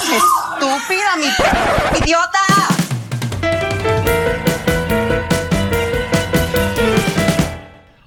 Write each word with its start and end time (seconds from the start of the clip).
Estúpida, 0.00 1.16
mi 1.18 1.26
idiota. 2.02 2.38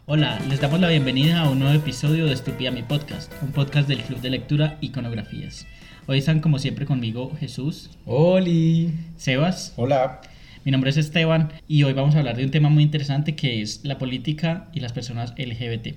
Hola, 0.08 0.40
les 0.50 0.60
damos 0.60 0.80
la 0.80 0.88
bienvenida 0.90 1.42
a 1.42 1.50
un 1.50 1.60
nuevo 1.60 1.76
episodio 1.76 2.26
de 2.26 2.34
Estúpida 2.34 2.72
Mi 2.72 2.82
Podcast, 2.82 3.32
un 3.44 3.52
podcast 3.52 3.88
del 3.88 4.02
Club 4.02 4.20
de 4.22 4.32
Lectura 4.32 4.78
Iconografías. 4.82 5.68
Hoy 6.08 6.18
están 6.18 6.40
como 6.40 6.58
siempre 6.58 6.88
conmigo 6.88 7.32
Jesús, 7.40 7.92
Oli. 8.06 8.92
Sebas, 9.18 9.74
Hola. 9.76 10.22
mi 10.64 10.72
nombre 10.72 10.90
es 10.90 10.98
Esteban 10.98 11.54
y 11.68 11.84
hoy 11.84 11.94
vamos 11.94 12.16
a 12.16 12.20
hablar 12.20 12.36
de 12.36 12.46
un 12.46 12.52
tema 12.52 12.70
muy 12.70 12.82
interesante 12.82 13.36
que 13.36 13.62
es 13.62 13.82
la 13.84 14.00
política 14.00 14.70
y 14.74 14.80
las 14.80 14.92
personas 14.92 15.36
LGBT. 15.38 15.96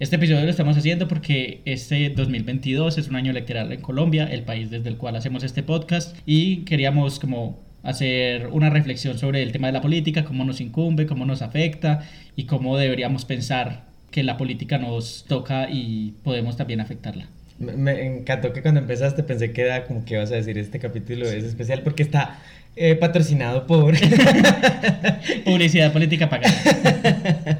Este 0.00 0.16
episodio 0.16 0.44
lo 0.44 0.50
estamos 0.50 0.78
haciendo 0.78 1.08
porque 1.08 1.60
este 1.66 2.08
2022 2.08 2.96
es 2.96 3.08
un 3.08 3.16
año 3.16 3.32
electoral 3.32 3.70
en 3.70 3.82
Colombia, 3.82 4.24
el 4.24 4.44
país 4.44 4.70
desde 4.70 4.88
el 4.88 4.96
cual 4.96 5.14
hacemos 5.14 5.44
este 5.44 5.62
podcast 5.62 6.16
y 6.24 6.64
queríamos 6.64 7.20
como 7.20 7.60
hacer 7.82 8.46
una 8.46 8.70
reflexión 8.70 9.18
sobre 9.18 9.42
el 9.42 9.52
tema 9.52 9.66
de 9.66 9.74
la 9.74 9.82
política, 9.82 10.24
cómo 10.24 10.46
nos 10.46 10.62
incumbe, 10.62 11.04
cómo 11.04 11.26
nos 11.26 11.42
afecta 11.42 12.08
y 12.34 12.44
cómo 12.44 12.78
deberíamos 12.78 13.26
pensar 13.26 13.84
que 14.10 14.22
la 14.22 14.38
política 14.38 14.78
nos 14.78 15.26
toca 15.28 15.68
y 15.70 16.14
podemos 16.24 16.56
también 16.56 16.80
afectarla. 16.80 17.28
Me, 17.58 17.74
me 17.74 18.06
encantó 18.06 18.54
que 18.54 18.62
cuando 18.62 18.80
empezaste 18.80 19.22
pensé 19.22 19.52
que 19.52 19.60
era 19.60 19.84
como 19.84 20.06
que 20.06 20.16
vas 20.16 20.32
a 20.32 20.36
decir 20.36 20.56
este 20.56 20.78
capítulo 20.78 21.26
es 21.26 21.44
especial 21.44 21.82
porque 21.82 22.04
está 22.04 22.38
eh, 22.74 22.94
patrocinado 22.94 23.66
por... 23.66 23.94
Publicidad 25.44 25.92
política 25.92 26.30
pagada. 26.30 26.54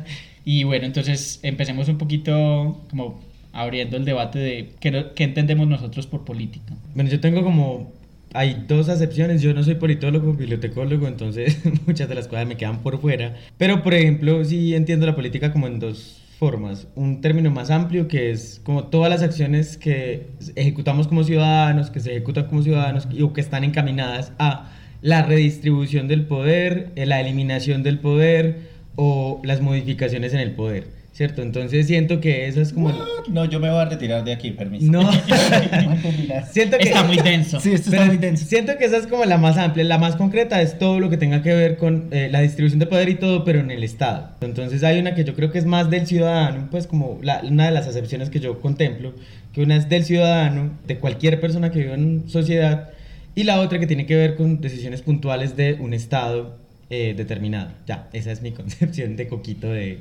Y 0.45 0.65
bueno, 0.65 0.87
entonces 0.87 1.41
empecemos 1.43 1.89
un 1.89 1.99
poquito 1.99 2.81
como 2.91 3.21
abriendo 3.53 3.97
el 3.97 4.05
debate 4.05 4.39
de 4.39 4.71
qué, 4.81 5.07
qué 5.15 5.25
entendemos 5.25 5.67
nosotros 5.69 6.07
por 6.07 6.25
política. 6.25 6.75
bueno, 6.95 7.11
yo 7.11 7.21
tengo 7.21 7.43
como... 7.43 7.93
Hay 8.33 8.65
dos 8.69 8.89
acepciones, 8.89 9.43
yo 9.43 9.53
no 9.55 9.65
soy 9.65 9.75
politólogo, 9.75 10.35
bibliotecólogo, 10.35 11.09
entonces 11.09 11.59
muchas 11.87 12.09
de 12.09 12.15
las 12.15 12.29
cosas 12.29 12.47
me 12.47 12.57
quedan 12.57 12.81
por 12.81 13.01
fuera. 13.01 13.35
Pero, 13.59 13.83
por 13.83 13.93
ejemplo, 13.93 14.45
sí 14.45 14.73
entiendo 14.77 15.05
la 15.05 15.17
política 15.17 15.53
como 15.53 15.67
en 15.67 15.81
dos 15.81 16.21
formas. 16.41 16.89
Un 16.95 17.21
término 17.21 17.51
más 17.51 17.71
amplio 17.71 18.09
que 18.09 18.31
es 18.31 18.63
como 18.65 18.85
todas 18.85 19.11
las 19.11 19.23
acciones 19.23 19.77
que 19.77 20.29
ejecutamos 20.57 21.07
como 21.07 21.23
ciudadanos, 21.23 21.91
que 21.91 22.01
se 22.01 22.13
ejecutan 22.13 22.47
como 22.47 22.63
ciudadanos 22.63 23.07
y, 23.11 23.21
o 23.23 23.35
que 23.35 23.43
están 23.43 23.63
encaminadas 23.63 24.33
a 24.39 24.71
la 25.03 25.23
redistribución 25.23 26.09
del 26.09 26.25
poder, 26.25 26.93
eh, 26.97 27.05
la 27.05 27.21
eliminación 27.21 27.83
del 27.83 27.99
poder 27.99 28.71
o 28.97 29.41
las 29.45 29.61
modificaciones 29.61 30.35
en 30.35 30.41
el 30.41 30.53
poder, 30.53 30.85
¿cierto? 31.13 31.43
Entonces 31.43 31.87
siento 31.87 32.21
que 32.21 32.47
eso 32.49 32.61
es 32.61 32.73
como... 32.73 32.93
No, 33.29 33.45
yo 33.45 33.61
me 33.61 33.71
voy 33.71 33.79
a 33.81 33.85
retirar 33.87 34.25
de 34.25 34.33
aquí, 34.33 34.51
permiso. 34.51 34.91
No, 34.91 35.09
siento 36.53 36.79
que... 36.79 36.85
Está 36.89 37.05
muy 37.05 37.17
denso. 37.19 37.61
Sí, 37.61 37.73
esto 37.73 37.91
está 37.91 38.05
muy 38.07 38.17
denso. 38.17 38.45
Siento 38.45 38.77
que 38.77 38.85
esa 38.85 38.97
es 38.97 39.07
como 39.07 39.25
la 39.25 39.39
más 39.39 39.57
amplia, 39.57 39.85
la 39.85 39.99
más 39.99 40.17
concreta 40.17 40.61
es 40.63 40.79
todo 40.79 41.01
lo 41.01 41.09
que 41.11 41.17
tenga 41.17 41.43
que 41.43 41.55
ver 41.55 41.77
con 41.77 42.09
eh, 42.11 42.29
la 42.31 42.41
distribución 42.41 42.79
de 42.79 42.87
poder 42.87 43.09
y 43.09 43.15
todo, 43.15 43.45
pero 43.45 43.61
en 43.61 43.71
el 43.71 43.85
Estado. 43.85 44.31
Entonces 44.41 44.83
hay 44.85 44.99
una 44.99 45.15
que 45.15 45.25
yo 45.25 45.35
creo 45.35 45.51
que 45.51 45.59
es 45.59 45.67
más 45.67 45.91
del 45.91 46.07
ciudadano, 46.07 46.69
pues 46.71 46.87
como 46.87 47.19
la- 47.23 47.41
una 47.49 47.67
de 47.67 47.71
las 47.73 47.87
acepciones 47.87 48.31
que 48.31 48.41
yo 48.41 48.61
contemplo, 48.61 49.15
que 49.53 49.63
una 49.63 49.77
es 49.77 49.89
del 49.89 50.05
ciudadano, 50.05 50.73
de 50.87 50.99
cualquier 50.99 51.41
persona 51.41 51.71
que 51.71 51.81
vive 51.81 51.95
en 51.95 52.29
sociedad, 52.29 52.91
y 53.35 53.45
la 53.45 53.61
otra 53.61 53.79
que 53.79 53.87
tiene 53.87 54.07
que 54.07 54.17
ver 54.17 54.37
con 54.37 54.61
decisiones 54.61 55.03
puntuales 55.03 55.57
de 55.57 55.75
un 55.75 55.95
Estado 55.95 56.59
eh, 56.91 57.15
determinado. 57.17 57.71
Ya, 57.87 58.09
esa 58.13 58.31
es 58.33 58.43
mi 58.43 58.51
concepción 58.53 59.17
de 59.17 59.29
coquito 59.29 59.69
de... 59.69 60.01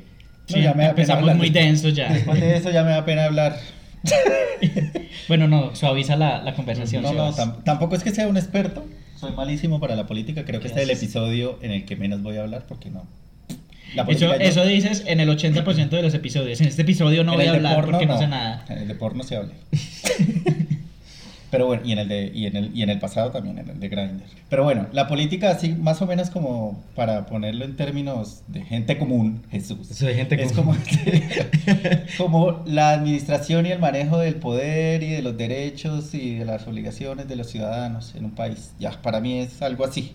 No, 0.49 0.55
Sí, 0.55 0.61
ya 0.63 0.73
me 0.73 0.83
da 0.83 0.89
pena 0.89 0.89
empezamos 0.89 1.21
hablar. 1.21 1.35
muy 1.37 1.49
densos 1.51 1.93
ya. 1.93 2.11
Después 2.11 2.41
de 2.41 2.57
eso 2.57 2.71
ya 2.71 2.83
me 2.83 2.89
da 2.91 3.05
pena 3.05 3.25
hablar. 3.25 3.57
Bueno, 5.27 5.47
no, 5.47 5.75
suaviza 5.75 6.15
la, 6.15 6.41
la 6.41 6.55
conversación. 6.55 7.03
No, 7.03 7.13
no, 7.13 7.31
tam- 7.33 7.63
tampoco 7.63 7.95
es 7.95 8.03
que 8.03 8.09
sea 8.11 8.27
un 8.27 8.35
experto. 8.35 8.83
Soy 9.19 9.31
malísimo 9.33 9.79
para 9.79 9.95
la 9.95 10.07
política. 10.07 10.43
Creo 10.43 10.59
que 10.59 10.67
este 10.67 10.81
es 10.81 10.89
el 10.89 10.95
episodio 10.95 11.59
en 11.61 11.71
el 11.71 11.85
que 11.85 11.95
menos 11.95 12.23
voy 12.23 12.37
a 12.37 12.41
hablar 12.41 12.65
porque 12.67 12.89
no. 12.89 13.05
La 13.95 14.03
Eso, 14.03 14.33
eso 14.33 14.65
dices 14.65 15.03
en 15.05 15.19
el 15.19 15.29
80% 15.29 15.89
de 15.89 16.02
los 16.02 16.14
episodios. 16.15 16.59
En 16.61 16.67
este 16.67 16.81
episodio 16.81 17.23
no 17.23 17.33
en 17.33 17.37
voy 17.39 17.47
a 17.47 17.52
hablar 17.53 17.75
porno, 17.75 17.91
porque 17.91 18.05
no, 18.08 18.14
no. 18.14 18.19
sé 18.19 18.27
nada. 18.27 18.65
En 18.69 18.80
el 18.80 18.87
de 18.87 18.95
porno 18.95 19.23
se 19.23 19.35
habla. 19.35 19.53
Pero 21.52 21.65
bueno, 21.65 21.82
y 21.83 21.92
en 21.93 21.99
el 21.99 22.08
de 22.08 22.32
y 22.33 22.45
en 22.45 22.55
el 22.55 22.76
y 22.76 22.83
en 22.83 22.89
el 22.89 22.99
pasado 22.99 23.32
también 23.32 23.58
en 23.58 23.70
el 23.70 23.80
de 23.80 23.89
Grindr. 23.89 24.23
Pero 24.49 24.64
bueno, 24.64 24.87
la 24.92 25.08
política 25.08 25.52
así 25.52 25.70
más 25.70 26.02
o 26.02 26.05
menos 26.08 26.30
como 26.30 26.83
para 26.95 27.26
ponerlo 27.26 27.65
en 27.65 27.76
términos 27.76 28.43
de 28.48 28.61
gente 28.61 28.98
común, 28.98 29.42
Jesús. 29.49 29.88
Soy 29.88 30.14
gente 30.14 30.42
es 30.42 30.54
común. 30.54 30.77
como 32.17 32.39
como 32.52 32.64
la 32.65 32.92
administración 32.92 33.65
y 33.65 33.71
el 33.71 33.80
manejo 33.80 34.20
del 34.20 34.36
poder 34.36 35.02
y 35.04 35.09
de 35.09 35.21
los 35.21 35.38
derechos 35.38 36.14
y 36.14 36.36
de 36.36 36.45
las 36.45 36.67
obligaciones 36.67 37.27
de 37.27 37.36
los 37.36 37.48
ciudadanos 37.48 38.14
en 38.15 38.26
un 38.26 38.32
país. 38.32 38.73
Ya, 38.80 38.92
para 39.02 39.20
mí 39.20 39.39
es 39.39 39.61
algo 39.61 39.86
así, 39.86 40.14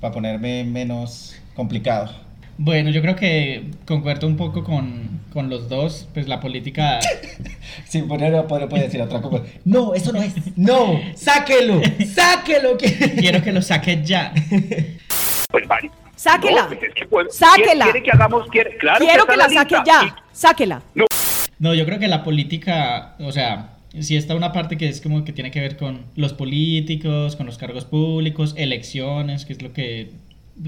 para 0.00 0.14
ponerme 0.14 0.64
menos 0.64 1.34
complicado. 1.54 2.10
Bueno, 2.56 2.90
yo 2.90 3.02
creo 3.02 3.16
que 3.16 3.70
concuerdo 3.84 4.26
un 4.26 4.36
poco 4.36 4.62
con, 4.62 5.20
con 5.32 5.50
los 5.50 5.68
dos. 5.68 6.08
Pues 6.14 6.28
la 6.28 6.40
política. 6.40 7.00
Sin 7.88 8.06
poner 8.06 8.46
puede, 8.46 8.68
puede 8.68 8.84
decir 8.84 9.02
otra 9.02 9.20
cosa. 9.20 9.44
No, 9.64 9.94
eso 9.94 10.12
no 10.12 10.22
es. 10.22 10.34
No, 10.56 11.00
sáquelo, 11.16 11.80
sáquelo. 12.14 12.76
Que... 12.78 12.92
Quiero 13.18 13.42
que 13.42 13.52
lo 13.52 13.62
saques 13.62 14.06
ya. 14.06 14.32
Pues 15.50 15.66
vale. 15.66 15.90
Sáquela. 16.16 16.62
No, 16.62 16.68
pues 16.68 16.82
es 16.84 16.94
que 16.94 17.06
puedo- 17.06 17.30
Sáquela. 17.30 17.84
¿Quiere, 17.86 17.90
quiere 17.90 18.02
que 18.02 18.10
hagamos? 18.12 18.48
Quiere, 18.48 18.76
claro 18.78 19.04
Quiero 19.04 19.26
que 19.26 19.32
en 19.32 19.38
la 19.38 19.48
saque 19.48 19.76
ya. 19.84 20.16
Sáquela. 20.32 20.82
No, 21.58 21.74
yo 21.74 21.84
creo 21.86 21.98
que 21.98 22.08
la 22.08 22.22
política, 22.22 23.14
o 23.18 23.32
sea, 23.32 23.74
sí 24.00 24.16
está 24.16 24.34
una 24.34 24.52
parte 24.52 24.76
que 24.76 24.88
es 24.88 25.00
como 25.00 25.24
que 25.24 25.32
tiene 25.32 25.50
que 25.50 25.60
ver 25.60 25.76
con 25.76 26.02
los 26.14 26.32
políticos, 26.32 27.36
con 27.36 27.46
los 27.46 27.58
cargos 27.58 27.84
públicos, 27.84 28.54
elecciones, 28.56 29.44
que 29.44 29.52
es 29.54 29.62
lo 29.62 29.72
que 29.72 30.12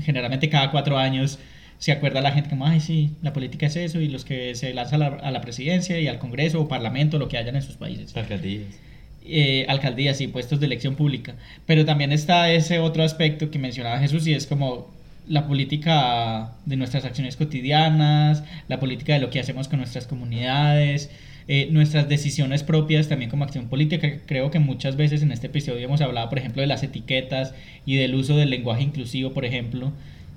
generalmente 0.02 0.48
cada 0.48 0.70
cuatro 0.70 0.98
años 0.98 1.38
se 1.78 1.92
acuerda 1.92 2.20
la 2.20 2.32
gente 2.32 2.50
como, 2.50 2.66
ay, 2.66 2.80
sí, 2.80 3.10
la 3.22 3.32
política 3.32 3.66
es 3.66 3.76
eso, 3.76 4.00
y 4.00 4.08
los 4.08 4.24
que 4.24 4.54
se 4.54 4.72
lanzan 4.74 5.02
a 5.02 5.10
la, 5.10 5.16
a 5.16 5.30
la 5.30 5.40
presidencia 5.40 5.98
y 6.00 6.08
al 6.08 6.18
Congreso 6.18 6.60
o 6.60 6.68
Parlamento, 6.68 7.18
lo 7.18 7.28
que 7.28 7.38
hayan 7.38 7.56
en 7.56 7.62
sus 7.62 7.76
países. 7.76 8.16
Alcaldías. 8.16 8.80
eh, 9.24 9.66
alcaldías 9.68 10.20
y 10.20 10.28
puestos 10.28 10.60
de 10.60 10.66
elección 10.66 10.94
pública. 10.96 11.36
Pero 11.66 11.84
también 11.84 12.12
está 12.12 12.50
ese 12.52 12.78
otro 12.78 13.02
aspecto 13.02 13.50
que 13.50 13.58
mencionaba 13.58 13.98
Jesús 13.98 14.26
y 14.26 14.34
es 14.34 14.46
como 14.46 14.94
la 15.28 15.46
política 15.48 16.52
de 16.66 16.76
nuestras 16.76 17.04
acciones 17.04 17.36
cotidianas, 17.36 18.44
la 18.68 18.78
política 18.78 19.14
de 19.14 19.20
lo 19.20 19.30
que 19.30 19.40
hacemos 19.40 19.68
con 19.68 19.80
nuestras 19.80 20.06
comunidades, 20.06 21.10
eh, 21.48 21.68
nuestras 21.70 22.08
decisiones 22.08 22.62
propias 22.62 23.08
también 23.08 23.30
como 23.30 23.44
acción 23.44 23.68
política. 23.68 24.20
Creo 24.26 24.50
que 24.50 24.60
muchas 24.60 24.96
veces 24.96 25.22
en 25.22 25.32
este 25.32 25.48
episodio 25.48 25.84
hemos 25.84 26.00
hablado, 26.00 26.28
por 26.28 26.38
ejemplo, 26.38 26.62
de 26.62 26.68
las 26.68 26.82
etiquetas 26.84 27.54
y 27.84 27.96
del 27.96 28.14
uso 28.14 28.36
del 28.36 28.50
lenguaje 28.50 28.82
inclusivo, 28.84 29.32
por 29.32 29.44
ejemplo, 29.44 29.92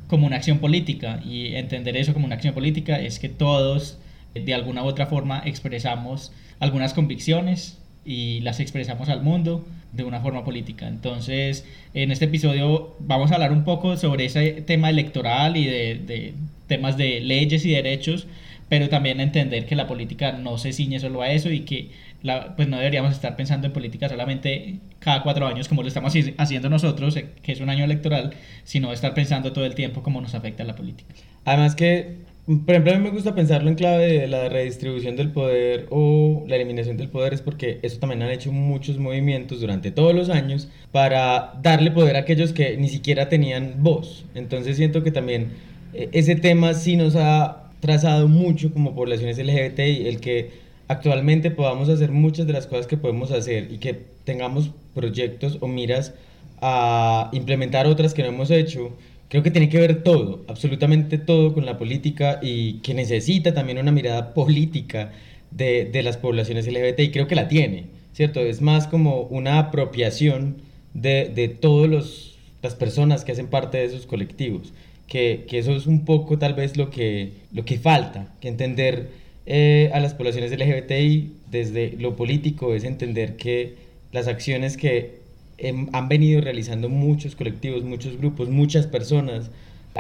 como 0.10 0.26
una 0.28 0.36
acción 0.36 0.60
política. 0.60 1.22
Y 1.24 1.56
entender 1.56 1.96
eso 1.96 2.14
como 2.14 2.26
una 2.26 2.36
acción 2.36 2.54
política 2.54 3.00
es 3.00 3.20
que 3.20 3.30
todos, 3.30 4.00
eh, 4.36 4.42
de 4.42 4.54
alguna 4.54 4.84
u 4.84 4.88
otra 4.88 5.06
forma, 5.06 5.42
expresamos 5.46 6.34
algunas 6.60 6.94
convicciones 6.94 7.78
y 8.04 8.42
las 8.42 8.60
expresamos 8.60 9.08
al 9.08 9.22
mundo 9.22 9.66
de 9.94 10.04
una 10.04 10.20
forma 10.20 10.44
política. 10.44 10.88
Entonces, 10.88 11.66
en 11.94 12.12
este 12.12 12.26
episodio 12.26 12.96
vamos 13.00 13.32
a 13.32 13.36
hablar 13.36 13.52
un 13.52 13.64
poco 13.64 13.98
sobre 13.98 14.26
ese 14.26 14.64
tema 14.64 14.90
electoral 14.90 15.56
y 15.56 15.66
de, 15.66 15.96
de 15.96 16.34
temas 16.68 16.98
de 16.98 17.22
leyes 17.22 17.66
y 17.66 17.72
derechos, 17.72 18.28
pero 18.70 18.88
también 18.90 19.20
entender 19.20 19.66
que 19.66 19.76
la 19.76 19.88
política 19.88 20.32
no 20.34 20.58
se 20.58 20.72
ciñe 20.74 21.00
solo 21.00 21.22
a 21.22 21.32
eso 21.32 21.50
y 21.52 21.62
que 21.62 21.90
la- 22.22 22.56
pues 22.56 22.68
no 22.68 22.78
deberíamos 22.78 23.14
estar 23.14 23.36
pensando 23.36 23.68
en 23.68 23.74
política 23.74 24.08
solamente 24.10 24.76
cada 25.00 25.24
cuatro 25.24 25.48
años 25.48 25.68
como 25.68 25.82
lo 25.82 25.88
estamos 25.88 26.14
haci- 26.16 26.36
haciendo 26.38 26.70
nosotros, 26.70 27.16
eh, 27.18 27.28
que 27.42 27.52
es 27.54 27.62
un 27.62 27.70
año 27.70 27.84
electoral, 27.86 28.32
sino 28.64 28.94
estar 28.94 29.14
pensando 29.14 29.52
todo 29.54 29.66
el 29.66 29.74
tiempo 29.76 30.04
cómo 30.04 30.22
nos 30.22 30.36
afecta 30.36 30.64
la 30.64 30.76
política. 30.76 31.14
Además 31.46 31.76
que, 31.76 32.18
por 32.46 32.72
ejemplo, 32.72 32.94
a 32.94 32.98
mí 32.98 33.04
me 33.04 33.10
gusta 33.12 33.34
pensarlo 33.36 33.70
en 33.70 33.76
clave 33.76 34.20
de 34.20 34.28
la 34.28 34.50
redistribución 34.50 35.16
del 35.16 35.32
poder 35.32 35.88
o 35.90 36.44
la 36.48 36.56
eliminación 36.58 36.98
del 36.98 37.08
poder, 37.10 37.34
es 37.34 37.42
porque 37.42 37.80
eso 37.84 38.00
también 38.00 38.22
han 38.22 38.32
hecho 38.32 38.52
muchos 38.52 38.98
movimientos 38.98 39.62
durante 39.62 39.92
todos 39.92 40.14
los 40.14 40.30
años 40.30 40.68
para 40.92 41.54
darle 41.62 41.92
poder 41.92 42.16
a 42.18 42.20
aquellos 42.20 42.52
que 42.54 42.76
ni 42.78 42.90
siquiera 42.90 43.30
tenían 43.30 43.76
voz. 43.80 44.26
Entonces 44.36 44.78
siento 44.78 45.04
que 45.04 45.12
también 45.12 45.48
eh, 45.94 46.10
ese 46.12 46.36
tema 46.36 46.74
sí 46.74 46.98
nos 46.98 47.16
ha 47.16 47.59
trazado 47.80 48.28
mucho 48.28 48.72
como 48.74 48.96
poblaciones 48.96 49.38
LGBTI, 49.38 50.08
el 50.08 50.20
que 50.20 50.52
actualmente 50.88 51.52
podamos 51.52 51.88
hacer 51.90 52.12
muchas 52.12 52.48
de 52.48 52.54
las 52.54 52.68
cosas 52.68 52.88
que 52.88 52.98
podemos 52.98 53.32
hacer 53.32 53.72
y 53.72 53.78
que 53.78 53.94
tengamos 54.26 54.72
proyectos 54.94 55.58
o 55.62 55.68
miras 55.68 56.14
a 56.62 57.30
implementar 57.32 57.88
otras 57.88 58.14
que 58.14 58.24
no 58.24 58.30
hemos 58.30 58.52
hecho, 58.52 58.92
creo 59.30 59.44
que 59.44 59.52
tiene 59.52 59.70
que 59.70 59.80
ver 59.80 60.04
todo, 60.04 60.44
absolutamente 60.48 61.18
todo 61.18 61.54
con 61.54 61.66
la 61.66 61.78
política 61.78 62.40
y 62.42 62.80
que 62.80 62.94
necesita 62.94 63.54
también 63.54 63.78
una 63.78 63.92
mirada 63.92 64.34
política 64.34 65.12
de, 65.52 65.86
de 65.86 66.04
las 66.04 66.18
poblaciones 66.18 66.68
LGBT 66.68 67.00
y 67.00 67.12
creo 67.12 67.28
que 67.28 67.36
la 67.36 67.48
tiene, 67.48 67.86
¿cierto? 68.14 68.42
Es 68.42 68.62
más 68.62 68.88
como 68.88 69.22
una 69.22 69.60
apropiación 69.60 70.58
de, 70.94 71.32
de 71.34 71.48
todas 71.48 72.36
las 72.62 72.76
personas 72.76 73.24
que 73.24 73.32
hacen 73.32 73.48
parte 73.48 73.78
de 73.78 73.86
esos 73.86 74.06
colectivos, 74.06 74.74
que, 75.10 75.46
que 75.50 75.58
eso 75.58 75.76
es 75.76 75.88
un 75.88 76.06
poco 76.06 76.38
tal 76.38 76.54
vez 76.54 76.78
lo 76.78 76.90
que, 76.92 77.32
lo 77.52 77.66
que 77.66 77.78
falta, 77.80 78.32
que 78.40 78.48
entender 78.48 79.10
eh, 79.46 79.90
a 79.94 80.00
las 80.00 80.14
poblaciones 80.14 80.52
LGBTI 80.52 81.34
desde 81.50 81.94
lo 81.98 82.16
político 82.16 82.76
es 82.76 82.84
entender 82.84 83.36
que 83.36 83.76
las 84.12 84.28
acciones 84.28 84.78
que 84.78 85.20
em, 85.58 85.88
han 85.92 86.08
venido 86.08 86.42
realizando 86.42 86.88
muchos 86.90 87.36
colectivos, 87.36 87.84
muchos 87.84 88.18
grupos, 88.18 88.50
muchas 88.50 88.86
personas 88.86 89.50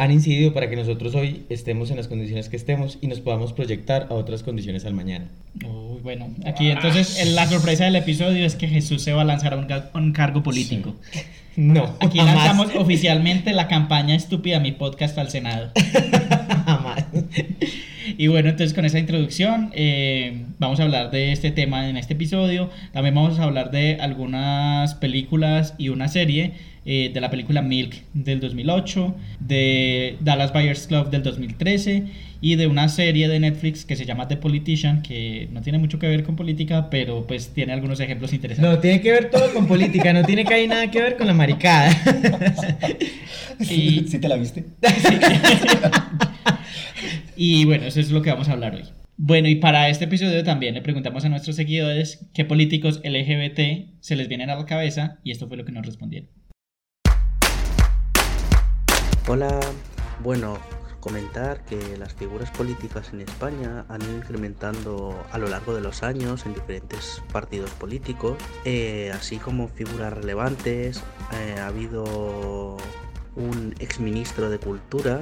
han 0.01 0.11
incidido 0.11 0.53
para 0.53 0.69
que 0.69 0.75
nosotros 0.75 1.13
hoy 1.15 1.43
estemos 1.49 1.91
en 1.91 1.97
las 1.97 2.07
condiciones 2.07 2.49
que 2.49 2.55
estemos 2.55 2.97
y 3.01 3.07
nos 3.07 3.19
podamos 3.19 3.53
proyectar 3.53 4.07
a 4.09 4.13
otras 4.13 4.43
condiciones 4.43 4.85
al 4.85 4.93
mañana. 4.93 5.25
Uy, 5.63 5.99
bueno, 6.01 6.27
aquí 6.45 6.69
entonces 6.69 7.19
el- 7.19 7.35
la 7.35 7.47
sorpresa 7.47 7.85
del 7.85 7.95
episodio 7.95 8.45
es 8.45 8.55
que 8.55 8.67
Jesús 8.67 9.01
se 9.01 9.13
va 9.13 9.21
a 9.21 9.25
lanzar 9.25 9.53
a 9.53 9.57
un, 9.57 9.67
un 9.93 10.11
cargo 10.13 10.41
político. 10.43 10.95
No, 11.55 11.95
Aquí 11.99 12.17
jamás. 12.19 12.35
lanzamos 12.35 12.75
oficialmente 12.75 13.51
la 13.53 13.67
campaña 13.67 14.15
estúpida 14.15 14.59
mi 14.61 14.71
podcast 14.71 15.17
al 15.17 15.29
Senado. 15.29 15.71
jamás. 16.65 17.05
Y 18.17 18.27
bueno, 18.27 18.49
entonces 18.49 18.73
con 18.73 18.85
esa 18.85 18.97
introducción 18.99 19.71
eh, 19.73 20.45
vamos 20.57 20.79
a 20.79 20.83
hablar 20.83 21.11
de 21.11 21.31
este 21.31 21.51
tema 21.51 21.89
en 21.89 21.97
este 21.97 22.13
episodio. 22.13 22.69
También 22.93 23.13
vamos 23.15 23.39
a 23.39 23.43
hablar 23.43 23.71
de 23.71 23.97
algunas 23.99 24.95
películas 24.95 25.73
y 25.77 25.89
una 25.89 26.07
serie. 26.07 26.53
Eh, 26.85 27.11
de 27.13 27.21
la 27.21 27.29
película 27.29 27.61
Milk 27.61 27.95
del 28.13 28.39
2008, 28.39 29.15
de 29.39 30.17
Dallas 30.21 30.51
Buyers 30.53 30.87
Club 30.87 31.09
del 31.09 31.23
2013 31.23 32.03
y 32.41 32.55
de 32.55 32.67
una 32.67 32.87
serie 32.87 33.27
de 33.27 33.39
Netflix 33.39 33.83
que 33.85 33.95
se 33.97 34.05
llama 34.05 34.27
The 34.29 34.37
Politician, 34.37 35.01
que 35.01 35.49
no 35.51 35.61
tiene 35.61 35.77
mucho 35.77 35.99
que 35.99 36.07
ver 36.07 36.23
con 36.23 36.35
política, 36.37 36.89
pero 36.89 37.27
pues 37.27 37.49
tiene 37.53 37.73
algunos 37.73 37.99
ejemplos 37.99 38.31
interesantes. 38.31 38.71
No, 38.75 38.79
tiene 38.79 39.01
que 39.01 39.11
ver 39.11 39.29
todo 39.29 39.51
con 39.53 39.67
política, 39.67 40.13
no 40.13 40.23
tiene 40.23 40.45
que 40.45 40.53
hay 40.53 40.67
nada 40.67 40.89
que 40.89 41.01
ver 41.01 41.17
con 41.17 41.27
la 41.27 41.33
maricada. 41.33 41.91
Y- 43.59 44.05
¿Sí 44.07 44.19
te 44.19 44.27
la 44.29 44.37
viste? 44.37 44.63
Y 47.35 47.65
bueno, 47.65 47.85
eso 47.85 47.99
es 47.99 48.11
lo 48.11 48.21
que 48.21 48.29
vamos 48.31 48.49
a 48.49 48.53
hablar 48.53 48.75
hoy. 48.75 48.83
Bueno, 49.15 49.47
y 49.49 49.55
para 49.55 49.89
este 49.89 50.05
episodio 50.05 50.43
también 50.43 50.73
le 50.75 50.81
preguntamos 50.81 51.23
a 51.25 51.29
nuestros 51.29 51.55
seguidores 51.55 52.25
qué 52.33 52.45
políticos 52.45 53.01
LGBT 53.03 53.91
se 53.99 54.15
les 54.15 54.27
vienen 54.27 54.49
a 54.49 54.55
la 54.55 54.65
cabeza 54.65 55.19
y 55.23 55.31
esto 55.31 55.47
fue 55.47 55.57
lo 55.57 55.65
que 55.65 55.71
nos 55.71 55.85
respondieron. 55.85 56.29
Hola, 59.31 59.59
bueno, 60.23 60.57
comentar 60.99 61.63
que 61.65 61.97
las 61.97 62.15
figuras 62.15 62.49
políticas 62.49 63.13
en 63.13 63.21
España 63.21 63.85
han 63.87 64.01
ido 64.01 64.17
incrementando 64.17 65.23
a 65.31 65.37
lo 65.37 65.47
largo 65.47 65.75
de 65.75 65.81
los 65.81 66.01
años 66.01 66.47
en 66.47 66.55
diferentes 66.55 67.21
partidos 67.31 67.69
políticos, 67.69 68.39
eh, 68.65 69.11
así 69.13 69.37
como 69.37 69.67
figuras 69.67 70.13
relevantes. 70.13 71.03
eh, 71.33 71.59
ha 71.59 71.67
habido 71.67 72.77
un 73.35 73.75
exministro 73.77 74.49
de 74.49 74.57
Cultura 74.57 75.19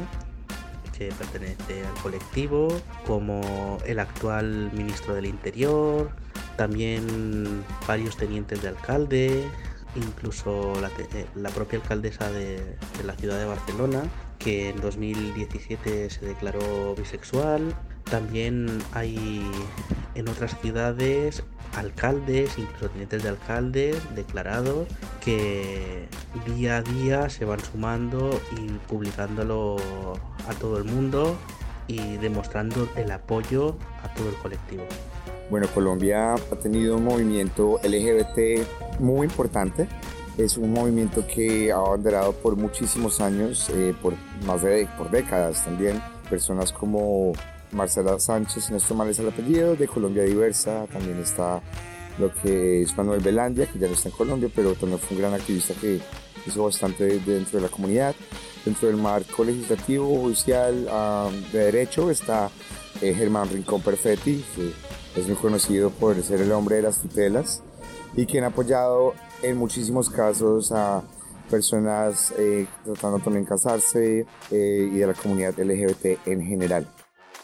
que 0.98 1.09
pertenece 1.09 1.86
al 1.86 2.01
colectivo, 2.01 2.69
como 3.06 3.77
el 3.86 4.00
actual 4.00 4.71
ministro 4.71 5.15
del 5.15 5.25
Interior, 5.25 6.12
también 6.56 7.62
varios 7.86 8.15
tenientes 8.15 8.62
de 8.62 8.69
alcalde, 8.69 9.50
incluso 9.95 10.73
eh, 11.13 11.25
la 11.35 11.49
propia 11.49 11.79
alcaldesa 11.79 12.31
de, 12.31 12.57
de 12.97 13.03
la 13.05 13.13
ciudad 13.13 13.37
de 13.37 13.45
Barcelona, 13.45 14.03
que 14.39 14.69
en 14.69 14.81
2017 14.81 16.09
se 16.09 16.25
declaró 16.25 16.95
bisexual. 16.95 17.75
También 18.09 18.79
hay 18.93 19.41
en 20.15 20.27
otras 20.29 20.57
ciudades 20.61 21.43
alcaldes, 21.75 22.57
incluso 22.57 22.89
tenientes 22.89 23.23
de 23.23 23.29
alcaldes 23.29 24.15
declarados, 24.15 24.87
que 25.23 26.07
día 26.45 26.77
a 26.77 26.81
día 26.81 27.29
se 27.29 27.45
van 27.45 27.59
sumando 27.59 28.39
y 28.57 28.71
publicándolo 28.87 29.77
a 30.47 30.53
todo 30.55 30.77
el 30.77 30.85
mundo 30.85 31.37
y 31.87 32.17
demostrando 32.17 32.89
el 32.95 33.11
apoyo 33.11 33.77
a 34.03 34.13
todo 34.13 34.29
el 34.29 34.35
colectivo. 34.35 34.85
Bueno, 35.49 35.67
Colombia 35.73 36.33
ha 36.33 36.55
tenido 36.61 36.97
un 36.97 37.05
movimiento 37.05 37.79
LGBT 37.83 38.99
muy 38.99 39.27
importante. 39.27 39.88
Es 40.38 40.57
un 40.57 40.71
movimiento 40.73 41.25
que 41.25 41.71
ha 41.71 41.77
abanderado 41.77 42.33
por 42.33 42.55
muchísimos 42.57 43.21
años, 43.21 43.69
eh, 43.73 43.94
por 44.01 44.13
más 44.45 44.61
de 44.61 44.88
por 44.97 45.09
décadas 45.09 45.63
también. 45.63 46.01
Personas 46.29 46.71
como 46.73 47.31
Marcela 47.71 48.19
Sánchez, 48.19 48.65
si 48.65 48.71
no 48.71 48.77
estoy 48.77 48.97
mal 48.97 49.09
es 49.09 49.19
el 49.19 49.29
apellido, 49.29 49.75
de 49.75 49.88
Colombia 49.88 50.23
Diversa. 50.23 50.85
También 50.91 51.17
está 51.19 51.61
lo 52.19 52.31
que 52.33 52.81
es 52.81 52.95
Manuel 52.97 53.21
Belandia, 53.21 53.67
que 53.67 53.79
ya 53.79 53.88
no 53.88 53.94
está 53.94 54.09
en 54.09 54.15
Colombia, 54.15 54.49
pero 54.53 54.73
también 54.73 54.99
fue 54.99 55.15
un 55.15 55.21
gran 55.21 55.33
activista 55.33 55.73
que 55.79 55.99
hizo 56.45 56.63
bastante 56.65 57.05
de- 57.05 57.19
dentro 57.19 57.59
de 57.59 57.65
la 57.65 57.69
comunidad. 57.71 58.13
Dentro 58.65 58.89
del 58.89 58.97
marco 58.97 59.45
legislativo, 59.45 60.05
judicial, 60.07 60.88
ah, 60.91 61.29
de 61.53 61.59
derecho 61.59 62.11
está 62.11 62.49
eh, 63.01 63.13
Germán 63.13 63.47
Rincón 63.49 63.81
Perfetti, 63.81 64.44
es 65.17 65.27
muy 65.27 65.35
conocido 65.35 65.89
por 65.89 66.21
ser 66.21 66.41
el 66.41 66.51
hombre 66.51 66.77
de 66.77 66.83
las 66.83 66.99
tutelas 66.99 67.63
y 68.15 68.25
quien 68.25 68.43
ha 68.43 68.47
apoyado 68.47 69.13
en 69.41 69.57
muchísimos 69.57 70.09
casos 70.09 70.71
a 70.71 71.01
personas 71.49 72.33
eh, 72.37 72.65
tratando 72.83 73.19
también 73.19 73.43
de 73.43 73.49
casarse 73.49 74.25
eh, 74.51 74.89
y 74.91 74.97
de 74.97 75.07
la 75.07 75.13
comunidad 75.13 75.57
LGBT 75.57 76.27
en 76.27 76.45
general. 76.45 76.87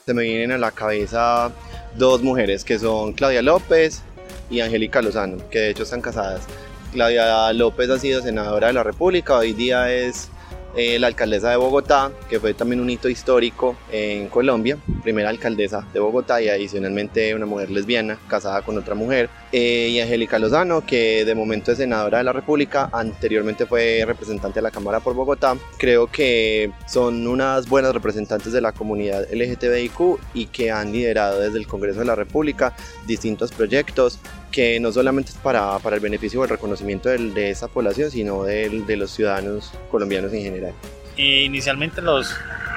Se 0.05 0.13
me 0.13 0.23
vienen 0.23 0.51
a 0.51 0.57
la 0.57 0.71
cabeza 0.71 1.51
dos 1.97 2.21
mujeres 2.21 2.63
que 2.63 2.77
son 2.77 3.13
Claudia 3.13 3.41
López 3.41 4.01
y 4.49 4.59
Angélica 4.59 5.01
Lozano, 5.01 5.37
que 5.49 5.59
de 5.59 5.69
hecho 5.69 5.83
están 5.83 6.01
casadas. 6.01 6.43
Claudia 6.91 7.51
López 7.53 7.89
ha 7.89 7.97
sido 7.97 8.21
senadora 8.21 8.67
de 8.67 8.73
la 8.73 8.83
República, 8.83 9.37
hoy 9.37 9.53
día 9.53 9.91
es 9.91 10.29
eh, 10.75 10.97
la 10.99 11.07
alcaldesa 11.07 11.49
de 11.49 11.57
Bogotá, 11.57 12.11
que 12.29 12.39
fue 12.39 12.53
también 12.53 12.81
un 12.81 12.89
hito 12.89 13.09
histórico 13.09 13.75
en 13.91 14.27
Colombia, 14.27 14.77
primera 15.03 15.29
alcaldesa 15.29 15.85
de 15.93 15.99
Bogotá 15.99 16.41
y 16.41 16.49
adicionalmente 16.49 17.35
una 17.35 17.45
mujer 17.45 17.69
lesbiana 17.69 18.17
casada 18.27 18.61
con 18.61 18.77
otra 18.77 18.95
mujer. 18.95 19.29
Eh, 19.51 19.89
y 19.91 19.99
Angélica 19.99 20.39
Lozano, 20.39 20.85
que 20.85 21.25
de 21.25 21.35
momento 21.35 21.71
es 21.71 21.77
senadora 21.77 22.17
de 22.19 22.23
la 22.23 22.33
República, 22.33 22.89
anteriormente 22.91 23.65
fue 23.65 24.03
representante 24.05 24.59
de 24.59 24.63
la 24.63 24.71
Cámara 24.71 24.99
por 24.99 25.13
Bogotá. 25.13 25.55
Creo 25.77 26.07
que 26.07 26.71
son 26.87 27.27
unas 27.27 27.69
buenas 27.69 27.93
representantes 27.93 28.51
de 28.51 28.61
la 28.61 28.71
comunidad 28.71 29.27
LGTBIQ 29.31 30.19
y 30.33 30.47
que 30.47 30.71
han 30.71 30.91
liderado 30.91 31.39
desde 31.39 31.59
el 31.59 31.67
Congreso 31.67 31.99
de 31.99 32.05
la 32.05 32.15
República 32.15 32.75
distintos 33.05 33.51
proyectos 33.51 34.19
que 34.53 34.79
no 34.79 34.91
solamente 34.91 35.31
es 35.31 35.37
para, 35.37 35.77
para 35.79 35.95
el 35.97 36.01
beneficio 36.01 36.39
o 36.39 36.43
el 36.43 36.49
reconocimiento 36.51 37.09
del- 37.09 37.33
de 37.33 37.49
esa 37.49 37.67
población, 37.67 38.09
sino 38.11 38.43
del- 38.43 38.85
de 38.85 38.95
los 38.95 39.11
ciudadanos 39.11 39.71
colombianos 39.91 40.31
en 40.31 40.43
general. 40.43 40.73
Inicialmente 41.17 42.01
los 42.01 42.33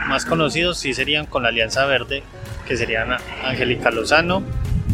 más 0.08 0.24
conocidos 0.24 0.78
sí 0.78 0.94
serían 0.94 1.26
con 1.26 1.42
la 1.42 1.50
Alianza 1.50 1.84
Verde, 1.86 2.22
que 2.66 2.76
serían 2.76 3.08
Angélica 3.44 3.90
Lozano 3.90 4.42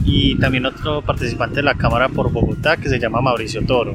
y 0.05 0.37
también 0.41 0.67
otro 0.67 1.03
participante 1.03 1.57
de 1.57 1.63
la 1.63 1.75
Cámara 1.77 2.09
por 2.09 2.31
Bogotá 2.33 2.77
que 2.77 2.89
se 2.89 2.99
llama 2.99 3.21
Mauricio 3.21 3.65
Toro. 3.65 3.95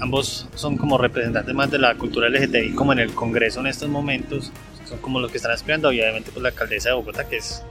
Ambos 0.00 0.48
son 0.54 0.76
como 0.76 0.98
representantes 0.98 1.54
más 1.54 1.70
de 1.70 1.78
la 1.78 1.94
cultura 1.96 2.28
LGTBI 2.28 2.74
como 2.74 2.92
en 2.92 2.98
el 3.00 3.12
Congreso 3.14 3.60
en 3.60 3.66
estos 3.66 3.88
momentos, 3.88 4.52
son 4.88 4.98
como 4.98 5.20
los 5.20 5.30
que 5.30 5.36
están 5.38 5.52
aspirando 5.52 5.88
obviamente 5.88 6.30
pues 6.32 6.42
la 6.42 6.50
alcaldesa 6.50 6.90
de 6.90 6.94
Bogotá 6.96 7.28
que 7.28 7.36
es 7.38 7.62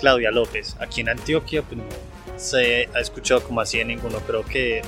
Claudia 0.00 0.30
López. 0.30 0.76
Aquí 0.80 1.00
en 1.00 1.08
Antioquia 1.08 1.62
pues 1.62 1.78
no 1.78 1.84
se 2.36 2.88
ha 2.94 3.00
escuchado 3.00 3.42
como 3.42 3.60
así 3.60 3.80
en 3.80 3.88
ninguno, 3.88 4.18
creo 4.20 4.44
que 4.44 4.82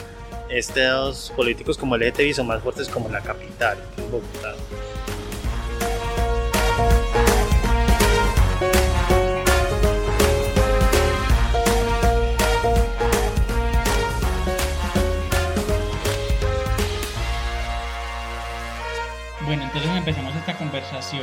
estos 0.50 1.33
políticos 1.37 1.76
como 1.76 1.97
LGTBI 1.97 2.35
son 2.35 2.47
más 2.47 2.62
fuertes 2.62 2.88
como 2.88 3.07
en 3.07 3.12
la 3.12 3.21
capital, 3.21 3.78
es 3.97 4.11
Bogotá. 4.11 4.55
Bueno, 19.47 19.62
entonces 19.64 19.90
empezamos 19.97 20.37
esta 20.37 20.59
conversación 20.59 21.23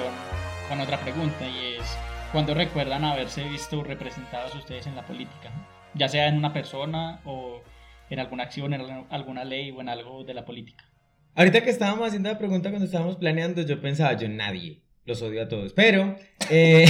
con 0.68 0.82
otra 0.82 1.00
pregunta 1.00 1.48
y 1.48 1.76
es, 1.76 1.86
¿cuándo 2.32 2.56
recuerdan 2.56 3.04
haberse 3.06 3.44
visto 3.44 3.84
representados 3.84 4.56
ustedes 4.56 4.88
en 4.88 4.96
la 4.96 5.06
política? 5.06 5.52
Ya 5.96 6.10
sea 6.10 6.28
en 6.28 6.38
una 6.38 6.54
persona 6.54 7.22
o 7.26 7.62
en 8.10 8.20
alguna 8.20 8.44
acción, 8.44 8.74
en 8.74 8.82
alguna 9.10 9.44
ley 9.44 9.72
o 9.72 9.82
en 9.82 9.90
algo 9.90 10.24
de 10.24 10.34
la 10.34 10.46
política. 10.46 10.86
Ahorita 11.36 11.64
que 11.64 11.70
estábamos 11.70 12.08
haciendo 12.08 12.30
la 12.30 12.38
pregunta 12.38 12.70
cuando 12.70 12.86
estábamos 12.86 13.18
planeando, 13.18 13.62
yo 13.62 13.82
pensaba, 13.82 14.14
yo 14.14 14.30
nadie, 14.30 14.80
los 15.06 15.22
odio 15.22 15.44
a 15.44 15.50
todos. 15.50 15.74
Pero, 15.74 16.16
eh, 16.50 16.86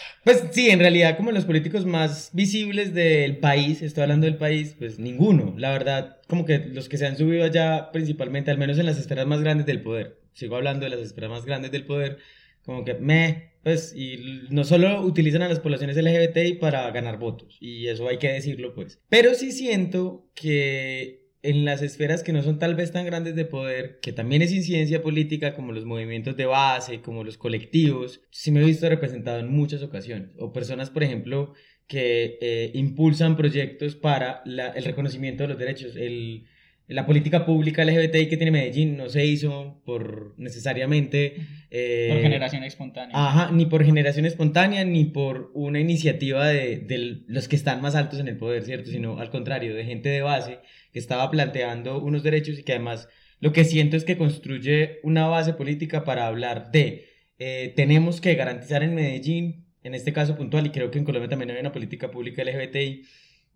pues 0.24 0.44
sí, 0.52 0.70
en 0.70 0.78
realidad 0.78 1.18
como 1.18 1.32
los 1.32 1.44
políticos 1.44 1.84
más 1.84 2.30
visibles 2.32 2.94
del 2.94 3.36
país, 3.36 3.82
estoy 3.82 4.04
hablando 4.04 4.26
del 4.26 4.36
país, 4.36 4.74
pues 4.78 4.98
ninguno. 4.98 5.54
La 5.58 5.70
verdad, 5.70 6.18
como 6.28 6.46
que 6.46 6.58
los 6.58 6.88
que 6.88 6.96
se 6.96 7.06
han 7.06 7.18
subido 7.18 7.44
allá 7.44 7.90
principalmente, 7.92 8.50
al 8.50 8.58
menos 8.58 8.78
en 8.78 8.86
las 8.86 8.98
esferas 8.98 9.26
más 9.26 9.42
grandes 9.42 9.66
del 9.66 9.82
poder. 9.82 10.18
Sigo 10.32 10.56
hablando 10.56 10.84
de 10.84 10.90
las 10.90 11.00
esferas 11.00 11.30
más 11.30 11.44
grandes 11.44 11.70
del 11.70 11.84
poder, 11.84 12.18
como 12.64 12.84
que 12.84 12.94
me, 12.94 13.47
pues, 13.62 13.94
y 13.96 14.44
no 14.50 14.64
solo 14.64 15.02
utilizan 15.02 15.42
a 15.42 15.48
las 15.48 15.60
poblaciones 15.60 15.96
LGBTI 15.96 16.54
para 16.54 16.90
ganar 16.90 17.18
votos, 17.18 17.56
y 17.60 17.86
eso 17.88 18.08
hay 18.08 18.18
que 18.18 18.32
decirlo, 18.32 18.74
pues. 18.74 19.00
Pero 19.08 19.34
sí 19.34 19.52
siento 19.52 20.30
que 20.34 21.26
en 21.42 21.64
las 21.64 21.82
esferas 21.82 22.22
que 22.24 22.32
no 22.32 22.42
son 22.42 22.58
tal 22.58 22.74
vez 22.74 22.90
tan 22.92 23.06
grandes 23.06 23.36
de 23.36 23.44
poder, 23.44 24.00
que 24.02 24.12
también 24.12 24.42
es 24.42 24.52
incidencia 24.52 25.02
política, 25.02 25.54
como 25.54 25.72
los 25.72 25.84
movimientos 25.84 26.36
de 26.36 26.46
base, 26.46 27.00
como 27.00 27.22
los 27.24 27.38
colectivos, 27.38 28.22
sí 28.30 28.50
me 28.50 28.60
he 28.60 28.64
visto 28.64 28.88
representado 28.88 29.38
en 29.38 29.48
muchas 29.48 29.82
ocasiones. 29.82 30.30
O 30.38 30.52
personas, 30.52 30.90
por 30.90 31.04
ejemplo, 31.04 31.52
que 31.86 32.38
eh, 32.40 32.70
impulsan 32.74 33.36
proyectos 33.36 33.94
para 33.94 34.42
la- 34.44 34.70
el 34.72 34.84
reconocimiento 34.84 35.44
de 35.44 35.48
los 35.50 35.58
derechos. 35.58 35.94
El, 35.96 36.44
la 36.88 37.06
política 37.06 37.44
pública 37.44 37.84
LGBTI 37.84 38.28
que 38.28 38.36
tiene 38.36 38.50
Medellín 38.50 38.96
no 38.96 39.08
se 39.08 39.24
hizo 39.24 39.80
por 39.84 40.34
necesariamente... 40.38 41.36
Eh, 41.70 42.08
por 42.10 42.22
generación 42.22 42.64
espontánea. 42.64 43.14
Ajá, 43.14 43.52
ni 43.52 43.66
por 43.66 43.84
generación 43.84 44.24
espontánea, 44.24 44.84
ni 44.84 45.04
por 45.04 45.50
una 45.54 45.80
iniciativa 45.80 46.48
de, 46.48 46.78
de, 46.78 47.22
los 47.26 47.46
que 47.46 47.56
están 47.56 47.82
más 47.82 47.94
altos 47.94 48.18
en 48.20 48.28
el 48.28 48.38
poder, 48.38 48.64
¿cierto? 48.64 48.90
Sino 48.90 49.20
al 49.20 49.30
contrario, 49.30 49.74
de 49.74 49.84
gente 49.84 50.08
de 50.08 50.22
base 50.22 50.58
que 50.92 50.98
estaba 50.98 51.30
planteando 51.30 52.02
unos 52.02 52.22
derechos 52.22 52.58
y 52.58 52.62
que 52.62 52.72
además 52.72 53.08
lo 53.40 53.52
que 53.52 53.64
siento 53.64 53.96
es 53.96 54.04
que 54.04 54.16
construye 54.16 54.98
una 55.02 55.26
base 55.26 55.52
política 55.52 56.04
para 56.04 56.26
hablar 56.26 56.70
de 56.72 57.06
eh, 57.38 57.72
tenemos 57.76 58.20
que 58.20 58.34
garantizar 58.34 58.82
en 58.82 58.94
Medellín, 58.94 59.66
en 59.84 59.94
este 59.94 60.12
caso 60.12 60.36
puntual, 60.36 60.66
y 60.66 60.70
creo 60.70 60.90
que 60.90 60.98
en 60.98 61.04
Colombia 61.04 61.28
también 61.28 61.50
hay 61.50 61.60
una 61.60 61.72
política 61.72 62.10
pública 62.10 62.42
LGBTI, 62.42 63.04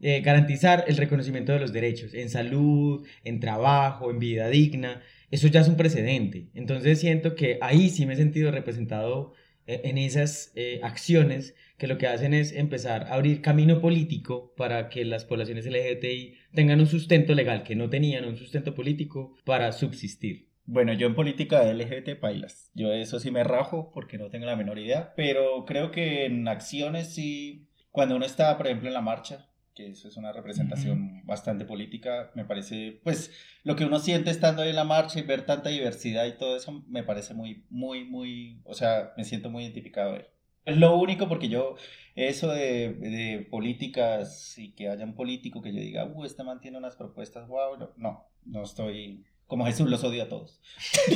eh, 0.03 0.21
garantizar 0.21 0.85
el 0.89 0.97
reconocimiento 0.97 1.53
de 1.53 1.61
los 1.61 1.73
derechos 1.73 2.13
en 2.13 2.29
salud, 2.29 3.07
en 3.23 3.39
trabajo, 3.39 4.11
en 4.11 4.19
vida 4.19 4.49
digna. 4.49 5.01
Eso 5.31 5.47
ya 5.47 5.61
es 5.61 5.69
un 5.69 5.77
precedente. 5.77 6.49
Entonces 6.55 7.01
siento 7.01 7.37
que 7.37 7.59
ahí 7.63 7.89
sí 7.89 8.05
me 8.05 8.15
he 8.15 8.17
sentido 8.17 8.51
representado 8.51 9.33
eh, 9.67 9.83
en 9.85 9.99
esas 9.99 10.51
eh, 10.57 10.81
acciones 10.83 11.55
que 11.79 11.87
lo 11.87 11.99
que 11.99 12.09
hacen 12.09 12.35
es 12.35 12.53
empezar 12.53 13.05
a 13.05 13.15
abrir 13.15 13.43
camino 13.43 13.81
político 13.81 14.53
para 14.57 14.89
que 14.89 15.05
las 15.05 15.25
poblaciones 15.25 15.67
LGBTI 15.67 16.35
tengan 16.53 16.81
un 16.81 16.89
sustento 16.89 17.33
legal 17.35 17.63
que 17.63 17.77
no 17.77 17.89
tenían, 17.89 18.25
un 18.25 18.37
sustento 18.37 18.75
político 18.75 19.37
para 19.45 19.71
subsistir. 19.71 20.49
Bueno, 20.65 20.93
yo 20.95 21.07
en 21.07 21.15
política 21.15 21.65
de 21.65 21.75
LGBT 21.75 22.19
pailas. 22.21 22.73
Yo 22.75 22.93
eso 22.93 23.21
sí 23.21 23.31
me 23.31 23.45
rajo 23.45 23.93
porque 23.95 24.19
no 24.19 24.31
tengo 24.31 24.47
la 24.47 24.57
menor 24.57 24.79
idea, 24.81 25.13
pero 25.17 25.65
creo 25.65 25.93
que 25.93 26.25
en 26.25 26.49
acciones 26.49 27.15
sí, 27.15 27.69
cuando 27.91 28.17
uno 28.17 28.25
está, 28.25 28.57
por 28.57 28.67
ejemplo, 28.67 28.89
en 28.89 28.95
la 28.95 29.01
marcha, 29.01 29.49
que 29.75 29.91
eso 29.91 30.09
es 30.09 30.17
una 30.17 30.33
representación 30.33 31.25
bastante 31.25 31.65
política, 31.65 32.31
me 32.35 32.45
parece, 32.45 33.01
pues 33.03 33.31
lo 33.65 33.77
que 33.77 33.85
uno 33.85 33.99
siente 33.99 34.31
estando 34.31 34.63
ahí 34.63 34.71
en 34.71 34.77
la 34.77 34.85
marcha 34.85 35.19
y 35.19 35.23
ver 35.23 35.47
tanta 35.47 35.71
diversidad 35.71 36.27
y 36.27 36.37
todo 36.37 36.57
eso, 36.57 36.85
me 36.89 37.03
parece 37.03 37.35
muy, 37.35 37.65
muy, 37.71 38.05
muy, 38.05 38.61
o 38.65 38.75
sea, 38.75 39.13
me 39.17 39.25
siento 39.25 39.51
muy 39.51 39.65
identificado 39.65 40.15
ahí. 40.15 40.23
Es 40.65 40.77
lo 40.77 40.97
único 40.97 41.29
porque 41.29 41.49
yo, 41.49 41.77
eso 42.15 42.49
de, 42.53 42.93
de 42.93 43.47
políticas 43.51 44.57
y 44.59 44.73
que 44.73 44.89
haya 44.89 45.05
un 45.05 45.15
político 45.15 45.63
que 45.63 45.73
yo 45.73 45.81
diga, 45.81 46.05
uh, 46.05 46.25
este 46.25 46.45
man 46.45 46.61
tiene 46.61 46.79
unas 46.79 46.97
propuestas, 46.97 47.49
wow, 47.49 47.77
no, 47.79 47.91
no, 47.97 48.29
no 48.45 48.63
estoy, 48.63 49.25
como 49.47 49.67
Jesús 49.67 49.89
los 49.89 50.05
odia 50.05 50.25
a 50.25 50.29
todos. 50.29 50.61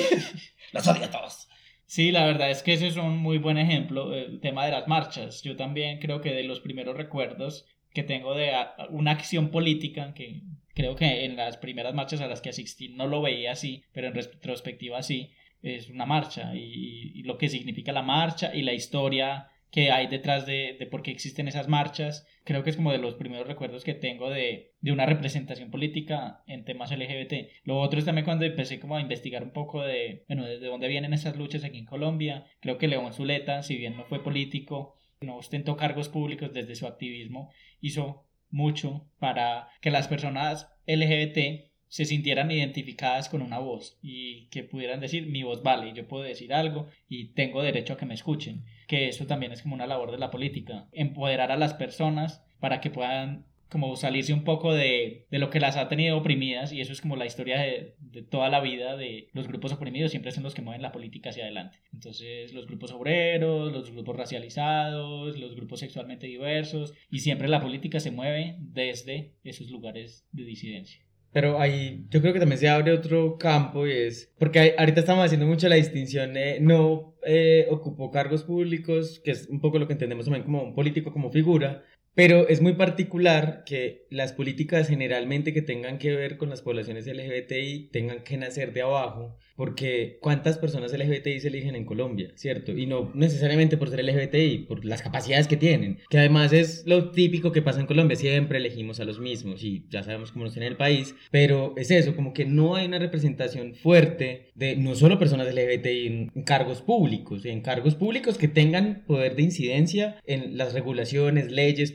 los 0.73 0.89
odia 0.89 1.07
a 1.07 1.11
todos. 1.11 1.49
Sí, 1.85 2.11
la 2.11 2.27
verdad 2.27 2.51
es 2.51 2.65
que 2.65 2.73
ese 2.73 2.89
es 2.89 2.97
un 2.97 3.19
muy 3.19 3.39
buen 3.39 3.59
ejemplo, 3.59 4.13
el 4.13 4.41
tema 4.41 4.67
de 4.67 4.73
las 4.73 4.89
marchas. 4.89 5.43
Yo 5.43 5.55
también 5.55 6.01
creo 6.01 6.21
que 6.21 6.33
de 6.33 6.43
los 6.43 6.59
primeros 6.59 6.97
recuerdos 6.97 7.67
que 7.97 8.03
tengo 8.03 8.35
de 8.35 8.53
una 8.91 9.13
acción 9.13 9.51
política 9.51 10.13
que 10.13 10.43
creo 10.75 10.97
que 10.97 11.25
en 11.25 11.35
las 11.35 11.57
primeras 11.57 11.95
marchas 11.95 12.21
a 12.21 12.27
las 12.27 12.43
que 12.43 12.51
asistí 12.51 12.91
no 12.91 13.07
lo 13.07 13.23
veía 13.23 13.53
así, 13.53 13.85
pero 13.95 14.09
en 14.09 14.15
retrospectiva 14.15 15.03
sí, 15.03 15.33
es 15.63 15.89
una 15.89 16.05
marcha 16.05 16.55
y, 16.55 17.23
lo 17.23 17.39
que 17.39 17.49
significa 17.49 17.93
la 17.93 18.03
marcha 18.03 18.55
y 18.55 18.61
la 18.61 18.75
historia 18.75 19.49
que 19.71 19.91
hay 19.91 20.09
detrás 20.09 20.45
de, 20.45 20.77
de, 20.79 20.87
por 20.87 21.03
qué 21.03 21.11
existen 21.11 21.49
esas 21.49 21.69
marchas. 21.69 22.27
Creo 22.45 22.63
que 22.63 22.69
es 22.69 22.77
como 22.77 22.93
de 22.93 22.99
los 22.99 23.15
primeros 23.15 23.49
recuerdos 23.49 23.83
que 23.83 23.95
tengo 23.95 24.29
de, 24.29 24.75
de, 24.83 24.93
una 24.93 25.07
representación 25.07 25.71
política 25.71 26.43
en 26.47 26.67
temas 26.67 26.91
LGBT. 26.91 27.49
Lo 27.65 27.79
otro 27.81 27.99
es 27.99 28.05
también 28.05 28.27
cuando 28.27 28.45
empecé 28.45 28.79
como 28.79 28.97
a 28.97 29.01
investigar 29.01 29.43
un 29.43 29.53
poco 29.53 29.83
de, 29.83 30.25
bueno, 30.29 30.45
desde 30.45 30.67
dónde 30.67 30.89
vienen 30.89 31.15
esas 31.15 31.37
luchas 31.37 31.65
aquí 31.65 31.79
en 31.79 31.87
Colombia. 31.87 32.45
Creo 32.61 32.77
que 32.77 32.89
León 32.89 33.15
Zuleta, 33.15 33.63
si 33.63 33.77
bien 33.79 33.97
no 33.97 34.05
fue 34.05 34.23
político, 34.23 34.96
no 35.21 35.37
ostentó 35.37 35.77
cargos 35.77 36.09
públicos 36.09 36.53
desde 36.53 36.75
su 36.75 36.87
activismo, 36.87 37.51
hizo 37.81 38.27
mucho 38.51 39.09
para 39.19 39.69
que 39.81 39.91
las 39.91 40.09
personas 40.09 40.69
LGBT 40.87 41.67
se 41.89 42.05
sintieran 42.05 42.51
identificadas 42.51 43.29
con 43.29 43.43
una 43.43 43.59
voz 43.59 43.99
y 44.03 44.49
que 44.49 44.65
pudieran 44.65 45.01
decir 45.01 45.27
mi 45.27 45.43
voz 45.43 45.63
vale, 45.63 45.93
yo 45.95 46.09
puedo 46.09 46.25
decir 46.25 46.53
algo 46.53 46.89
y 47.09 47.33
tengo 47.33 47.63
derecho 47.63 47.95
a 47.95 47.97
que 47.97 48.07
me 48.07 48.15
escuchen, 48.15 48.65
que 48.89 49.09
eso 49.09 49.27
también 49.27 49.53
es 49.53 49.63
como 49.63 49.75
una 49.75 49.87
labor 49.87 50.11
de 50.11 50.19
la 50.19 50.31
política, 50.31 50.89
empoderar 50.93 51.53
a 51.53 51.57
las 51.57 51.75
personas 51.75 52.45
para 52.61 52.81
que 52.81 52.91
puedan 52.91 53.47
como 53.71 53.97
salirse 53.97 54.33
un 54.33 54.45
poco 54.45 54.73
de, 54.73 55.27
de, 55.31 55.39
lo 55.39 55.51
que 55.51 55.61
las 55.61 55.77
ha 55.77 55.89
tenido 55.89 56.17
oprimidas 56.17 56.73
y 56.73 56.81
eso 56.81 56.93
es 56.93 57.01
como 57.01 57.17
la 57.17 57.27
historia 57.27 57.59
de, 57.59 57.95
de, 57.99 58.23
toda 58.23 58.49
la 58.49 58.61
vida 58.61 58.97
de 58.97 59.29
los 59.33 59.49
grupos 59.49 59.73
oprimidos 59.73 60.11
siempre 60.11 60.33
son 60.33 60.45
los 60.45 60.55
que 60.55 60.63
mueven 60.63 60.83
la 60.83 60.93
política 60.93 61.31
hacia 61.31 61.45
adelante. 61.45 61.79
Entonces 61.93 62.53
los 62.53 62.67
grupos 62.67 62.93
obreros 62.93 63.73
los 63.73 63.91
grupos 63.91 64.17
racializados 64.17 65.39
los 65.39 65.57
grupos 65.57 65.81
sexualmente 65.81 66.27
diversos 66.27 66.95
y 67.11 67.21
siempre 67.21 67.49
la 67.49 67.61
política 67.61 68.01
se 68.01 68.11
mueve 68.11 68.57
desde 68.61 69.35
esos 69.45 69.71
lugares 69.71 70.27
de 70.33 70.45
disidencia. 70.45 71.07
Pero 71.37 71.61
ahí 71.61 72.07
yo 72.09 72.23
creo 72.23 72.33
que 72.33 72.39
también 72.39 72.59
se 72.59 72.67
abre 72.67 72.93
otro 72.93 73.37
campo 73.37 73.87
y 73.87 73.93
es, 73.93 74.33
porque 74.39 74.75
ahorita 74.79 75.01
estamos 75.01 75.23
haciendo 75.23 75.47
mucho 75.47 75.69
la 75.69 75.75
distinción 75.75 76.33
de 76.33 76.61
no 76.61 77.15
eh, 77.27 77.67
ocupó 77.71 78.11
cargos 78.11 78.43
públicos, 78.45 79.21
que 79.23 79.33
es 79.33 79.47
un 79.49 79.61
poco 79.61 79.79
lo 79.79 79.87
que 79.87 79.93
entendemos 79.93 80.25
también 80.25 80.45
como 80.45 80.63
un 80.63 80.75
político 80.75 81.13
como 81.13 81.31
figura, 81.31 81.85
pero 82.17 82.49
es 82.49 82.63
muy 82.63 82.73
particular 82.73 83.63
que 83.67 84.07
las 84.09 84.33
políticas 84.33 84.89
generalmente 84.89 85.53
que 85.53 85.61
tengan 85.61 85.99
que 85.99 86.17
ver 86.17 86.39
con 86.39 86.49
las 86.49 86.63
poblaciones 86.63 87.07
LGBTI 87.07 87.91
tengan 87.93 88.25
que 88.25 88.39
nacer 88.39 88.73
de 88.73 88.81
abajo, 88.81 89.37
porque 89.57 90.19
cuántas 90.21 90.59
personas 90.59 90.93
LGBTI 90.93 91.41
se 91.41 91.49
eligen 91.49 91.75
en 91.75 91.85
Colombia, 91.85 92.31
¿cierto? 92.35 92.73
Y 92.73 92.87
no 92.87 93.11
necesariamente 93.15 93.77
por 93.77 93.91
ser 93.91 94.05
LGBTI, 94.05 94.67
por 94.69 94.85
las 94.85 95.03
capacidades 95.03 95.49
que 95.49 95.57
tienen, 95.57 95.99
que 96.11 96.19
además 96.19 96.53
es 96.53 96.85
lo 96.87 97.11
típico 97.11 97.53
que 97.53 97.63
pasa 97.63 97.81
en 97.81 97.87
Colombia, 97.87 98.17
siempre 98.17 98.59
elegimos 98.59 99.01
a 99.01 99.05
los 99.05 99.19
mismos 99.19 99.65
y 99.65 99.85
ya 99.89 100.03
sabemos 100.03 100.33
cómo 100.33 100.45
nos 100.45 100.55
tiene 100.55 100.69
el 100.69 100.77
país, 100.77 101.15
pero 101.31 101.75
es 101.77 101.91
eso, 101.91 102.15
como 102.15 102.33
que 102.33 102.45
no 102.45 102.77
hay 102.77 102.87
una 102.87 102.99
representación 102.99 103.75
fuerte 103.75 104.51
de 104.55 104.77
no 104.77 104.95
solo 104.95 105.19
personas 105.19 105.53
LGBTI 105.53 106.07
en 106.07 106.43
cargos 106.45 106.83
públicos, 106.83 107.45
en 107.45 107.63
cargos 107.63 107.95
públicos 107.95 108.39
que 108.39 108.49
tengan 108.49 109.05
poder 109.07 109.37
de 109.37 109.43
incidencia 109.43 110.17
en 110.27 110.57
las 110.57 110.75
regulaciones, 110.75 111.51
leyes, 111.51 111.93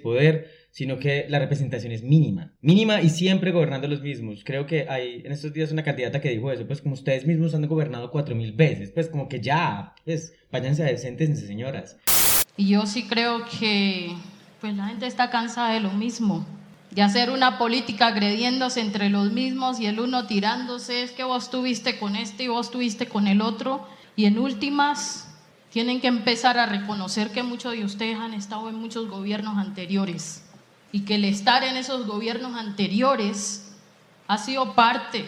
sino 0.71 0.97
que 0.97 1.25
la 1.27 1.39
representación 1.39 1.91
es 1.91 2.01
mínima. 2.01 2.53
Mínima 2.61 3.01
y 3.01 3.09
siempre 3.09 3.51
gobernando 3.51 3.87
los 3.87 4.01
mismos. 4.01 4.43
Creo 4.45 4.65
que 4.65 4.87
hay 4.89 5.21
en 5.25 5.31
estos 5.33 5.53
días 5.53 5.71
una 5.71 5.83
candidata 5.83 6.21
que 6.21 6.29
dijo 6.29 6.51
eso, 6.51 6.65
pues 6.65 6.81
como 6.81 6.93
ustedes 6.93 7.27
mismos 7.27 7.53
han 7.53 7.67
gobernado 7.67 8.09
cuatro 8.09 8.35
mil 8.35 8.53
veces, 8.53 8.91
pues 8.91 9.09
como 9.09 9.27
que 9.27 9.41
ya, 9.41 9.93
pues 10.05 10.33
váyanse 10.51 10.83
a 10.83 10.87
decentes, 10.87 11.39
señoras. 11.41 11.97
Y 12.55 12.69
yo 12.69 12.85
sí 12.85 13.03
creo 13.03 13.43
que 13.59 14.15
pues 14.61 14.75
la 14.75 14.87
gente 14.87 15.07
está 15.07 15.29
cansada 15.29 15.73
de 15.73 15.81
lo 15.81 15.91
mismo, 15.91 16.45
de 16.91 17.01
hacer 17.01 17.31
una 17.31 17.57
política 17.57 18.07
agrediéndose 18.07 18.79
entre 18.79 19.09
los 19.09 19.31
mismos 19.31 19.79
y 19.79 19.87
el 19.87 19.99
uno 19.99 20.27
tirándose, 20.27 21.03
es 21.03 21.11
que 21.11 21.23
vos 21.23 21.49
tuviste 21.49 21.97
con 21.97 22.15
este 22.15 22.43
y 22.43 22.47
vos 22.47 22.71
tuviste 22.71 23.07
con 23.07 23.27
el 23.27 23.41
otro, 23.41 23.87
y 24.15 24.25
en 24.25 24.37
últimas 24.37 25.27
tienen 25.71 25.99
que 25.99 26.07
empezar 26.07 26.59
a 26.59 26.65
reconocer 26.65 27.29
que 27.31 27.43
muchos 27.43 27.73
de 27.73 27.85
ustedes 27.85 28.17
han 28.17 28.33
estado 28.33 28.69
en 28.69 28.75
muchos 28.75 29.09
gobiernos 29.09 29.57
anteriores 29.57 30.43
y 30.91 31.01
que 31.01 31.15
el 31.15 31.25
estar 31.25 31.63
en 31.63 31.77
esos 31.77 32.05
gobiernos 32.05 32.55
anteriores 32.55 33.73
ha 34.27 34.37
sido 34.37 34.73
parte 34.73 35.25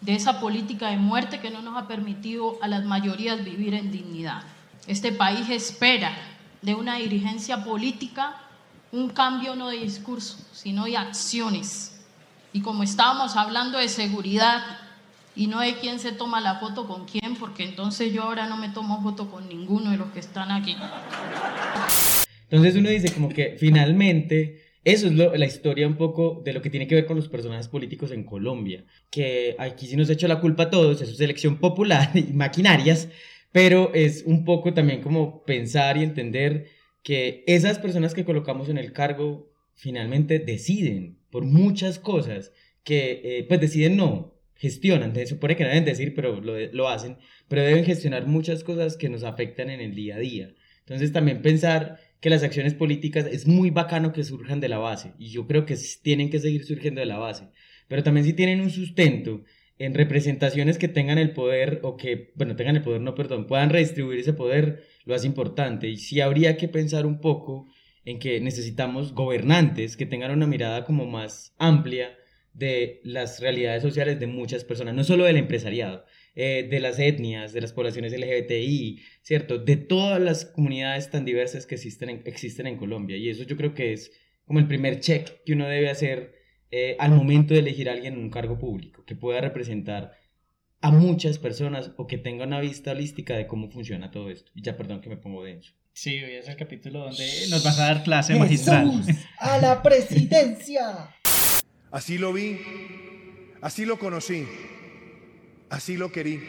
de 0.00 0.14
esa 0.14 0.40
política 0.40 0.88
de 0.90 0.96
muerte 0.96 1.40
que 1.40 1.50
no 1.50 1.62
nos 1.62 1.76
ha 1.76 1.88
permitido 1.88 2.58
a 2.62 2.68
las 2.68 2.84
mayorías 2.84 3.44
vivir 3.44 3.74
en 3.74 3.90
dignidad. 3.90 4.42
Este 4.86 5.12
país 5.12 5.48
espera 5.50 6.12
de 6.62 6.74
una 6.74 6.96
dirigencia 6.96 7.64
política 7.64 8.42
un 8.92 9.10
cambio 9.10 9.56
no 9.56 9.68
de 9.68 9.78
discurso, 9.78 10.38
sino 10.52 10.84
de 10.84 10.96
acciones. 10.96 12.00
Y 12.52 12.62
como 12.62 12.82
estábamos 12.82 13.36
hablando 13.36 13.78
de 13.78 13.88
seguridad, 13.88 14.62
y 15.36 15.48
no 15.48 15.60
de 15.60 15.74
quién 15.74 16.00
se 16.00 16.12
toma 16.12 16.40
la 16.40 16.58
foto 16.58 16.88
con 16.88 17.04
quién, 17.04 17.36
porque 17.38 17.62
entonces 17.64 18.12
yo 18.12 18.22
ahora 18.22 18.46
no 18.46 18.56
me 18.56 18.70
tomo 18.70 19.02
foto 19.02 19.30
con 19.30 19.48
ninguno 19.48 19.90
de 19.90 19.98
los 19.98 20.08
que 20.08 20.20
están 20.20 20.50
aquí. 20.50 20.74
Entonces 22.48 22.74
uno 22.76 22.88
dice 22.88 23.12
como 23.12 23.28
que 23.28 23.56
finalmente 23.60 24.65
eso 24.86 25.08
es 25.08 25.14
la 25.14 25.46
historia 25.46 25.88
un 25.88 25.96
poco 25.96 26.40
de 26.44 26.52
lo 26.52 26.62
que 26.62 26.70
tiene 26.70 26.86
que 26.86 26.94
ver 26.94 27.06
con 27.06 27.16
los 27.16 27.28
personajes 27.28 27.66
políticos 27.66 28.12
en 28.12 28.22
Colombia, 28.22 28.84
que 29.10 29.56
aquí 29.58 29.88
sí 29.88 29.96
nos 29.96 30.08
hecho 30.08 30.28
la 30.28 30.40
culpa 30.40 30.62
a 30.62 30.70
todos, 30.70 31.02
es 31.02 31.18
elección 31.18 31.58
popular 31.58 32.12
y 32.14 32.32
maquinarias, 32.32 33.08
pero 33.50 33.92
es 33.94 34.22
un 34.24 34.44
poco 34.44 34.74
también 34.74 35.02
como 35.02 35.44
pensar 35.44 35.96
y 35.96 36.04
entender 36.04 36.68
que 37.02 37.42
esas 37.48 37.80
personas 37.80 38.14
que 38.14 38.24
colocamos 38.24 38.68
en 38.68 38.78
el 38.78 38.92
cargo 38.92 39.50
finalmente 39.74 40.38
deciden 40.38 41.18
por 41.30 41.44
muchas 41.44 41.98
cosas, 41.98 42.52
que 42.84 43.20
eh, 43.24 43.44
pues 43.48 43.60
deciden 43.60 43.96
no, 43.96 44.34
gestionan, 44.54 45.12
se 45.16 45.26
supone 45.26 45.56
que 45.56 45.64
no 45.64 45.70
deben 45.70 45.84
decir, 45.84 46.14
pero 46.14 46.40
lo, 46.40 46.88
hacen, 46.88 47.16
pero 47.48 47.62
deben 47.62 47.84
gestionar 47.84 48.28
muchas 48.28 48.62
cosas 48.62 48.96
que 48.96 49.08
nos 49.08 49.24
afectan 49.24 49.68
en 49.68 49.80
el 49.80 49.96
día 49.96 50.14
a 50.14 50.20
día. 50.20 50.54
Entonces 50.78 51.12
también 51.12 51.42
pensar 51.42 51.98
que 52.20 52.30
las 52.30 52.42
acciones 52.42 52.74
políticas 52.74 53.26
es 53.26 53.46
muy 53.46 53.70
bacano 53.70 54.12
que 54.12 54.24
surjan 54.24 54.60
de 54.60 54.68
la 54.68 54.78
base, 54.78 55.12
y 55.18 55.30
yo 55.30 55.46
creo 55.46 55.66
que 55.66 55.76
tienen 56.02 56.30
que 56.30 56.40
seguir 56.40 56.64
surgiendo 56.64 57.00
de 57.00 57.06
la 57.06 57.18
base, 57.18 57.48
pero 57.88 58.02
también 58.02 58.26
si 58.26 58.32
tienen 58.32 58.60
un 58.60 58.70
sustento 58.70 59.44
en 59.78 59.94
representaciones 59.94 60.78
que 60.78 60.88
tengan 60.88 61.18
el 61.18 61.32
poder, 61.32 61.80
o 61.82 61.96
que, 61.96 62.32
bueno, 62.34 62.56
tengan 62.56 62.76
el 62.76 62.82
poder, 62.82 63.00
no, 63.00 63.14
perdón, 63.14 63.46
puedan 63.46 63.70
redistribuir 63.70 64.20
ese 64.20 64.32
poder, 64.32 64.84
lo 65.04 65.14
hace 65.14 65.26
importante, 65.26 65.88
y 65.88 65.98
sí 65.98 66.20
habría 66.20 66.56
que 66.56 66.68
pensar 66.68 67.04
un 67.06 67.20
poco 67.20 67.68
en 68.04 68.18
que 68.18 68.40
necesitamos 68.40 69.12
gobernantes 69.12 69.96
que 69.96 70.06
tengan 70.06 70.30
una 70.30 70.46
mirada 70.46 70.84
como 70.84 71.06
más 71.06 71.54
amplia, 71.58 72.16
de 72.56 73.00
las 73.04 73.40
realidades 73.40 73.82
sociales 73.82 74.18
de 74.18 74.26
muchas 74.26 74.64
personas, 74.64 74.94
no 74.94 75.04
solo 75.04 75.24
del 75.24 75.36
empresariado, 75.36 76.04
eh, 76.38 76.68
de 76.70 76.80
las 76.80 76.98
etnias, 76.98 77.54
de 77.54 77.62
las 77.62 77.72
poblaciones 77.72 78.12
LGBTI, 78.12 79.00
¿cierto? 79.22 79.58
De 79.58 79.76
todas 79.76 80.20
las 80.20 80.44
comunidades 80.44 81.10
tan 81.10 81.24
diversas 81.24 81.64
que 81.64 81.76
existen 81.76 82.10
en, 82.10 82.22
existen 82.26 82.66
en 82.66 82.76
Colombia. 82.76 83.16
Y 83.16 83.30
eso 83.30 83.44
yo 83.44 83.56
creo 83.56 83.72
que 83.72 83.94
es 83.94 84.12
como 84.44 84.58
el 84.58 84.68
primer 84.68 85.00
check 85.00 85.42
que 85.46 85.54
uno 85.54 85.66
debe 85.66 85.88
hacer 85.88 86.34
eh, 86.70 86.94
al 86.98 87.12
momento 87.12 87.54
de 87.54 87.60
elegir 87.60 87.88
a 87.88 87.92
alguien 87.92 88.14
en 88.14 88.20
un 88.20 88.30
cargo 88.30 88.58
público, 88.58 89.02
que 89.06 89.16
pueda 89.16 89.40
representar 89.40 90.12
a 90.82 90.90
muchas 90.90 91.38
personas 91.38 91.92
o 91.96 92.06
que 92.06 92.18
tenga 92.18 92.44
una 92.44 92.60
vista 92.60 92.90
holística 92.90 93.34
de 93.34 93.46
cómo 93.46 93.70
funciona 93.70 94.10
todo 94.10 94.28
esto. 94.28 94.52
Y 94.54 94.62
ya 94.62 94.76
perdón 94.76 95.00
que 95.00 95.08
me 95.08 95.16
pongo 95.16 95.42
denso. 95.42 95.72
Sí, 95.94 96.22
hoy 96.22 96.32
es 96.32 96.48
el 96.48 96.56
capítulo 96.56 96.98
donde 96.98 97.26
nos 97.48 97.64
vas 97.64 97.78
a 97.80 97.84
dar 97.84 98.02
clase 98.02 98.34
magistral. 98.34 99.02
¡A 99.38 99.56
la 99.56 99.82
presidencia! 99.82 101.16
Así 101.90 102.18
lo 102.18 102.34
vi, 102.34 102.58
así 103.62 103.86
lo 103.86 103.98
conocí, 103.98 104.44
así 105.70 105.96
lo 105.96 106.12
querí. 106.12 106.40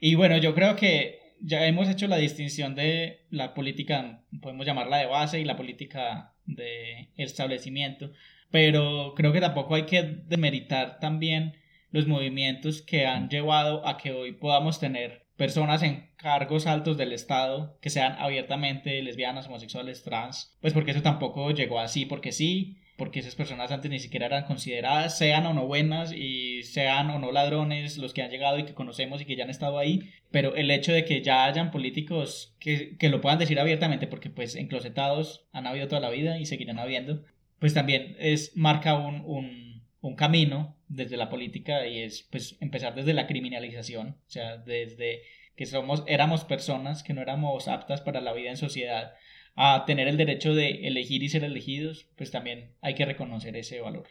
Y 0.00 0.14
bueno, 0.14 0.36
yo 0.38 0.54
creo 0.54 0.76
que 0.76 1.20
ya 1.40 1.66
hemos 1.66 1.88
hecho 1.88 2.06
la 2.06 2.16
distinción 2.16 2.74
de 2.74 3.26
la 3.30 3.54
política, 3.54 4.24
podemos 4.40 4.66
llamarla 4.66 4.98
de 4.98 5.06
base, 5.06 5.40
y 5.40 5.44
la 5.44 5.56
política 5.56 6.34
de 6.46 7.10
establecimiento, 7.16 8.12
pero 8.50 9.14
creo 9.16 9.32
que 9.32 9.40
tampoco 9.40 9.74
hay 9.74 9.86
que 9.86 10.02
demeritar 10.26 10.98
también 11.00 11.54
los 11.90 12.06
movimientos 12.06 12.82
que 12.82 13.06
han 13.06 13.28
llevado 13.28 13.86
a 13.86 13.96
que 13.98 14.12
hoy 14.12 14.32
podamos 14.32 14.80
tener 14.80 15.26
personas 15.36 15.82
en 15.82 16.10
cargos 16.16 16.66
altos 16.66 16.96
del 16.96 17.12
Estado 17.12 17.78
que 17.80 17.90
sean 17.90 18.16
abiertamente 18.18 19.02
lesbianas, 19.02 19.46
homosexuales, 19.46 20.02
trans, 20.02 20.56
pues 20.60 20.72
porque 20.72 20.92
eso 20.92 21.02
tampoco 21.02 21.50
llegó 21.50 21.80
así, 21.80 22.06
porque 22.06 22.32
sí, 22.32 22.78
porque 23.02 23.18
esas 23.18 23.34
personas 23.34 23.72
antes 23.72 23.90
ni 23.90 23.98
siquiera 23.98 24.26
eran 24.26 24.44
consideradas, 24.44 25.18
sean 25.18 25.44
o 25.46 25.52
no 25.52 25.66
buenas 25.66 26.12
y 26.12 26.62
sean 26.62 27.10
o 27.10 27.18
no 27.18 27.32
ladrones 27.32 27.98
los 27.98 28.14
que 28.14 28.22
han 28.22 28.30
llegado 28.30 28.60
y 28.60 28.64
que 28.64 28.74
conocemos 28.74 29.20
y 29.20 29.24
que 29.24 29.34
ya 29.34 29.42
han 29.42 29.50
estado 29.50 29.80
ahí, 29.80 30.12
pero 30.30 30.54
el 30.54 30.70
hecho 30.70 30.92
de 30.92 31.04
que 31.04 31.20
ya 31.20 31.44
hayan 31.44 31.72
políticos 31.72 32.54
que, 32.60 32.96
que 32.98 33.08
lo 33.08 33.20
puedan 33.20 33.40
decir 33.40 33.58
abiertamente, 33.58 34.06
porque 34.06 34.30
pues 34.30 34.54
enclosetados 34.54 35.48
han 35.50 35.66
habido 35.66 35.88
toda 35.88 36.00
la 36.00 36.10
vida 36.10 36.38
y 36.38 36.46
seguirán 36.46 36.78
habiendo, 36.78 37.24
pues 37.58 37.74
también 37.74 38.14
es, 38.20 38.56
marca 38.56 38.94
un, 38.94 39.22
un, 39.26 39.82
un 40.00 40.14
camino 40.14 40.76
desde 40.86 41.16
la 41.16 41.28
política 41.28 41.84
y 41.88 42.02
es 42.02 42.22
pues 42.30 42.56
empezar 42.60 42.94
desde 42.94 43.14
la 43.14 43.26
criminalización, 43.26 44.10
o 44.10 44.30
sea, 44.30 44.58
desde 44.58 45.22
que 45.56 45.66
somos, 45.66 46.04
éramos 46.06 46.44
personas 46.44 47.02
que 47.02 47.14
no 47.14 47.20
éramos 47.20 47.66
aptas 47.66 48.00
para 48.00 48.20
la 48.20 48.32
vida 48.32 48.50
en 48.50 48.56
sociedad, 48.56 49.14
a 49.54 49.84
tener 49.86 50.08
el 50.08 50.16
derecho 50.16 50.54
de 50.54 50.86
elegir 50.88 51.22
y 51.22 51.28
ser 51.28 51.44
elegidos, 51.44 52.06
pues 52.16 52.30
también 52.30 52.70
hay 52.80 52.94
que 52.94 53.04
reconocer 53.04 53.56
ese 53.56 53.80
valor. 53.80 54.06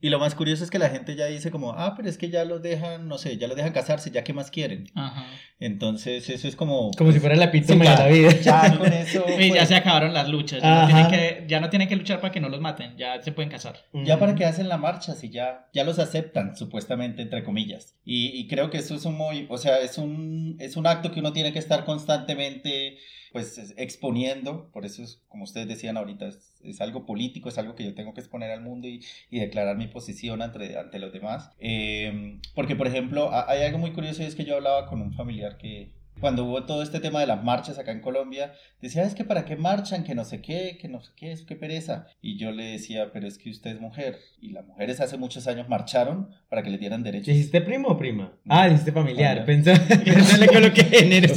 Y 0.00 0.10
lo 0.10 0.20
más 0.20 0.36
curioso 0.36 0.62
es 0.62 0.70
que 0.70 0.78
la 0.78 0.90
gente 0.90 1.16
ya 1.16 1.26
dice 1.26 1.50
como, 1.50 1.72
ah, 1.72 1.94
pero 1.96 2.08
es 2.08 2.18
que 2.18 2.30
ya 2.30 2.44
los 2.44 2.62
dejan, 2.62 3.08
no 3.08 3.18
sé, 3.18 3.36
ya 3.36 3.48
los 3.48 3.56
dejan 3.56 3.72
casarse, 3.72 4.12
ya 4.12 4.22
qué 4.22 4.32
más 4.32 4.52
quieren. 4.52 4.86
Ajá. 4.94 5.26
Entonces 5.58 6.30
eso 6.30 6.46
es 6.46 6.54
como... 6.54 6.92
Como 6.96 7.10
si 7.10 7.18
fuera 7.18 7.34
la 7.34 7.46
epítome 7.46 7.84
Sí, 7.84 7.90
de 7.90 7.96
la 7.96 8.06
vida. 8.06 8.40
Ya 8.40 8.78
con 8.78 8.92
eso... 8.92 9.24
Y 9.26 9.48
ya 9.48 9.56
pues, 9.56 9.68
se 9.68 9.74
acabaron 9.74 10.14
las 10.14 10.28
luchas, 10.28 10.62
ya 10.62 10.82
no, 10.82 10.86
tienen 10.86 11.08
que, 11.08 11.44
ya 11.48 11.58
no 11.58 11.68
tienen 11.68 11.88
que 11.88 11.96
luchar 11.96 12.20
para 12.20 12.32
que 12.32 12.38
no 12.38 12.48
los 12.48 12.60
maten, 12.60 12.96
ya 12.96 13.20
se 13.20 13.32
pueden 13.32 13.50
casar. 13.50 13.86
Ya 13.92 14.20
para 14.20 14.36
que 14.36 14.44
hacen 14.44 14.68
la 14.68 14.78
marcha, 14.78 15.16
si 15.16 15.30
ya, 15.30 15.68
ya 15.74 15.82
los 15.82 15.98
aceptan, 15.98 16.54
supuestamente, 16.54 17.22
entre 17.22 17.42
comillas. 17.42 17.96
Y, 18.04 18.28
y 18.38 18.46
creo 18.46 18.70
que 18.70 18.78
eso 18.78 18.94
es 18.94 19.04
un 19.04 19.16
muy, 19.16 19.46
o 19.50 19.58
sea, 19.58 19.80
es 19.80 19.98
un, 19.98 20.56
es 20.60 20.76
un 20.76 20.86
acto 20.86 21.10
que 21.10 21.18
uno 21.18 21.32
tiene 21.32 21.52
que 21.52 21.58
estar 21.58 21.84
constantemente, 21.84 22.98
pues, 23.32 23.58
es- 23.58 23.74
exponiendo. 23.76 24.70
Por 24.72 24.84
eso 24.86 25.02
es, 25.02 25.22
como 25.28 25.44
ustedes 25.44 25.68
decían 25.68 25.96
ahorita, 25.96 26.28
es, 26.62 26.80
algo 26.80 27.06
político, 27.06 27.48
es 27.48 27.58
algo 27.58 27.74
que 27.74 27.84
yo 27.84 27.94
tengo 27.94 28.14
que 28.14 28.20
exponer 28.20 28.50
al 28.50 28.62
mundo 28.62 28.88
y, 28.88 29.04
y 29.30 29.38
declarar 29.40 29.76
mi 29.76 29.86
posición 29.88 30.42
ante, 30.42 30.76
ante 30.78 30.98
los 30.98 31.12
demás. 31.12 31.52
Eh, 31.58 32.40
porque, 32.54 32.76
por 32.76 32.86
ejemplo, 32.86 33.30
ha- 33.32 33.50
hay 33.50 33.62
algo 33.62 33.78
muy 33.78 33.92
curioso 33.92 34.22
y 34.22 34.26
es 34.26 34.34
que 34.34 34.44
yo 34.44 34.56
hablaba 34.56 34.86
con 34.86 35.00
un 35.02 35.12
familiar 35.14 35.56
que, 35.58 35.92
cuando 36.20 36.44
hubo 36.44 36.64
todo 36.64 36.82
este 36.82 37.00
tema 37.00 37.20
de 37.20 37.26
las 37.26 37.42
marchas 37.42 37.78
acá 37.78 37.92
en 37.92 38.00
Colombia, 38.00 38.52
decía, 38.80 39.04
es 39.04 39.14
que 39.14 39.24
para 39.24 39.44
qué 39.44 39.56
marchan, 39.56 40.04
que 40.04 40.14
no 40.14 40.24
sé 40.24 40.40
qué, 40.40 40.78
que 40.80 40.88
no 40.88 41.00
sé 41.00 41.12
qué, 41.16 41.32
eso 41.32 41.46
qué 41.46 41.56
pereza. 41.56 42.06
Y 42.20 42.38
yo 42.38 42.50
le 42.52 42.64
decía, 42.64 43.10
pero 43.12 43.26
es 43.26 43.38
que 43.38 43.50
usted 43.50 43.72
es 43.72 43.80
mujer. 43.80 44.18
Y 44.40 44.50
las 44.50 44.66
mujeres 44.66 45.00
hace 45.00 45.16
muchos 45.16 45.46
años 45.46 45.68
marcharon 45.68 46.30
para 46.48 46.62
que 46.62 46.70
les 46.70 46.80
dieran 46.80 47.02
derechos. 47.02 47.28
¿Dijiste 47.28 47.60
primo 47.60 47.88
o 47.88 47.96
prima? 47.96 48.32
Ah, 48.48 48.68
dijiste 48.68 48.92
familiar. 48.92 49.44
Pensé, 49.44 49.74
no 49.74 50.36
le 50.38 50.46
coloqué 50.46 50.84
género. 50.84 51.34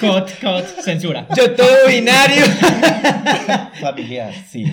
Cut, 0.00 0.30
cut, 0.40 0.64
censura. 0.82 1.26
Yo 1.36 1.54
todo 1.54 1.88
binario. 1.88 2.44
Familiar, 3.80 4.32
sí. 4.46 4.64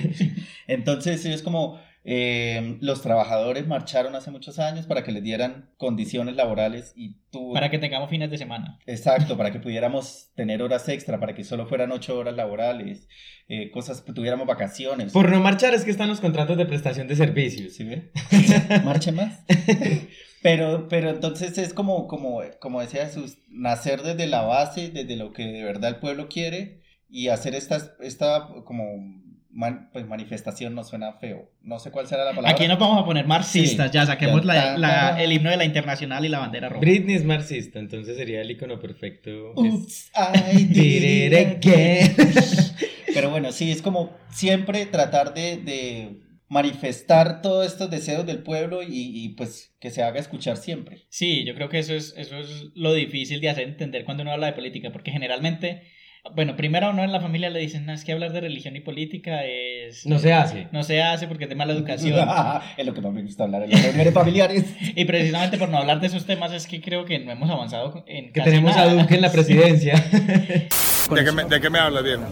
Entonces 0.68 1.26
es 1.26 1.42
como 1.42 1.80
eh, 2.04 2.78
los 2.82 3.02
trabajadores 3.02 3.68
marcharon 3.68 4.16
hace 4.16 4.32
muchos 4.32 4.58
años 4.58 4.88
para 4.88 5.04
que 5.04 5.12
les 5.12 5.24
dieran 5.24 5.70
condiciones 5.78 6.36
laborales 6.36 6.94
y 6.96 7.18
tú... 7.30 7.54
Para 7.54 7.70
que 7.70 7.78
tengamos 7.78 8.10
fines 8.10 8.32
de 8.32 8.38
semana. 8.38 8.80
Exacto, 8.88 9.38
para 9.38 9.52
que 9.52 9.60
pudiéramos 9.60 10.32
tener 10.36 10.64
horas 10.64 10.90
extra, 10.90 11.20
para 11.20 11.36
que 11.36 11.44
solo 11.44 11.68
fueran 11.68 11.92
ocho 11.92 12.18
horas 12.18 12.36
laborales, 12.36 13.08
eh, 13.48 13.70
cosas, 13.72 14.02
que 14.02 14.14
tuviéramos 14.14 14.48
vacaciones. 14.48 15.14
Por 15.14 15.30
no 15.30 15.40
marchar 15.42 15.74
es 15.74 15.86
que 15.86 15.92
están 15.92 16.10
los 16.10 16.22
contratos 16.22 16.58
de 16.58 16.66
prestación 16.66 17.08
de 17.08 17.16
servicios. 17.16 17.74
¿Sí 17.74 17.84
ve? 17.84 18.12
Marche 18.84 19.12
más. 19.12 19.44
Pero, 20.42 20.88
pero 20.90 21.12
entonces 21.12 21.58
es 21.58 21.74
como, 21.74 22.08
como, 22.08 22.42
como 22.60 22.82
decía 22.82 23.06
Jesús, 23.06 23.38
nacer 23.48 24.02
desde 24.02 24.26
la 24.26 24.42
base, 24.42 24.90
desde 24.90 25.16
lo 25.16 25.34
que 25.34 25.46
de 25.46 25.64
verdad 25.64 25.92
el 25.92 26.00
pueblo 26.00 26.30
quiere 26.30 26.82
y 27.10 27.28
hacer 27.28 27.54
esta, 27.54 27.94
esta 28.00 28.48
como 28.66 28.86
man- 29.54 29.90
pues 29.92 30.06
manifestación 30.08 30.74
no 30.76 30.84
suena 30.84 31.14
feo. 31.14 31.52
No 31.62 31.80
sé 31.80 31.92
cuál 31.92 32.08
será 32.08 32.24
la 32.26 32.32
palabra. 32.32 32.52
Aquí 32.52 32.68
nos 32.68 32.80
vamos 32.80 33.02
a 33.02 33.06
poner 33.06 33.26
marxistas, 33.28 33.88
Sí. 33.92 33.94
ya 33.94 34.06
saquemos 34.06 34.46
la- 34.46 34.56
Ya, 34.56 34.78
la- 34.78 34.88
ta- 35.16 35.22
el 35.24 35.32
himno 35.32 35.50
de 35.50 35.58
la 35.58 35.66
internacional 35.66 36.24
y 36.26 36.30
la 36.30 36.40
bandera 36.40 36.70
roja. 36.70 36.82
Britney 36.82 37.16
es 37.16 37.26
marxista, 37.26 37.80
entonces 37.80 38.18
sería 38.18 38.42
el 38.42 38.52
icono 38.52 38.80
perfecto. 38.80 39.54
Oops, 39.56 40.12
I 40.16 40.64
Did 40.66 41.04
it 41.04 41.34
again. 41.34 42.16
Pero 43.14 43.30
bueno, 43.30 43.52
sí, 43.52 43.72
es 43.72 43.82
como 43.82 44.16
siempre 44.30 44.86
tratar 44.86 45.34
de, 45.34 45.58
de 45.58 46.20
manifestar 46.48 47.42
todos 47.42 47.66
estos 47.66 47.90
deseos 47.90 48.26
del 48.26 48.44
pueblo 48.44 48.84
y, 48.84 48.88
y, 48.92 49.30
pues 49.36 49.74
que 49.80 49.90
se 49.90 50.04
haga 50.04 50.20
escuchar 50.20 50.58
siempre. 50.58 51.06
Sí, 51.10 51.44
yo 51.46 51.56
creo 51.56 51.70
que 51.70 51.80
eso 51.80 51.94
es, 51.94 52.14
eso 52.18 52.38
es 52.38 52.72
lo 52.76 52.94
difícil 52.94 53.42
de 53.42 53.50
hacer 53.50 53.64
entender 53.68 54.06
cuando 54.06 54.24
uno 54.24 54.32
habla 54.32 54.48
de 54.48 54.54
política, 54.54 54.92
porque 54.92 55.12
generalmente, 55.12 55.82
bueno, 56.36 56.56
primero 56.56 56.88
a 56.88 56.90
uno 56.92 57.04
en 57.04 57.12
la 57.12 57.20
familia 57.20 57.50
le 57.50 57.60
dicen, 57.60 57.86
no, 57.86 57.94
es 57.94 58.06
que 58.06 58.12
hablar 58.12 58.32
de 58.32 58.42
religión 58.42 58.76
y 58.76 58.80
política 58.80 59.44
es... 59.44 60.06
No 60.06 60.20
se 60.20 60.34
hace. 60.34 60.68
No 60.72 60.84
se 60.84 61.02
hace 61.02 61.28
porque 61.28 61.46
es 61.46 61.50
de 61.50 61.56
mala 61.56 61.74
educación. 61.74 62.28
es 62.78 62.86
lo 62.86 62.94
que 62.94 63.02
más 63.02 63.12
me 63.12 63.24
gusta 63.24 63.46
hablar 63.46 63.64
en 63.64 63.72
las 63.72 63.84
reuniones 63.84 64.14
familiares. 64.14 64.76
y 64.96 65.06
precisamente 65.06 65.58
por 65.58 65.70
no 65.70 65.80
hablar 65.80 66.00
de 66.00 66.08
esos 66.08 66.26
temas 66.26 66.54
es 66.54 66.68
que 66.68 66.80
creo 66.80 67.06
que 67.06 67.20
no 67.20 67.32
hemos 67.32 67.50
avanzado 67.50 68.04
en 68.08 68.28
Que 68.28 68.40
casi 68.40 68.52
tenemos 68.52 68.78
a. 68.78 68.94
Duque 68.94 69.16
en 69.16 69.22
la 69.22 69.32
presidencia. 69.32 69.94
¿De 71.12 71.26
qué 71.26 71.32
me, 71.32 71.44
de 71.46 71.60
qué 71.60 71.70
me 71.70 71.80
hablas, 71.80 72.04
viejo? 72.04 72.24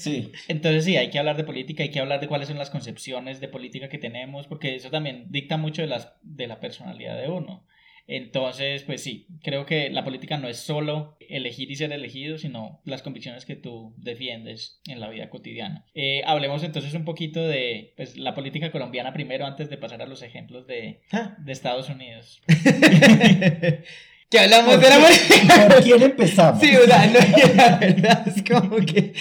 Sí. 0.00 0.32
Entonces 0.48 0.84
sí, 0.84 0.96
hay 0.96 1.10
que 1.10 1.18
hablar 1.18 1.36
de 1.36 1.44
política, 1.44 1.82
hay 1.82 1.90
que 1.90 2.00
hablar 2.00 2.20
de 2.20 2.28
cuáles 2.28 2.48
son 2.48 2.56
las 2.56 2.70
concepciones 2.70 3.40
de 3.40 3.48
política 3.48 3.88
que 3.88 3.98
tenemos, 3.98 4.46
porque 4.46 4.74
eso 4.74 4.90
también 4.90 5.26
dicta 5.28 5.56
mucho 5.56 5.82
de, 5.82 5.88
las, 5.88 6.12
de 6.22 6.46
la 6.46 6.60
personalidad 6.60 7.20
de 7.20 7.28
uno. 7.28 7.66
Entonces, 8.08 8.84
pues 8.84 9.02
sí, 9.02 9.26
creo 9.42 9.66
que 9.66 9.90
la 9.90 10.02
política 10.02 10.38
no 10.38 10.48
es 10.48 10.56
solo 10.56 11.18
elegir 11.28 11.70
y 11.70 11.76
ser 11.76 11.92
elegido, 11.92 12.38
sino 12.38 12.80
las 12.84 13.02
convicciones 13.02 13.44
que 13.44 13.54
tú 13.54 13.94
defiendes 13.98 14.80
en 14.86 14.98
la 14.98 15.10
vida 15.10 15.28
cotidiana. 15.28 15.84
Eh, 15.94 16.22
hablemos 16.24 16.64
entonces 16.64 16.94
un 16.94 17.04
poquito 17.04 17.46
de 17.46 17.92
pues, 17.96 18.16
la 18.16 18.34
política 18.34 18.72
colombiana 18.72 19.12
primero, 19.12 19.44
antes 19.44 19.68
de 19.68 19.76
pasar 19.76 20.00
a 20.00 20.06
los 20.06 20.22
ejemplos 20.22 20.66
de, 20.66 21.02
de 21.38 21.52
Estados 21.52 21.90
Unidos. 21.90 22.40
que 24.30 24.38
hablamos 24.38 24.80
de 24.80 24.88
la 24.88 25.68
¿Por 25.68 25.82
quién 25.82 26.02
empezamos? 26.02 26.62
Sí, 26.62 26.74
o 26.76 26.86
sea, 26.86 27.06
no, 27.06 27.18
la 27.56 27.76
verdad 27.76 28.26
es 28.26 28.42
como 28.42 28.76
que. 28.86 29.12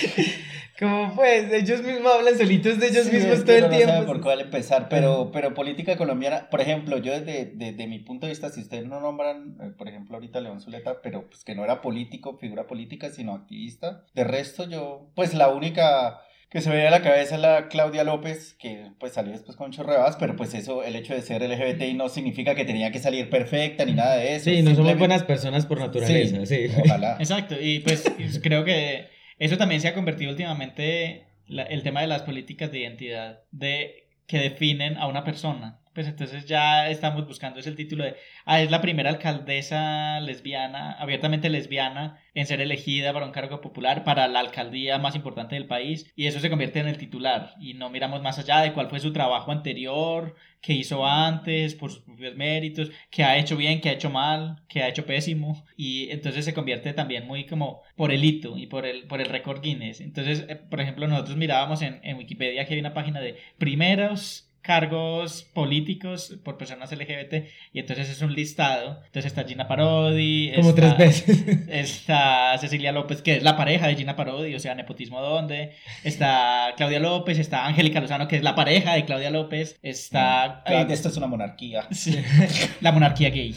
Como 0.80 1.16
pues, 1.16 1.52
ellos 1.52 1.82
mismos 1.82 2.12
hablan 2.14 2.38
solitos 2.38 2.80
de 2.80 2.88
ellos 2.88 3.06
Sí, 3.08 3.14
mismos 3.16 3.34
es 3.40 3.46
todo 3.46 3.48
que 3.48 3.58
el 3.58 3.64
uno 3.64 3.72
no 3.72 3.78
tiempo. 3.78 3.94
sabe 3.94 4.06
por 4.06 4.22
cuál 4.22 4.42
empezar, 4.42 4.90
pero, 4.90 5.32
pero 5.34 5.54
política 5.54 5.98
colombiana, 5.98 6.50
por 6.52 6.62
ejemplo, 6.62 6.98
yo 7.00 7.12
desde, 7.20 7.46
desde 7.56 7.88
mi 7.88 8.00
punto 8.00 8.28
de 8.28 8.32
vista, 8.34 8.50
si 8.50 8.62
ustedes 8.62 8.86
no 8.86 9.00
nombran, 9.00 9.58
eh, 9.62 9.72
por 9.78 9.88
ejemplo, 9.88 10.16
ahorita 10.16 10.40
León 10.40 10.62
Zuleta, 10.62 11.02
pero 11.02 11.28
pues 11.30 11.44
que 11.44 11.56
no 11.56 11.64
era 11.64 11.82
político, 11.82 12.38
figura 12.38 12.68
política, 12.68 13.10
sino 13.10 13.34
activista, 13.34 14.04
de 14.14 14.24
resto 14.24 14.70
yo, 14.70 15.10
pues 15.16 15.34
la 15.34 15.50
única 15.50 16.20
que 16.50 16.62
se 16.62 16.70
me 16.70 16.76
viene 16.76 16.88
a 16.88 16.92
la 16.92 17.02
cabeza 17.02 17.36
es 17.36 17.42
la 17.42 17.68
Claudia 17.68 18.04
López, 18.06 18.54
que 18.54 18.92
pues 19.00 19.14
salió 19.14 19.34
después 19.34 19.58
con 19.58 19.72
chorrebas, 19.72 20.16
pero 20.16 20.36
pues 20.38 20.54
eso, 20.54 20.84
el 20.84 20.96
hecho 20.96 21.14
de 21.14 21.22
ser 21.22 21.42
LGBTI 21.42 21.94
no 21.96 22.08
significa 22.08 22.56
que 22.56 22.64
tenía 22.64 22.92
que 22.92 23.00
salir 23.00 23.30
perfecta 23.30 23.84
ni 23.84 23.94
nada 23.94 24.16
de 24.16 24.36
eso. 24.36 24.46
Sí, 24.52 24.62
no 24.62 24.74
somos 24.76 24.98
buenas 24.98 25.24
personas 25.24 25.66
por 25.66 25.80
naturaleza, 25.80 26.46
sí. 26.46 26.68
Ojalá. 26.86 27.18
Exacto, 27.20 27.56
y 27.60 27.80
pues 27.80 28.04
creo 28.42 28.64
que 28.64 29.17
eso 29.38 29.58
también 29.58 29.82
se 29.82 29.88
ha 29.88 29.94
convertido 29.94 30.32
últimamente 30.32 31.28
la- 31.48 31.64
el 31.64 31.84
tema 31.84 32.02
de 32.02 32.08
las 32.08 32.24
políticas 32.24 32.72
de 32.72 32.80
identidad 32.80 33.44
de 33.52 34.10
que 34.28 34.38
definen 34.40 34.98
a 34.98 35.08
una 35.08 35.24
persona. 35.24 35.80
Pues 35.98 36.08
entonces 36.08 36.46
ya 36.46 36.92
estamos 36.92 37.26
buscando 37.26 37.60
ese 37.60 37.72
título 37.72 38.04
de, 38.04 38.18
ah, 38.46 38.62
es 38.62 38.70
la 38.70 38.82
primera 38.82 39.10
alcaldesa 39.10 40.20
lesbiana, 40.20 40.92
abiertamente 40.92 41.50
lesbiana, 41.50 42.20
en 42.36 42.46
ser 42.46 42.62
elegida 42.62 43.14
para 43.14 43.26
un 43.26 43.32
cargo 43.32 43.62
popular 43.62 44.04
para 44.04 44.28
la 44.28 44.42
alcaldía 44.42 45.00
más 45.00 45.16
importante 45.16 45.56
del 45.56 45.66
país, 45.66 46.14
y 46.16 46.28
eso 46.28 46.40
se 46.40 46.52
convierte 46.52 46.78
en 46.78 46.88
el 46.88 47.00
titular, 47.00 47.56
y 47.60 47.74
no 47.74 47.90
miramos 47.90 48.22
más 48.22 48.38
allá 48.38 48.60
de 48.60 48.74
cuál 48.74 48.92
fue 48.92 49.00
su 49.00 49.12
trabajo 49.12 49.52
anterior, 49.52 50.36
qué 50.62 50.74
hizo 50.74 51.04
antes, 51.04 51.74
por 51.74 51.90
sus 51.90 52.04
propios 52.04 52.36
méritos, 52.36 52.92
qué 53.10 53.24
ha 53.24 53.40
hecho 53.40 53.58
bien, 53.58 53.82
qué 53.82 53.90
ha 53.90 53.94
hecho 53.94 54.12
mal, 54.12 54.62
qué 54.68 54.84
ha 54.84 54.90
hecho 54.90 55.08
pésimo, 55.08 55.66
y 55.76 56.12
entonces 56.12 56.46
se 56.46 56.54
convierte 56.54 56.94
también 56.94 57.26
muy 57.26 57.48
como 57.48 57.82
por 57.96 58.12
el 58.12 58.24
hito 58.24 58.56
y 58.56 58.68
por 58.68 58.86
el, 58.86 59.08
por 59.08 59.20
el 59.20 59.30
récord 59.30 59.64
Guinness. 59.64 60.00
Entonces, 60.00 60.46
eh, 60.48 60.58
por 60.58 60.80
ejemplo, 60.80 61.08
nosotros 61.08 61.38
mirábamos 61.38 61.82
en, 61.82 62.02
en 62.04 62.18
Wikipedia 62.18 62.68
que 62.68 62.76
hay 62.76 62.80
una 62.80 62.94
página 62.94 63.20
de 63.20 63.38
primeros 63.58 64.47
cargos 64.68 65.44
políticos 65.54 66.38
por 66.44 66.58
personas 66.58 66.92
LGBT 66.92 67.48
y 67.72 67.80
entonces 67.80 68.10
es 68.10 68.22
un 68.22 68.34
listado. 68.34 69.02
Entonces 69.06 69.28
está 69.28 69.46
Gina 69.46 69.66
Parodi. 69.66 70.52
Como 70.54 70.72
está, 70.72 70.98
tres 70.98 70.98
veces. 70.98 71.68
Está 71.70 72.58
Cecilia 72.58 72.92
López, 72.92 73.22
que 73.22 73.38
es 73.38 73.44
la 73.44 73.56
pareja 73.56 73.88
de 73.88 73.96
Gina 73.96 74.18
Parodi, 74.18 74.54
o 74.56 74.60
sea, 74.60 74.76
nepotismo 74.76 75.22
dónde. 75.22 75.72
Está 76.04 76.74
Claudia 76.76 77.00
López, 77.00 77.40
está 77.40 77.66
Angélica 77.66 78.02
Lozano, 78.02 78.28
que 78.28 78.36
es 78.36 78.44
la 78.44 78.56
pareja 78.56 78.94
de 78.96 79.06
Claudia 79.06 79.30
López. 79.30 79.80
Está... 79.82 80.64
Ah, 80.66 80.86
esto 80.90 81.08
es 81.08 81.16
una 81.16 81.28
monarquía. 81.28 81.88
Sí, 81.92 82.18
la 82.82 82.92
monarquía 82.92 83.30
gay. 83.30 83.56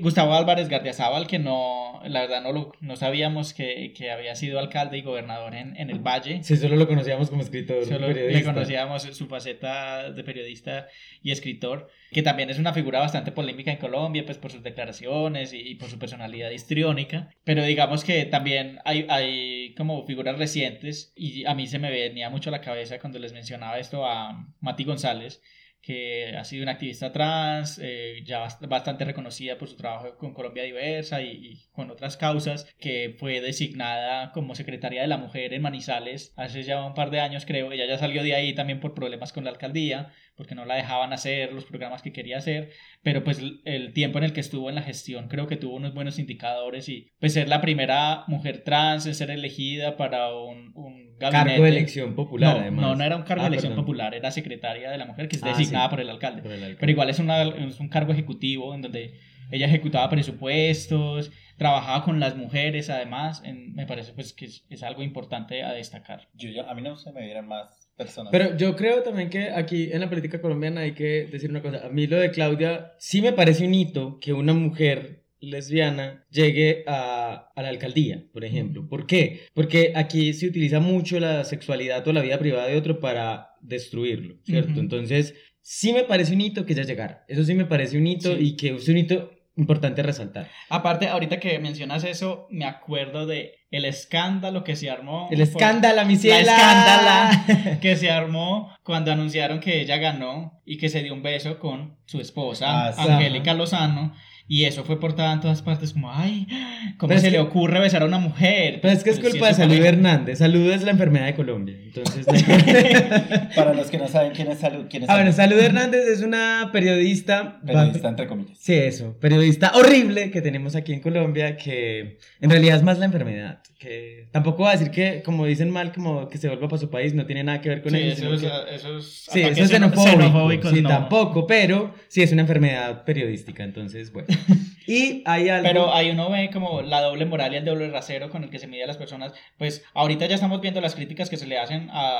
Gustavo 0.00 0.34
Álvarez 0.34 0.68
Gardiazabal, 0.68 1.26
que 1.26 1.38
no, 1.38 2.00
la 2.04 2.22
verdad 2.22 2.42
no, 2.42 2.52
lo, 2.52 2.72
no 2.80 2.96
sabíamos 2.96 3.54
que, 3.54 3.92
que 3.96 4.10
había 4.10 4.34
sido 4.34 4.58
alcalde 4.58 4.98
y 4.98 5.02
gobernador 5.02 5.54
en, 5.54 5.76
en 5.76 5.90
el 5.90 5.98
Valle. 5.98 6.42
Sí, 6.42 6.56
solo 6.56 6.76
lo 6.76 6.88
conocíamos 6.88 7.30
como 7.30 7.42
escritor. 7.42 7.84
Solo 7.84 8.06
periodista. 8.06 8.38
le 8.38 8.44
conocíamos 8.44 9.02
su 9.02 9.26
faceta 9.26 10.10
de 10.10 10.24
periodista 10.24 10.88
y 11.22 11.30
escritor, 11.30 11.88
que 12.10 12.22
también 12.22 12.50
es 12.50 12.58
una 12.58 12.72
figura 12.72 13.00
bastante 13.00 13.32
polémica 13.32 13.70
en 13.70 13.78
Colombia, 13.78 14.24
pues 14.24 14.38
por 14.38 14.50
sus 14.50 14.62
declaraciones 14.62 15.52
y, 15.52 15.58
y 15.58 15.74
por 15.76 15.88
su 15.90 15.98
personalidad 15.98 16.50
histriónica, 16.50 17.30
pero 17.44 17.64
digamos 17.64 18.04
que 18.04 18.24
también 18.24 18.78
hay, 18.84 19.06
hay 19.08 19.74
como 19.74 20.04
figuras 20.06 20.38
recientes 20.38 21.12
y 21.16 21.44
a 21.44 21.54
mí 21.54 21.66
se 21.66 21.78
me 21.78 21.90
venía 21.90 22.30
mucho 22.30 22.50
a 22.50 22.52
la 22.52 22.60
cabeza 22.60 22.98
cuando 22.98 23.18
les 23.18 23.32
mencionaba 23.32 23.78
esto 23.78 24.06
a 24.06 24.46
Mati 24.60 24.84
González, 24.84 25.42
que 25.82 26.36
ha 26.36 26.44
sido 26.44 26.62
una 26.62 26.72
activista 26.72 27.12
trans, 27.12 27.80
eh, 27.82 28.22
ya 28.24 28.38
bast 28.38 28.64
bastante 28.66 29.04
reconocida 29.04 29.58
por 29.58 29.68
su 29.68 29.76
trabajo 29.76 30.16
con 30.16 30.32
Colombia 30.32 30.62
Diversa 30.62 31.22
y, 31.22 31.60
con 31.72 31.90
otras 31.90 32.16
causas, 32.16 32.66
que 32.78 33.16
fue 33.18 33.40
designada 33.40 34.30
como 34.32 34.54
secretaria 34.54 35.02
de 35.02 35.08
la 35.08 35.18
mujer 35.18 35.52
en 35.52 35.62
Manizales 35.62 36.32
hace 36.36 36.62
ya 36.62 36.84
un 36.84 36.94
par 36.94 37.10
de 37.10 37.20
años 37.20 37.44
creo, 37.46 37.72
ella 37.72 37.86
ya 37.86 37.98
salió 37.98 38.22
de 38.22 38.34
ahí 38.34 38.54
también 38.54 38.78
por 38.78 38.94
problemas 38.94 39.32
con 39.32 39.44
la 39.44 39.50
alcaldía, 39.50 40.12
porque 40.36 40.54
no 40.54 40.64
la 40.64 40.76
dejaban 40.76 41.12
hacer 41.12 41.52
los 41.52 41.64
programas 41.64 42.00
que 42.02 42.12
quería 42.12 42.38
hacer, 42.38 42.70
pero 43.02 43.24
pues 43.24 43.40
el 43.64 43.92
tiempo 43.92 44.18
en 44.18 44.24
el 44.24 44.32
que 44.32 44.40
estuvo 44.40 44.68
en 44.68 44.76
la 44.76 44.82
gestión 44.82 45.28
creo 45.28 45.48
que 45.48 45.56
tuvo 45.56 45.74
unos 45.74 45.94
buenos 45.94 46.18
indicadores 46.18 46.88
y 46.88 47.10
pues 47.18 47.32
ser 47.32 47.48
la 47.48 47.60
primera 47.60 48.24
mujer 48.28 48.62
trans 48.62 49.06
en 49.06 49.14
ser 49.14 49.30
elegida 49.30 49.96
para 49.96 50.34
un 50.34 50.72
gabinete. 51.22 51.48
Cargo 51.50 51.64
de 51.64 51.68
elección 51.70 52.14
popular, 52.14 52.54
no, 52.56 52.60
además. 52.62 52.82
No, 52.82 52.94
no 52.96 53.04
era 53.04 53.16
un 53.16 53.22
cargo 53.22 53.42
ah, 53.42 53.44
de 53.44 53.48
elección 53.54 53.72
perdón. 53.72 53.84
popular, 53.86 54.14
era 54.14 54.30
secretaria 54.30 54.90
de 54.90 54.98
la 54.98 55.06
mujer 55.06 55.28
que 55.28 55.36
es 55.36 55.42
Ah, 55.42 55.48
designada 55.48 55.86
sí. 55.86 55.90
por, 55.90 56.00
el 56.00 56.10
alcalde. 56.10 56.42
Por 56.42 56.50
el 56.52 56.58
alcalde. 56.58 56.76
Pero 56.80 56.92
igual 56.92 57.08
es, 57.10 57.18
una, 57.18 57.42
es 57.42 57.80
un 57.80 57.88
cargo 57.88 58.12
ejecutivo 58.12 58.74
en 58.74 58.82
donde 58.82 59.14
ella 59.50 59.66
ejecutaba 59.66 60.08
presupuestos, 60.08 61.30
trabajaba 61.56 62.04
con 62.04 62.20
las 62.20 62.36
mujeres 62.36 62.90
además, 62.90 63.42
en- 63.44 63.74
me 63.74 63.86
parece 63.86 64.12
pues 64.12 64.32
que 64.32 64.46
es, 64.46 64.64
es 64.70 64.82
algo 64.82 65.02
importante 65.02 65.62
a 65.62 65.72
destacar. 65.72 66.28
Yo, 66.34 66.50
yo- 66.50 66.68
a 66.68 66.74
mí 66.74 66.82
no 66.82 66.96
se 66.96 67.12
me 67.12 67.22
vieran 67.24 67.48
más 67.48 67.90
personas. 67.96 68.30
Pero 68.32 68.56
yo 68.56 68.74
creo 68.76 69.02
también 69.02 69.28
que 69.30 69.50
aquí 69.50 69.90
en 69.92 70.00
la 70.00 70.08
política 70.08 70.40
colombiana 70.40 70.80
hay 70.82 70.92
que 70.92 71.28
decir 71.30 71.50
una 71.50 71.60
cosa. 71.62 71.86
A 71.86 71.88
mí 71.90 72.06
lo 72.06 72.16
de 72.16 72.30
Claudia 72.30 72.92
sí 72.98 73.20
me 73.22 73.32
parece 73.32 73.66
un 73.66 73.74
hito 73.74 74.18
que 74.20 74.32
una 74.32 74.54
mujer 74.54 75.21
lesbiana 75.42 76.24
llegue 76.30 76.84
a, 76.86 77.50
a 77.54 77.62
la 77.62 77.68
alcaldía, 77.68 78.24
por 78.32 78.44
ejemplo. 78.44 78.88
¿Por 78.88 79.06
qué? 79.06 79.42
Porque 79.54 79.92
aquí 79.94 80.32
se 80.32 80.46
utiliza 80.46 80.80
mucho 80.80 81.18
la 81.20 81.44
sexualidad 81.44 82.06
o 82.08 82.12
la 82.12 82.22
vida 82.22 82.38
privada 82.38 82.66
de 82.68 82.76
otro 82.76 83.00
para 83.00 83.50
destruirlo, 83.60 84.36
¿cierto? 84.44 84.70
Ujú. 84.72 84.80
Entonces, 84.80 85.34
sí 85.60 85.92
me 85.92 86.04
parece 86.04 86.32
un 86.34 86.40
hito 86.40 86.64
que 86.64 86.72
ella 86.72 86.84
llegara. 86.84 87.24
Eso 87.28 87.44
sí 87.44 87.54
me 87.54 87.64
parece 87.66 87.98
un 87.98 88.06
hito 88.06 88.36
Sí. 88.36 88.42
y 88.48 88.56
que 88.56 88.74
es 88.76 88.88
un 88.88 88.96
hito 88.98 89.30
importante 89.56 90.02
resaltar. 90.02 90.48
Aparte, 90.70 91.08
ahorita 91.08 91.38
que 91.38 91.58
mencionas 91.58 92.04
eso, 92.04 92.46
me 92.50 92.64
acuerdo 92.64 93.26
de 93.26 93.56
el 93.70 93.84
escándalo 93.84 94.64
que 94.64 94.76
se 94.76 94.88
armó. 94.90 95.28
El 95.30 95.40
escándalo, 95.42 96.04
mi 96.06 96.14
La 96.14 96.20
ciela. 96.20 96.40
escándala 96.52 97.78
que 97.82 97.96
se 97.96 98.10
armó 98.10 98.74
cuando 98.82 99.12
anunciaron 99.12 99.60
que 99.60 99.80
ella 99.82 99.98
ganó 99.98 100.62
y 100.64 100.78
que 100.78 100.88
se 100.88 101.02
dio 101.02 101.12
un 101.12 101.22
beso 101.22 101.58
con 101.58 101.98
su 102.06 102.20
esposa, 102.20 102.88
Ah. 102.88 102.94
Angélica 103.16 103.52
Lozano. 103.54 104.14
Y 104.54 104.64
eso 104.64 104.84
fue 104.84 105.00
portada 105.00 105.32
en 105.32 105.40
todas 105.40 105.62
partes 105.62 105.94
como, 105.94 106.12
ay, 106.12 106.46
¿cómo 106.98 107.08
Pero 107.08 107.20
se 107.20 107.26
que- 107.28 107.32
le 107.32 107.40
ocurre 107.40 107.80
besar 107.80 108.02
a 108.02 108.04
una 108.04 108.18
mujer? 108.18 108.80
Pero 108.82 108.92
es 108.92 109.02
que 109.02 109.08
es 109.10 109.16
si 109.16 109.22
culpa 109.22 109.48
de 109.48 109.54
Salud 109.54 109.70
pareja- 109.76 109.88
Hernández. 109.88 110.38
Salud 110.40 110.70
es 110.70 110.82
la 110.82 110.90
enfermedad 110.90 111.24
de 111.24 111.34
Colombia. 111.34 111.74
Entonces, 111.82 112.26
Para 113.56 113.72
los 113.72 113.86
que 113.90 113.96
no 113.98 114.08
saben 114.08 114.32
quién 114.32 114.48
es 114.50 114.58
Salud, 114.58 114.84
quién 114.90 115.04
es 115.04 115.08
A 115.08 115.16
ver, 115.16 115.32
Salud. 115.32 115.52
Salud 115.54 115.64
Hernández 115.64 116.06
es 116.06 116.20
una 116.22 116.68
periodista. 116.72 117.60
Periodista, 117.64 118.08
entre 118.10 118.26
comillas. 118.26 118.58
Sí, 118.60 118.74
eso. 118.74 119.16
Periodista 119.20 119.72
horrible 119.74 120.30
que 120.30 120.42
tenemos 120.42 120.76
aquí 120.76 120.92
en 120.92 121.00
Colombia, 121.00 121.56
que 121.56 122.18
en 122.40 122.50
realidad 122.50 122.76
es 122.76 122.82
más 122.82 122.98
la 122.98 123.06
enfermedad. 123.06 123.60
Que 123.82 124.28
tampoco 124.30 124.62
va 124.62 124.70
a 124.70 124.72
decir 124.76 124.90
que, 124.92 125.22
como 125.24 125.44
dicen 125.44 125.68
mal, 125.70 125.92
como 125.92 126.28
que 126.28 126.38
se 126.38 126.46
vuelva 126.46 126.68
para 126.68 126.78
su 126.80 126.88
país, 126.88 127.14
no 127.14 127.26
tiene 127.26 127.42
nada 127.42 127.60
que 127.60 127.68
ver 127.68 127.82
con 127.82 127.90
Sí, 127.92 127.98
eso 127.98 128.16
sino 128.16 128.34
es, 128.34 128.40
que- 128.42 128.74
eso 128.76 128.96
es 128.98 129.06
Sí, 129.30 129.40
eso 129.42 129.64
es 129.64 129.70
xenofóbico. 129.70 130.70
sí, 130.70 130.80
no. 130.82 130.88
tampoco, 130.88 131.46
pero 131.48 131.92
sí 132.06 132.22
es 132.22 132.30
una 132.32 132.42
enfermedad 132.42 133.04
periodística, 133.04 133.64
entonces, 133.64 134.12
bueno. 134.12 134.28
Y 134.86 135.22
hay 135.26 135.48
algo. 135.48 135.66
Pero 135.68 135.94
ahí 135.94 136.10
uno 136.10 136.28
ve 136.30 136.50
como 136.52 136.82
la 136.82 137.00
doble 137.00 137.24
moral 137.24 137.52
y 137.54 137.56
el 137.56 137.64
doble 137.64 137.88
rasero 137.90 138.30
con 138.30 138.42
el 138.44 138.50
que 138.50 138.58
se 138.58 138.66
mide 138.66 138.82
a 138.82 138.88
las 138.88 138.96
personas. 138.96 139.32
Pues 139.56 139.84
ahorita 139.94 140.26
ya 140.26 140.34
estamos 140.34 140.60
viendo 140.60 140.80
las 140.80 140.96
críticas 140.96 141.30
que 141.30 141.36
se 141.36 141.46
le 141.46 141.56
hacen 141.58 141.88
a, 141.92 142.18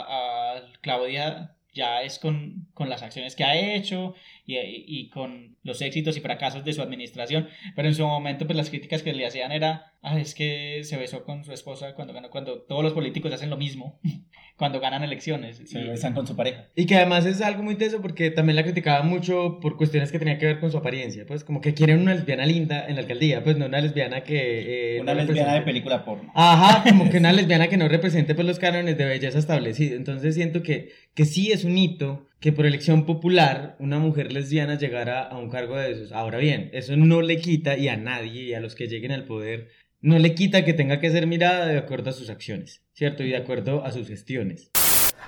a 0.56 0.62
Claudia, 0.80 1.56
ya 1.74 2.02
es 2.02 2.18
con, 2.20 2.68
con 2.74 2.88
las 2.88 3.02
acciones 3.02 3.34
que 3.34 3.42
ha 3.44 3.56
hecho 3.74 4.14
y, 4.44 4.56
y- 4.58 5.08
con 5.10 5.56
los 5.62 5.80
éxitos 5.80 6.16
y 6.16 6.20
fracasos 6.20 6.64
de 6.64 6.72
su 6.72 6.82
administración. 6.82 7.48
Pero 7.76 7.88
en 7.88 7.94
su 7.94 8.04
momento, 8.06 8.46
pues 8.46 8.56
las 8.56 8.70
críticas 8.70 9.02
que 9.02 9.12
le 9.12 9.24
hacían 9.26 9.52
era, 9.52 9.92
ah, 10.02 10.18
es 10.18 10.34
que 10.34 10.80
se 10.84 10.96
besó 10.96 11.24
con 11.24 11.44
su 11.44 11.52
esposa 11.52 11.94
cuando 11.94 12.12
ganó, 12.12 12.30
cuando 12.30 12.62
todos 12.62 12.82
los 12.82 12.92
políticos 12.92 13.32
hacen 13.32 13.50
lo 13.50 13.56
mismo, 13.56 14.00
cuando 14.56 14.80
ganan 14.80 15.02
elecciones. 15.04 15.62
Se 15.66 15.80
Y- 15.80 15.88
besan 15.88 16.14
con 16.14 16.26
su 16.26 16.34
pareja. 16.36 16.68
Y 16.74 16.86
que 16.86 16.96
además 16.96 17.24
es 17.26 17.40
algo 17.40 17.62
muy 17.62 17.76
teso 17.76 18.00
porque 18.02 18.30
también 18.30 18.56
la 18.56 18.64
criticaba 18.64 19.02
mucho 19.04 19.58
por 19.60 19.76
cuestiones 19.76 20.10
que 20.10 20.18
tenían 20.18 20.38
que 20.38 20.46
ver 20.46 20.60
con 20.60 20.70
su 20.72 20.78
apariencia. 20.78 21.24
Pues 21.26 21.44
como 21.44 21.60
que 21.60 21.74
quieren 21.74 22.00
una 22.00 22.14
lesbiana 22.14 22.44
linda 22.46 22.86
en 22.88 22.96
la 22.96 23.02
alcaldía, 23.02 23.44
pues 23.44 23.56
no 23.56 23.66
una 23.66 23.80
lesbiana 23.80 24.22
que... 24.24 24.96
eh, 24.96 25.00
Una 25.00 25.14
no 25.14 25.20
lesbiana 25.20 25.52
de 25.54 25.60
represente- 25.60 25.64
película 25.64 26.04
porno. 26.04 26.32
Ajá, 26.34 26.82
como 26.88 27.08
que 27.10 27.18
una 27.18 27.32
lesbiana 27.32 27.68
que 27.68 27.76
no 27.76 27.86
represente 27.88 28.34
pues 28.34 28.46
los 28.46 28.58
cánones 28.58 28.98
de 28.98 29.04
belleza 29.04 29.38
establecidos. 29.38 29.96
Entonces 29.96 30.34
siento 30.34 30.62
que, 30.62 30.90
que 31.14 31.24
sí 31.24 31.52
es 31.52 31.64
un 31.64 31.78
hito 31.78 32.28
que 32.42 32.52
por 32.52 32.66
elección 32.66 33.06
popular 33.06 33.76
una 33.78 34.00
mujer 34.00 34.32
lesbiana 34.32 34.76
llegara 34.76 35.22
a 35.22 35.38
un 35.38 35.48
cargo 35.48 35.76
de 35.76 35.92
esos. 35.92 36.10
Ahora 36.10 36.38
bien, 36.38 36.70
eso 36.72 36.96
no 36.96 37.22
le 37.22 37.38
quita 37.40 37.76
y 37.78 37.86
a 37.88 37.96
nadie 37.96 38.42
y 38.42 38.52
a 38.54 38.60
los 38.60 38.74
que 38.74 38.88
lleguen 38.88 39.12
al 39.12 39.24
poder 39.24 39.68
no 40.00 40.18
le 40.18 40.34
quita 40.34 40.64
que 40.64 40.72
tenga 40.72 40.98
que 40.98 41.12
ser 41.12 41.28
mirada 41.28 41.66
de 41.66 41.78
acuerdo 41.78 42.10
a 42.10 42.12
sus 42.12 42.28
acciones, 42.28 42.82
¿cierto? 42.94 43.22
Y 43.22 43.30
de 43.30 43.36
acuerdo 43.36 43.84
a 43.84 43.92
sus 43.92 44.08
gestiones. 44.08 44.72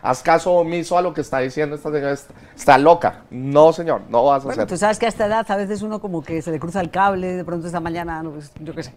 Haz 0.03 0.24
caso 0.24 0.55
omiso 0.55 0.98
a 0.98 1.03
lo 1.03 1.14
que 1.14 1.20
está 1.20 1.38
diciendo 1.38 1.77
esta 1.77 1.92
señora. 1.92 2.12
Está, 2.12 2.35
está 2.57 2.79
loca. 2.79 3.24
No, 3.31 3.72
señor, 3.72 4.03
no 4.11 4.24
vas 4.24 4.42
a 4.42 4.46
Bueno, 4.46 4.62
hacer. 4.62 4.68
tú 4.74 4.77
sabes 4.77 4.98
que 4.98 5.07
a 5.07 5.09
esta 5.09 5.27
edad 5.27 5.48
a 5.48 5.57
veces 5.57 5.83
uno 5.83 6.00
como 6.00 6.20
que 6.24 6.42
se 6.42 6.50
le 6.50 6.59
cruza 6.59 6.81
el 6.81 6.90
cable, 6.90 7.37
de 7.37 7.44
pronto 7.44 7.68
esta 7.68 7.79
mañana, 7.79 8.20
no, 8.24 8.33
pues, 8.33 8.53
yo 8.61 8.74
qué 8.74 8.83
sé. 8.83 8.92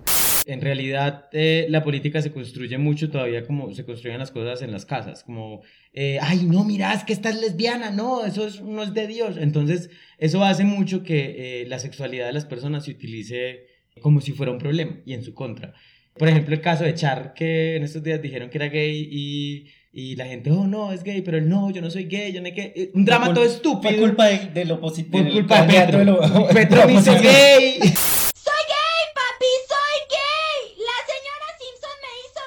En 0.47 0.61
realidad, 0.61 1.27
eh, 1.33 1.67
la 1.69 1.83
política 1.83 2.21
se 2.21 2.31
construye 2.31 2.77
mucho 2.77 3.09
todavía 3.09 3.45
como 3.45 3.73
se 3.73 3.85
construyen 3.85 4.19
las 4.19 4.31
cosas 4.31 4.61
en 4.61 4.71
las 4.71 4.85
casas, 4.85 5.23
como, 5.23 5.61
eh, 5.93 6.17
ay, 6.21 6.43
no, 6.43 6.63
mira, 6.63 6.93
es 6.93 7.03
que 7.03 7.13
estás 7.13 7.39
lesbiana, 7.39 7.91
no, 7.91 8.25
eso 8.25 8.47
es, 8.47 8.61
no 8.61 8.81
es 8.83 8.93
de 8.93 9.07
Dios. 9.07 9.37
Entonces, 9.37 9.89
eso 10.17 10.43
hace 10.43 10.63
mucho 10.63 11.03
que 11.03 11.61
eh, 11.61 11.67
la 11.67 11.79
sexualidad 11.79 12.27
de 12.27 12.33
las 12.33 12.45
personas 12.45 12.85
se 12.85 12.91
utilice 12.91 13.67
como 14.01 14.21
si 14.21 14.31
fuera 14.31 14.51
un 14.51 14.57
problema 14.57 15.01
y 15.05 15.13
en 15.13 15.23
su 15.23 15.33
contra. 15.33 15.73
Por 16.17 16.27
ejemplo, 16.27 16.55
el 16.55 16.61
caso 16.61 16.83
de 16.83 16.95
Char, 16.95 17.33
que 17.33 17.75
en 17.75 17.83
estos 17.83 18.01
días 18.03 18.21
dijeron 18.21 18.49
que 18.49 18.57
era 18.57 18.69
gay 18.69 19.07
y, 19.11 19.67
y 19.91 20.15
la 20.15 20.25
gente, 20.25 20.51
oh, 20.51 20.65
no, 20.65 20.91
es 20.91 21.03
gay, 21.03 21.21
pero 21.21 21.37
él 21.37 21.47
no, 21.47 21.69
yo 21.69 21.81
no 21.81 21.89
soy 21.91 22.05
gay, 22.05 22.31
yo 22.33 22.41
no 22.41 22.49
qué. 22.53 22.73
Eh, 22.75 22.91
Un 22.93 23.05
drama 23.05 23.33
todo 23.33 23.43
estúpido. 23.43 23.93
Fue 23.93 23.99
culpa 23.99 24.25
de, 24.25 24.47
del 24.47 24.71
opositor. 24.71 25.23
Por 25.23 25.31
culpa 25.31 25.61
de 25.61 25.73
Petro. 25.73 26.47
Petro 26.53 26.87
me 26.87 26.93
hizo 26.93 27.13
gay. 27.13 27.79
¡Soy 27.81 28.63
gay, 28.73 29.05
papi! 29.13 29.51
¡Soy 29.69 29.99
gay! 30.15 30.59
La 30.87 30.97
señora 31.11 31.47
Simpson 31.59 31.97
me 32.03 32.11
hizo 32.25 32.43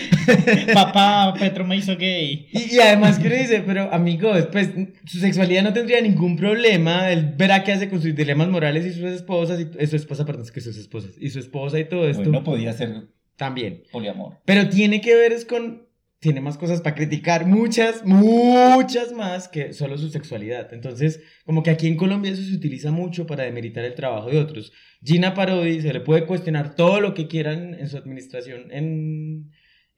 gay. 0.00 0.10
Papá, 0.74 1.34
Petro 1.38 1.64
me 1.64 1.76
hizo 1.76 1.96
gay. 1.96 2.48
Y, 2.52 2.74
y 2.74 2.78
además 2.78 3.18
que 3.18 3.26
uno 3.28 3.36
dice, 3.36 3.62
pero 3.66 3.92
amigo, 3.92 4.32
pues 4.52 4.70
su 5.06 5.18
sexualidad 5.18 5.62
no 5.62 5.72
tendría 5.72 6.00
ningún 6.00 6.36
problema. 6.36 7.10
Él 7.10 7.34
verá 7.36 7.64
qué 7.64 7.72
hace 7.72 7.88
con 7.88 8.00
sus 8.00 8.14
dilemas 8.14 8.48
morales 8.48 8.86
y 8.86 8.92
sus 8.92 9.04
esposas, 9.04 9.60
y 9.60 9.68
eh, 9.78 9.86
su 9.86 9.96
esposa, 9.96 10.24
perdón, 10.24 10.44
es 10.44 10.52
que 10.52 10.60
sus 10.60 10.76
esposas, 10.76 11.12
y 11.18 11.30
su 11.30 11.38
esposa 11.38 11.78
y 11.78 11.88
todo 11.88 12.08
esto. 12.08 12.22
Bueno, 12.22 12.44
podía 12.44 12.72
ser 12.72 13.08
también. 13.36 13.82
poliamor. 13.92 14.38
Pero 14.44 14.68
tiene 14.68 15.00
que 15.00 15.14
ver 15.14 15.32
es 15.32 15.44
con, 15.44 15.88
tiene 16.20 16.40
más 16.40 16.56
cosas 16.56 16.80
para 16.80 16.96
criticar, 16.96 17.46
muchas, 17.46 18.04
muchas 18.04 19.12
más 19.12 19.48
que 19.48 19.72
solo 19.72 19.98
su 19.98 20.08
sexualidad. 20.08 20.72
Entonces, 20.72 21.20
como 21.44 21.62
que 21.62 21.70
aquí 21.70 21.86
en 21.86 21.96
Colombia 21.96 22.32
eso 22.32 22.42
se 22.42 22.54
utiliza 22.54 22.90
mucho 22.90 23.26
para 23.26 23.44
demeritar 23.44 23.84
el 23.84 23.94
trabajo 23.94 24.30
de 24.30 24.38
otros. 24.38 24.72
Gina 25.02 25.34
Parodi 25.34 25.82
se 25.82 25.92
le 25.92 26.00
puede 26.00 26.26
cuestionar 26.26 26.76
todo 26.76 27.00
lo 27.00 27.12
que 27.12 27.28
quieran 27.28 27.74
en 27.74 27.88
su 27.88 27.98
administración, 27.98 28.70
en, 28.70 29.50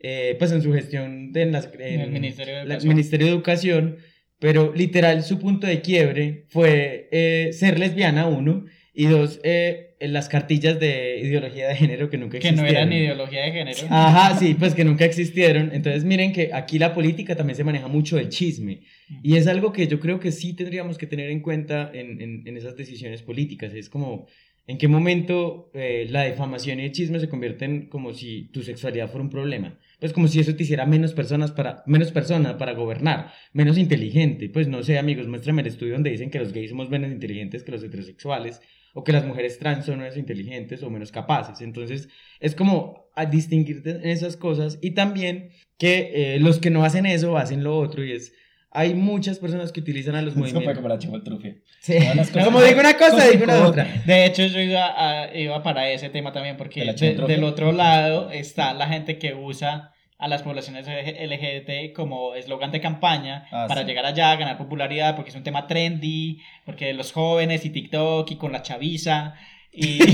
eh, 0.09 0.37
pues 0.38 0.53
en 0.53 0.62
su 0.62 0.73
gestión 0.73 1.33
de 1.33 1.42
en 1.42 1.53
las- 1.53 1.69
en 1.79 2.01
el 2.01 2.11
Ministerio 2.11 2.55
de 2.59 2.64
la- 2.64 2.75
Educación. 2.75 2.95
Ministerio 2.95 3.27
de 3.27 3.33
Educación, 3.33 3.97
pero 4.38 4.73
literal 4.75 5.23
su 5.23 5.38
punto 5.38 5.66
de 5.66 5.81
quiebre 5.81 6.45
fue 6.49 7.09
eh, 7.11 7.51
ser 7.53 7.79
lesbiana, 7.79 8.27
uno, 8.27 8.64
y 8.95 9.07
dos, 9.07 9.40
eh, 9.45 9.83
en 9.99 10.12
las 10.12 10.29
cartillas 10.29 10.79
de 10.79 11.21
ideología 11.23 11.69
de 11.69 11.75
género 11.77 12.09
que 12.11 12.19
nunca 12.19 12.38
Que 12.38 12.53
no 12.53 12.62
existieron. 12.62 12.88
eran 12.92 13.03
ideología 13.03 13.42
de 13.47 13.53
género. 13.53 13.79
Ajá, 13.90 14.38
sí, 14.38 14.55
pues 14.59 14.75
que 14.75 14.85
nunca 14.85 15.05
existieron. 15.07 15.71
Entonces 15.73 16.05
miren 16.05 16.33
que 16.33 16.51
aquí 16.53 16.79
la 16.79 16.92
política 16.95 17.35
también 17.35 17.57
se 17.57 17.64
maneja 17.64 17.88
mucho 17.88 18.16
del 18.16 18.29
chisme. 18.29 18.81
Y 19.23 19.37
es 19.37 19.47
algo 19.47 19.73
que 19.73 19.87
yo 19.87 19.99
creo 20.01 20.19
que 20.21 20.33
sí 20.33 20.53
tendríamos 20.55 20.99
que 20.99 21.07
tener 21.07 21.31
en 21.31 21.40
cuenta 21.40 21.90
en, 21.95 22.21
en- 22.21 22.42
en 22.47 22.57
esas 22.57 22.77
decisiones 22.77 23.23
políticas. 23.23 23.73
Es 23.75 23.88
como, 23.88 24.27
¿en 24.66 24.77
qué 24.79 24.87
momento 24.88 25.71
eh, 25.75 26.07
la 26.11 26.25
difamación 26.27 26.79
y 26.81 26.85
el 26.85 26.92
chisme 26.92 27.19
se 27.19 27.29
convierten 27.29 27.88
como 27.88 28.12
si 28.12 28.51
tu 28.53 28.62
sexualidad 28.62 29.09
fuera 29.11 29.25
un 29.25 29.31
problema? 29.31 29.79
Pues 29.99 30.13
como 30.13 30.29
si 30.29 30.41
eso 30.41 30.55
te 30.55 30.63
hiciera 30.63 30.85
menos 30.85 31.15
personas 31.15 31.53
para, 31.53 31.83
menos 31.87 32.13
persona 32.13 32.59
para 32.59 32.75
gobernar, 32.75 33.33
menos 33.53 33.79
inteligente. 33.79 34.51
Pues 34.51 34.69
no 34.69 34.83
sé, 34.83 34.99
amigos, 34.99 35.27
muéstrame 35.27 35.63
el 35.63 35.69
estudio 35.69 35.95
donde 35.95 36.11
dicen 36.11 36.31
que 36.31 36.39
los 36.39 36.53
gays 36.53 36.71
somos 36.71 36.91
menos 36.91 37.11
inteligentes 37.11 37.63
que 37.63 37.73
los 37.73 37.83
heterosexuales 37.83 38.61
o 38.93 39.05
que 39.05 39.13
las 39.13 39.27
mujeres 39.27 39.59
trans 39.59 39.87
son 39.87 39.99
menos 39.99 40.17
inteligentes 40.17 40.83
o 40.83 40.91
menos 40.91 41.13
capaces. 41.13 41.61
Entonces, 41.61 42.09
es 42.41 42.55
como 42.55 43.11
a 43.15 43.27
distinguir 43.27 43.83
esas 44.05 44.37
cosas 44.37 44.79
y 44.83 44.93
también 44.93 45.51
que 45.79 46.35
eh, 46.37 46.41
los 46.41 46.59
que 46.59 46.71
no 46.71 46.85
hacen 46.85 47.07
eso 47.07 47.37
hacen 47.37 47.65
lo 47.65 47.79
otro 47.79 48.05
y 48.05 48.13
es 48.13 48.33
hay 48.77 48.95
muchas 48.95 49.39
personas 49.39 49.73
que 49.73 49.81
utilizan 49.81 50.15
a 50.15 50.23
los 50.23 50.33
Eso 50.37 50.41
movimientos. 50.41 50.75
como 50.77 50.89
la. 50.89 50.99
Sí. 51.81 51.99
Las 52.15 52.29
cosas- 52.31 52.45
Como 52.45 52.62
digo 52.62 52.81
una 52.81 52.95
cosa, 52.97 53.27
digo 53.29 53.45
una 53.45 53.67
otra. 53.67 53.87
De 54.05 54.25
hecho, 54.27 54.45
yo 54.47 54.61
iba, 54.61 54.95
a- 54.97 55.35
iba 55.37 55.62
para 55.62 55.91
ese 55.91 56.09
tema 56.11 56.33
también, 56.33 56.57
porque 56.57 56.85
¿De 56.85 57.15
del 57.27 57.45
otro 57.45 57.73
lado 57.73 58.31
está 58.31 58.75
la 58.75 58.87
gente 58.89 59.19
que 59.19 59.35
usa 59.35 59.93
a 60.19 60.29
las 60.29 60.43
poblaciones 60.43 60.87
LGBT 60.89 61.93
como 61.95 62.35
eslogan 62.35 62.71
de 62.73 62.81
campaña 62.81 63.47
Ah, 63.53 63.67
para 63.69 63.83
sí. 63.83 63.87
llegar 63.87 64.07
allá, 64.07 64.35
ganar 64.37 64.57
popularidad, 64.57 65.15
porque 65.15 65.29
es 65.31 65.37
un 65.37 65.43
tema 65.43 65.67
trendy, 65.67 66.39
porque 66.65 66.95
los 66.95 67.12
jóvenes 67.12 67.65
y 67.67 67.71
TikTok 67.71 68.31
y 68.31 68.37
con 68.37 68.51
la 68.53 68.62
chaviza. 68.62 69.35
Y... 69.73 69.99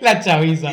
La 0.00 0.20
chaviza. 0.20 0.72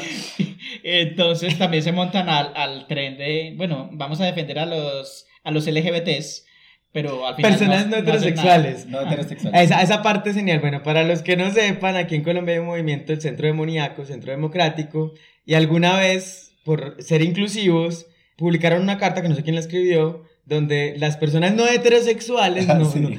Entonces 0.84 1.58
también 1.58 1.82
se 1.82 1.94
montan 1.94 2.30
al, 2.30 2.52
al 2.56 2.88
tren 2.88 3.18
de, 3.18 3.54
bueno, 3.56 3.90
vamos 3.94 4.20
a 4.20 4.26
defender 4.26 4.60
a 4.60 4.66
los, 4.66 5.26
a 5.44 5.52
los 5.52 5.66
LGBTs, 5.66 6.46
pero 6.92 7.26
al 7.26 7.36
final... 7.36 7.52
Personas 7.52 7.88
no, 7.88 7.96
hacen 7.96 8.08
heterosexuales. 8.08 8.86
No 8.86 9.02
heterosexuales. 9.02 9.62
Esa, 9.62 9.82
esa 9.82 10.02
parte 10.04 10.32
es 10.32 10.36
genial. 10.36 10.60
Bueno, 10.60 10.84
para 10.84 11.04
los 11.04 11.22
que 11.22 11.38
no 11.38 11.50
sepan, 11.52 11.96
aquí 11.96 12.16
en 12.16 12.24
Colombia 12.24 12.56
hay 12.56 12.60
un 12.60 12.68
movimiento, 12.68 13.14
el 13.14 13.22
Centro 13.22 13.48
Demoníaco, 13.48 14.06
Centro 14.06 14.32
Democrático, 14.32 15.14
y 15.46 15.54
alguna 15.54 15.98
vez, 15.98 16.54
por 16.66 17.02
ser 17.02 17.22
inclusivos, 17.22 18.08
publicaron 18.38 18.82
una 18.82 18.98
carta 18.98 19.22
que 19.22 19.30
no 19.30 19.36
sé 19.36 19.44
quién 19.44 19.56
la 19.56 19.62
escribió, 19.62 20.26
donde 20.46 20.96
las 20.98 21.16
personas 21.18 21.54
no 21.56 21.66
heterosexuales 21.68 22.68
Ah, 22.70 22.74
no, 22.76 22.86
sí. 22.92 23.00
no- 23.00 23.10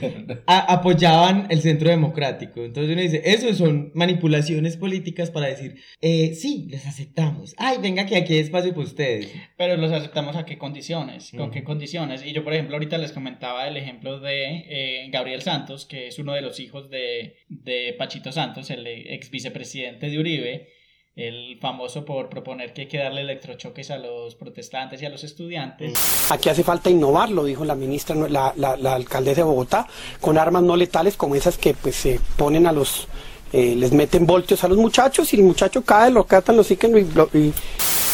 a- 0.46 0.72
apoyaban 0.74 1.46
el 1.50 1.60
Centro 1.62 1.88
Democrático. 1.88 2.62
Entonces 2.64 2.92
uno 2.92 3.00
dice, 3.00 3.22
eso 3.24 3.52
son 3.54 3.90
manipulaciones 3.94 4.76
políticas 4.76 5.30
para 5.30 5.46
decir, 5.46 5.76
eh, 6.00 6.34
sí, 6.34 6.66
les 6.68 6.86
aceptamos. 6.86 7.54
Ay, 7.56 7.78
venga 7.80 8.04
que 8.06 8.16
aquí 8.16 8.34
hay 8.34 8.40
espacio 8.40 8.72
para 8.72 8.84
ustedes. 8.84 9.32
Pero 9.56 9.76
los 9.76 9.90
aceptamos 9.92 10.36
a 10.36 10.44
qué 10.44 10.58
condiciones, 10.58 11.30
con 11.30 11.40
Ujú. 11.42 11.50
qué 11.50 11.64
condiciones. 11.64 12.24
Y 12.26 12.32
yo, 12.32 12.44
por 12.44 12.52
ejemplo, 12.52 12.76
ahorita 12.76 12.98
les 12.98 13.12
comentaba 13.12 13.66
el 13.68 13.76
ejemplo 13.76 14.20
de 14.20 14.64
eh, 14.68 15.08
Gabriel 15.10 15.40
Santos, 15.42 15.86
que 15.86 16.08
es 16.08 16.18
uno 16.18 16.34
de 16.34 16.42
los 16.42 16.60
hijos 16.60 16.90
de, 16.90 17.36
de 17.48 17.94
Pachito 17.98 18.32
Santos, 18.32 18.70
el 18.70 18.86
ex 18.86 19.30
vicepresidente 19.30 20.10
de 20.10 20.18
Uribe, 20.18 20.68
el 21.16 21.58
famoso 21.60 22.04
por 22.04 22.28
proponer 22.28 22.72
que 22.72 22.82
hay 22.82 22.86
que 22.88 22.98
darle 22.98 23.20
electrochoques 23.20 23.90
a 23.92 23.98
los 23.98 24.34
protestantes 24.34 25.00
y 25.00 25.06
a 25.06 25.10
los 25.10 25.22
estudiantes. 25.22 25.92
Aquí 26.30 26.48
hace 26.48 26.64
falta 26.64 26.90
innovar, 26.90 27.30
lo 27.30 27.44
dijo 27.44 27.64
la 27.64 27.76
ministra, 27.76 28.16
la, 28.16 28.52
la, 28.56 28.76
la 28.76 28.94
alcaldesa 28.96 29.42
de 29.42 29.44
Bogotá, 29.44 29.86
con 30.20 30.38
armas 30.38 30.62
no 30.64 30.76
letales 30.76 31.16
como 31.16 31.36
esas 31.36 31.56
que 31.56 31.74
pues 31.74 31.94
se 31.94 32.18
ponen 32.36 32.66
a 32.66 32.72
los, 32.72 33.06
eh, 33.52 33.76
les 33.76 33.92
meten 33.92 34.26
voltios 34.26 34.64
a 34.64 34.68
los 34.68 34.76
muchachos 34.78 35.32
y 35.32 35.36
el 35.36 35.42
muchacho 35.44 35.84
cae, 35.84 36.10
lo 36.10 36.24
catan, 36.26 36.56
lo 36.56 36.64
siguen 36.64 36.98
y, 36.98 37.14
lo- 37.14 37.30
y- 37.32 37.52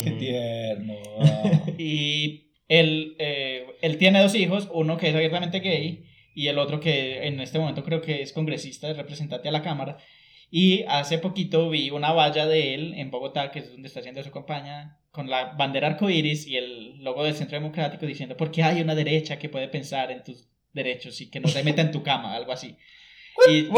Qué 0.04 0.10
tierno. 0.12 0.94
Y 1.78 2.52
él, 2.68 3.16
eh, 3.18 3.66
él 3.80 3.96
tiene 3.96 4.22
dos 4.22 4.34
hijos, 4.34 4.68
uno 4.72 4.98
que 4.98 5.08
es 5.08 5.14
abiertamente 5.14 5.60
gay 5.60 6.04
y 6.34 6.48
el 6.48 6.58
otro 6.58 6.78
que 6.80 7.26
en 7.26 7.40
este 7.40 7.58
momento 7.58 7.82
creo 7.82 8.02
que 8.02 8.20
es 8.22 8.32
congresista, 8.34 8.90
es 8.90 8.96
representante 8.98 9.48
a 9.48 9.52
la 9.52 9.62
Cámara. 9.62 9.96
Y 10.50 10.84
hace 10.88 11.18
poquito 11.18 11.70
vi 11.70 11.90
una 11.90 12.12
valla 12.12 12.46
de 12.46 12.74
él 12.74 12.94
en 12.96 13.10
Bogotá, 13.10 13.50
que 13.50 13.60
es 13.60 13.70
donde 13.70 13.88
está 13.88 14.00
haciendo 14.00 14.22
su 14.22 14.30
campaña, 14.30 14.98
con 15.12 15.30
la 15.30 15.52
bandera 15.52 15.88
arcoíris 15.88 16.46
y 16.46 16.56
el 16.56 17.02
logo 17.02 17.24
del 17.24 17.34
Centro 17.34 17.58
Democrático 17.58 18.06
diciendo, 18.06 18.36
porque 18.36 18.62
hay 18.62 18.80
una 18.80 18.94
derecha 18.94 19.38
que 19.38 19.48
puede 19.48 19.68
pensar 19.68 20.10
en 20.10 20.22
tus 20.22 20.48
derechos 20.72 21.20
y 21.20 21.30
que 21.30 21.40
no 21.40 21.48
se 21.48 21.62
meta 21.62 21.82
en 21.82 21.90
tu 21.90 22.02
cama, 22.02 22.34
algo 22.34 22.52
así. 22.52 22.76
Y, 23.48 23.70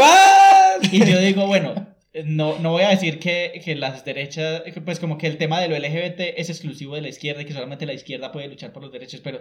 y 0.96 1.06
yo 1.06 1.20
digo, 1.20 1.46
bueno, 1.46 1.94
no, 2.24 2.58
no 2.58 2.72
voy 2.72 2.82
a 2.82 2.90
decir 2.90 3.18
que, 3.18 3.60
que 3.64 3.74
las 3.74 4.04
derechas, 4.04 4.62
pues 4.84 5.00
como 5.00 5.16
que 5.16 5.26
el 5.26 5.38
tema 5.38 5.60
de 5.60 5.68
lo 5.68 5.76
LGBT 5.76 6.20
es 6.36 6.50
exclusivo 6.50 6.94
de 6.94 7.00
la 7.00 7.08
izquierda 7.08 7.40
y 7.40 7.44
que 7.46 7.54
solamente 7.54 7.86
la 7.86 7.94
izquierda 7.94 8.32
puede 8.32 8.48
luchar 8.48 8.72
por 8.72 8.82
los 8.82 8.92
derechos, 8.92 9.20
pero 9.20 9.40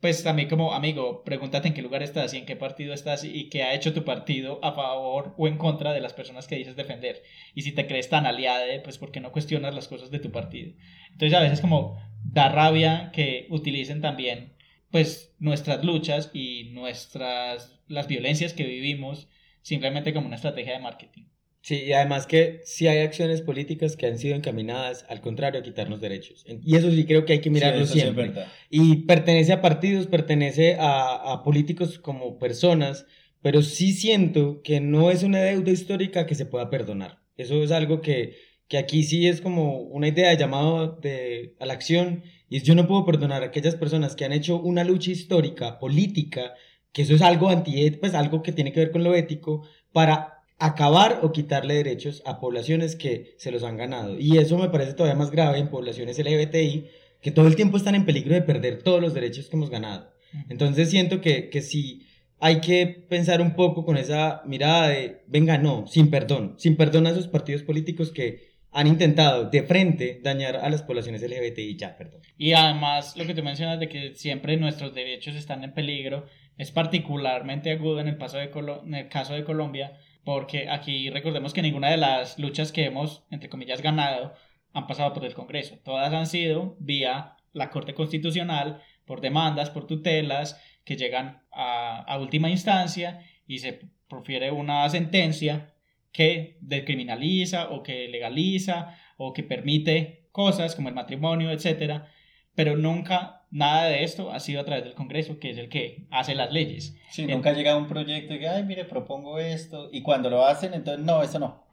pues 0.00 0.24
también 0.24 0.48
como 0.48 0.74
amigo, 0.74 1.22
pregúntate 1.22 1.68
en 1.68 1.74
qué 1.74 1.82
lugar 1.82 2.02
estás 2.02 2.34
y 2.34 2.38
en 2.38 2.46
qué 2.46 2.56
partido 2.56 2.92
estás 2.92 3.22
y 3.24 3.48
qué 3.48 3.62
ha 3.62 3.74
hecho 3.74 3.92
tu 3.94 4.04
partido 4.04 4.58
a 4.64 4.72
favor 4.72 5.34
o 5.38 5.46
en 5.46 5.58
contra 5.58 5.92
de 5.92 6.00
las 6.00 6.12
personas 6.12 6.48
que 6.48 6.56
dices 6.56 6.74
defender. 6.74 7.22
Y 7.54 7.62
si 7.62 7.72
te 7.72 7.86
crees 7.86 8.08
tan 8.08 8.26
aliada, 8.26 8.64
pues 8.82 8.98
¿por 8.98 9.12
qué 9.12 9.20
no 9.20 9.30
cuestionas 9.30 9.74
las 9.74 9.86
cosas 9.86 10.10
de 10.10 10.18
tu 10.18 10.32
partido? 10.32 10.72
Entonces 11.12 11.38
a 11.38 11.42
veces 11.42 11.60
como 11.60 12.00
da 12.24 12.48
rabia 12.48 13.10
que 13.12 13.46
utilicen 13.50 14.00
también 14.00 14.54
pues 14.90 15.34
nuestras 15.38 15.84
luchas 15.84 16.30
y 16.32 16.70
nuestras 16.72 17.80
las 17.86 18.08
violencias 18.08 18.54
que 18.54 18.64
vivimos 18.64 19.28
simplemente 19.62 20.12
como 20.12 20.26
una 20.26 20.36
estrategia 20.36 20.72
de 20.72 20.80
marketing. 20.80 21.24
Sí, 21.60 21.84
y 21.86 21.92
además 21.92 22.26
que 22.26 22.60
sí 22.64 22.86
hay 22.86 23.00
acciones 23.00 23.42
políticas 23.42 23.96
que 23.96 24.06
han 24.06 24.18
sido 24.18 24.36
encaminadas 24.36 25.04
al 25.08 25.20
contrario 25.20 25.60
a 25.60 25.62
quitarnos 25.62 26.00
derechos. 26.00 26.44
Y 26.46 26.76
eso 26.76 26.90
sí 26.90 27.04
creo 27.04 27.24
que 27.24 27.34
hay 27.34 27.40
que 27.40 27.50
mirarlo 27.50 27.84
sí 27.86 28.00
siempre. 28.00 28.32
y 28.70 29.06
pertenece 29.06 29.52
a 29.52 29.60
partidos, 29.60 30.06
pertenece 30.06 30.76
a, 30.76 31.32
a 31.32 31.42
políticos 31.42 31.98
como 31.98 32.38
personas, 32.38 33.06
pero 33.42 33.62
sí 33.62 33.92
siento 33.92 34.62
que 34.62 34.80
no 34.80 35.10
es 35.10 35.22
una 35.22 35.40
deuda 35.40 35.70
histórica 35.70 36.26
que 36.26 36.34
se 36.34 36.46
pueda 36.46 36.70
perdonar. 36.70 37.18
Eso 37.36 37.62
es 37.62 37.70
algo 37.70 38.00
que, 38.00 38.36
que 38.68 38.78
aquí 38.78 39.02
sí 39.02 39.26
es 39.26 39.40
como 39.40 39.80
una 39.80 40.08
idea 40.08 40.30
de 40.30 40.36
llamado 40.36 40.96
de, 41.00 41.56
a 41.60 41.66
la 41.66 41.74
acción 41.74 42.24
y 42.48 42.60
yo 42.60 42.74
no 42.74 42.86
puedo 42.86 43.04
perdonar 43.04 43.42
a 43.42 43.46
aquellas 43.46 43.76
personas 43.76 44.16
que 44.16 44.24
han 44.24 44.32
hecho 44.32 44.60
una 44.60 44.84
lucha 44.84 45.10
histórica, 45.10 45.78
política, 45.78 46.54
que 46.92 47.02
eso 47.02 47.14
es 47.14 47.22
algo 47.22 47.48
anti 47.48 47.90
pues 47.92 48.14
algo 48.14 48.42
que 48.42 48.52
tiene 48.52 48.72
que 48.72 48.80
ver 48.80 48.90
con 48.90 49.04
lo 49.04 49.14
ético, 49.14 49.66
para 49.92 50.37
acabar 50.58 51.20
o 51.22 51.32
quitarle 51.32 51.74
derechos 51.74 52.22
a 52.26 52.40
poblaciones 52.40 52.96
que 52.96 53.34
se 53.38 53.50
los 53.50 53.62
han 53.62 53.76
ganado. 53.76 54.18
Y 54.18 54.38
eso 54.38 54.58
me 54.58 54.68
parece 54.70 54.94
todavía 54.94 55.16
más 55.18 55.30
grave 55.30 55.58
en 55.58 55.68
poblaciones 55.68 56.18
LGBTI, 56.18 56.86
que 57.20 57.30
todo 57.30 57.46
el 57.46 57.56
tiempo 57.56 57.76
están 57.76 57.94
en 57.94 58.04
peligro 58.04 58.34
de 58.34 58.42
perder 58.42 58.82
todos 58.82 59.00
los 59.00 59.14
derechos 59.14 59.48
que 59.48 59.56
hemos 59.56 59.70
ganado. 59.70 60.10
Entonces 60.48 60.90
siento 60.90 61.20
que, 61.20 61.48
que 61.48 61.62
sí 61.62 62.06
hay 62.40 62.60
que 62.60 62.86
pensar 63.08 63.40
un 63.40 63.54
poco 63.54 63.84
con 63.84 63.96
esa 63.96 64.42
mirada 64.46 64.88
de, 64.88 65.22
venga, 65.26 65.58
no, 65.58 65.86
sin 65.86 66.10
perdón, 66.10 66.54
sin 66.58 66.76
perdón 66.76 67.06
a 67.06 67.10
esos 67.10 67.26
partidos 67.28 67.62
políticos 67.62 68.12
que 68.12 68.46
han 68.70 68.86
intentado 68.86 69.48
de 69.48 69.62
frente 69.62 70.20
dañar 70.22 70.56
a 70.56 70.68
las 70.70 70.82
poblaciones 70.82 71.22
LGBTI, 71.22 71.76
ya, 71.76 71.96
perdón. 71.96 72.20
Y 72.36 72.52
además 72.52 73.16
lo 73.16 73.26
que 73.26 73.34
tú 73.34 73.42
mencionas 73.42 73.80
de 73.80 73.88
que 73.88 74.14
siempre 74.14 74.56
nuestros 74.56 74.94
derechos 74.94 75.34
están 75.34 75.64
en 75.64 75.72
peligro 75.72 76.26
es 76.58 76.70
particularmente 76.70 77.70
agudo 77.72 78.00
en 78.00 78.08
el, 78.08 78.16
paso 78.18 78.36
de 78.38 78.50
Colo- 78.50 78.82
en 78.84 78.94
el 78.94 79.08
caso 79.08 79.32
de 79.34 79.44
Colombia, 79.44 79.98
porque 80.28 80.68
aquí 80.68 81.08
recordemos 81.08 81.54
que 81.54 81.62
ninguna 81.62 81.88
de 81.88 81.96
las 81.96 82.38
luchas 82.38 82.70
que 82.70 82.84
hemos, 82.84 83.24
entre 83.30 83.48
comillas, 83.48 83.80
ganado 83.80 84.34
han 84.74 84.86
pasado 84.86 85.14
por 85.14 85.24
el 85.24 85.32
Congreso. 85.32 85.78
Todas 85.82 86.12
han 86.12 86.26
sido 86.26 86.76
vía 86.80 87.38
la 87.54 87.70
Corte 87.70 87.94
Constitucional, 87.94 88.82
por 89.06 89.22
demandas, 89.22 89.70
por 89.70 89.86
tutelas, 89.86 90.62
que 90.84 90.96
llegan 90.96 91.44
a, 91.50 92.18
última 92.20 92.50
instancia 92.50 93.24
y 93.46 93.60
se 93.60 93.80
profiere 94.06 94.50
una 94.50 94.86
sentencia 94.90 95.72
que 96.12 96.58
descriminaliza 96.60 97.70
o 97.70 97.82
que 97.82 98.06
legaliza 98.08 98.98
o 99.16 99.32
que 99.32 99.44
permite 99.44 100.28
cosas 100.30 100.76
como 100.76 100.90
el 100.90 100.94
matrimonio, 100.94 101.50
etcétera, 101.50 102.12
pero 102.54 102.76
nunca 102.76 103.37
nada 103.50 103.86
de 103.86 104.04
esto 104.04 104.30
ha 104.30 104.40
sido 104.40 104.60
a 104.60 104.64
través 104.64 104.84
del 104.84 104.94
Congreso, 104.94 105.38
que 105.38 105.50
es 105.50 105.58
el 105.58 105.68
que 105.68 106.06
hace 106.10 106.34
las 106.34 106.52
leyes. 106.52 106.96
Sí, 107.10 107.26
nunca 107.26 107.52
llega 107.52 107.76
un 107.76 107.88
proyecto 107.88 108.34
y 108.34 108.38
que, 108.38 108.48
ay, 108.48 108.64
mire, 108.64 108.84
propongo 108.84 109.38
esto. 109.38 109.88
Y 109.92 110.02
cuando 110.02 110.30
lo 110.30 110.44
hacen, 110.44 110.74
entonces, 110.74 111.04
no, 111.04 111.22
eso 111.22 111.38
no. 111.38 111.66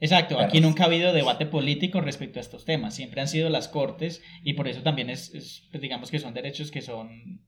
Exacto, 0.00 0.38
aquí 0.38 0.60
nunca 0.60 0.82
ha 0.82 0.86
habido 0.86 1.12
debate 1.12 1.46
político 1.46 2.00
respecto 2.00 2.38
a 2.38 2.42
estos 2.42 2.64
temas, 2.64 2.94
siempre 2.94 3.20
han 3.20 3.28
sido 3.28 3.48
las 3.48 3.68
cortes 3.68 4.22
y 4.42 4.54
por 4.54 4.68
eso 4.68 4.82
también 4.82 5.08
es, 5.08 5.32
es, 5.34 5.68
pues, 5.70 5.80
digamos 5.80 6.10
que 6.10 6.18
son 6.18 6.34
derechos 6.34 6.70
que 6.70 6.82
son 6.82 7.40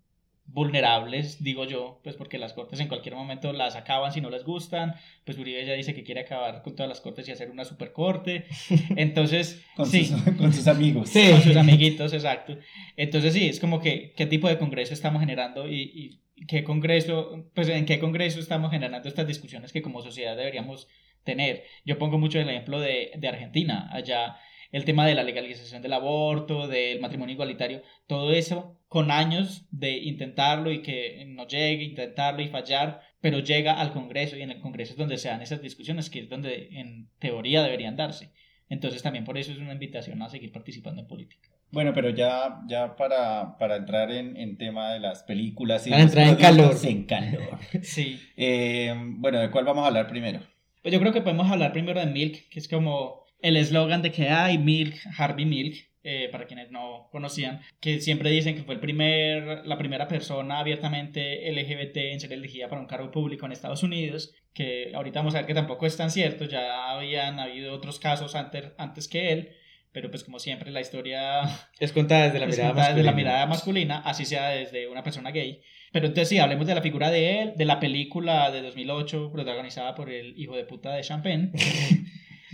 vulnerables, 0.49 1.43
digo 1.43 1.65
yo, 1.65 2.01
pues 2.03 2.17
porque 2.17 2.39
las 2.39 2.53
cortes 2.53 2.81
en 2.81 2.89
cualquier 2.89 3.15
momento 3.15 3.53
las 3.53 3.77
acaban 3.77 4.13
si 4.13 4.21
no 4.21 4.31
les 4.31 4.45
gustan, 4.45 4.95
pues 5.25 5.39
Uribe 5.39 5.65
ya 5.67 5.75
dice 5.75 5.95
que 5.95 6.05
quiere 6.05 6.21
acabar 6.21 6.63
con 6.63 6.77
todas 6.77 6.89
las 6.89 7.01
cortes 7.01 7.29
y 7.29 7.33
hacer 7.33 7.51
una 7.51 7.65
supercorte, 7.65 8.47
entonces, 8.97 9.65
Con, 9.75 9.87
sí, 9.87 10.05
sus, 10.05 10.23
con 10.37 10.53
sus 10.53 10.67
amigos. 10.69 11.11
Sí, 11.11 11.31
con 11.31 11.43
sus 11.43 11.57
amiguitos, 11.57 12.13
exacto. 12.13 12.57
Entonces 12.97 13.35
sí, 13.35 13.49
es 13.49 13.61
como 13.61 13.81
que 13.81 14.13
qué 14.17 14.27
tipo 14.27 14.49
de 14.49 14.59
congreso 14.59 14.95
estamos 14.95 15.21
generando 15.21 15.69
y, 15.69 16.21
y 16.39 16.45
qué 16.47 16.65
congreso, 16.65 17.51
pues 17.55 17.69
en 17.69 17.85
qué 17.85 17.99
congreso 17.99 18.41
estamos 18.41 18.71
generando 18.71 19.09
estas 19.09 19.27
discusiones 19.27 19.73
que 19.73 19.83
como 19.83 20.03
sociedad 20.03 20.37
deberíamos 20.37 20.87
tener. 21.25 21.65
Yo 21.85 21.99
pongo 21.99 22.19
mucho 22.19 22.39
el 22.39 22.49
ejemplo 22.49 22.81
de, 22.81 23.11
de 23.17 23.29
Argentina, 23.29 23.89
allá 23.93 24.37
el 24.73 24.85
tema 24.85 25.07
de 25.07 25.15
la 25.15 25.23
legalización 25.23 25.83
del 25.83 25.93
aborto, 25.93 26.69
del 26.69 27.01
matrimonio 27.01 27.35
igualitario, 27.35 27.83
todo 28.07 28.33
eso 28.33 28.79
con 28.89 29.11
años 29.11 29.67
de 29.71 29.99
intentarlo 29.99 30.71
y 30.71 30.83
que 30.83 31.25
no 31.27 31.47
llegue, 31.47 31.85
intentarlo 31.85 32.43
y 32.43 32.49
fallar, 32.49 33.01
pero 33.21 33.41
llega 33.41 33.81
al 33.81 33.93
Congreso 33.93 34.37
y 34.37 34.43
en 34.43 34.51
el 34.53 34.61
Congreso 34.61 34.93
es 34.93 34.99
donde 34.99 35.19
se 35.19 35.29
dan 35.29 35.43
esas 35.43 35.61
discusiones, 35.61 36.11
que 36.11 36.21
es 36.21 36.29
donde 36.29 36.69
en 36.73 37.09
teoría 37.19 37.63
deberían 37.63 37.97
darse. 37.97 38.31
Entonces 38.69 39.03
también 39.03 39.25
por 39.25 39.39
eso 39.39 39.53
es 39.53 39.59
una 39.59 39.73
invitación 39.73 40.23
a 40.23 40.29
seguir 40.29 40.53
participando 40.53 41.03
en 41.03 41.09
política. 41.09 41.49
Bueno, 41.73 41.93
pero 41.93 42.11
ya, 42.11 42.61
ya 42.69 42.95
para, 42.97 43.59
para 43.59 43.77
entrar 43.77 44.13
en, 44.13 44.37
en 44.37 44.57
tema 44.57 44.93
de 44.93 45.01
las 45.01 45.25
películas 45.25 45.87
y 45.87 45.91
Para 45.91 46.03
entrar 46.03 46.29
en 46.29 46.37
calor. 46.37 46.77
en 46.85 47.05
calor. 47.05 47.59
Sí. 47.83 48.21
Eh, 48.37 48.95
bueno, 49.19 49.41
¿de 49.41 49.51
cuál 49.51 49.65
vamos 49.65 49.85
a 49.85 49.89
hablar 49.89 50.07
primero? 50.09 50.41
Pues 50.83 50.95
yo 50.95 51.01
creo 51.01 51.13
que 51.13 51.23
podemos 51.23 51.51
hablar 51.51 51.73
primero 51.73 51.99
de 51.99 52.07
Milk, 52.07 52.49
que 52.51 52.61
es 52.61 52.69
como 52.69 53.25
el 53.43 53.57
eslogan 53.57 54.03
de 54.03 54.13
que 54.13 54.29
hay 54.29 54.59
Milk, 54.59 54.95
Harvey 55.19 55.45
Milk, 55.45 55.75
eh, 56.09 56.29
para 56.31 56.47
quienes 56.47 56.71
no 56.71 57.09
conocían, 57.11 57.63
que 57.81 58.01
siempre 58.01 58.31
dicen 58.31 58.55
que 58.55 58.63
fue 58.63 58.75
el 58.75 58.81
primer, 58.81 59.67
la 59.67 59.77
primera 59.77 60.07
persona 60.07 60.61
abiertamente 60.61 61.51
LGBT 61.51 61.97
en 61.97 62.21
ser 62.21 62.33
elegida 62.33 62.69
para 62.69 62.81
un 62.81 62.87
cargo 62.87 63.11
público 63.11 63.45
en 63.45 63.51
Estados 63.51 63.83
Unidos, 63.83 64.33
que 64.55 64.93
ahorita 64.95 65.19
vamos 65.19 65.35
a 65.35 65.39
ver 65.39 65.47
que 65.47 65.55
tampoco 65.55 65.85
es 65.85 65.97
tan 65.97 66.13
cierto, 66.13 66.45
ya 66.45 66.93
habían 66.93 67.41
habido 67.41 67.75
otros 67.75 67.99
casos 67.99 68.37
antes, 68.37 68.71
antes 68.79 69.09
que 69.09 69.33
él, 69.33 69.51
pero 69.91 70.09
pues 70.09 70.23
como 70.23 70.39
siempre 70.39 70.71
la 70.71 70.81
historia 70.81 71.41
Es 71.81 71.91
contada 71.91 72.27
desde 72.27 72.39
la 72.39 72.47
mirada 72.47 72.69
contada 72.69 72.89
desde 72.91 73.03
la 73.03 73.13
mirada 73.13 73.47
masculina, 73.47 73.99
así 74.05 74.25
sea 74.25 74.51
desde 74.51 74.87
una 74.87 75.03
persona 75.03 75.33
gay. 75.33 75.61
Pero 75.91 76.07
entonces 76.07 76.29
sí, 76.29 76.39
hablemos 76.39 76.69
de 76.69 76.75
la 76.77 76.83
figura 76.83 77.11
de 77.11 77.41
él, 77.43 77.55
de 77.57 77.65
la 77.65 77.81
película 77.81 78.53
de 78.53 78.63
2008 78.63 79.33
protagonizada 79.33 79.97
por 79.97 80.09
el 80.09 80.39
hijo 80.39 80.55
de 80.55 80.65
puta 80.67 80.93
de 80.93 81.03
Champagne. 81.03 81.51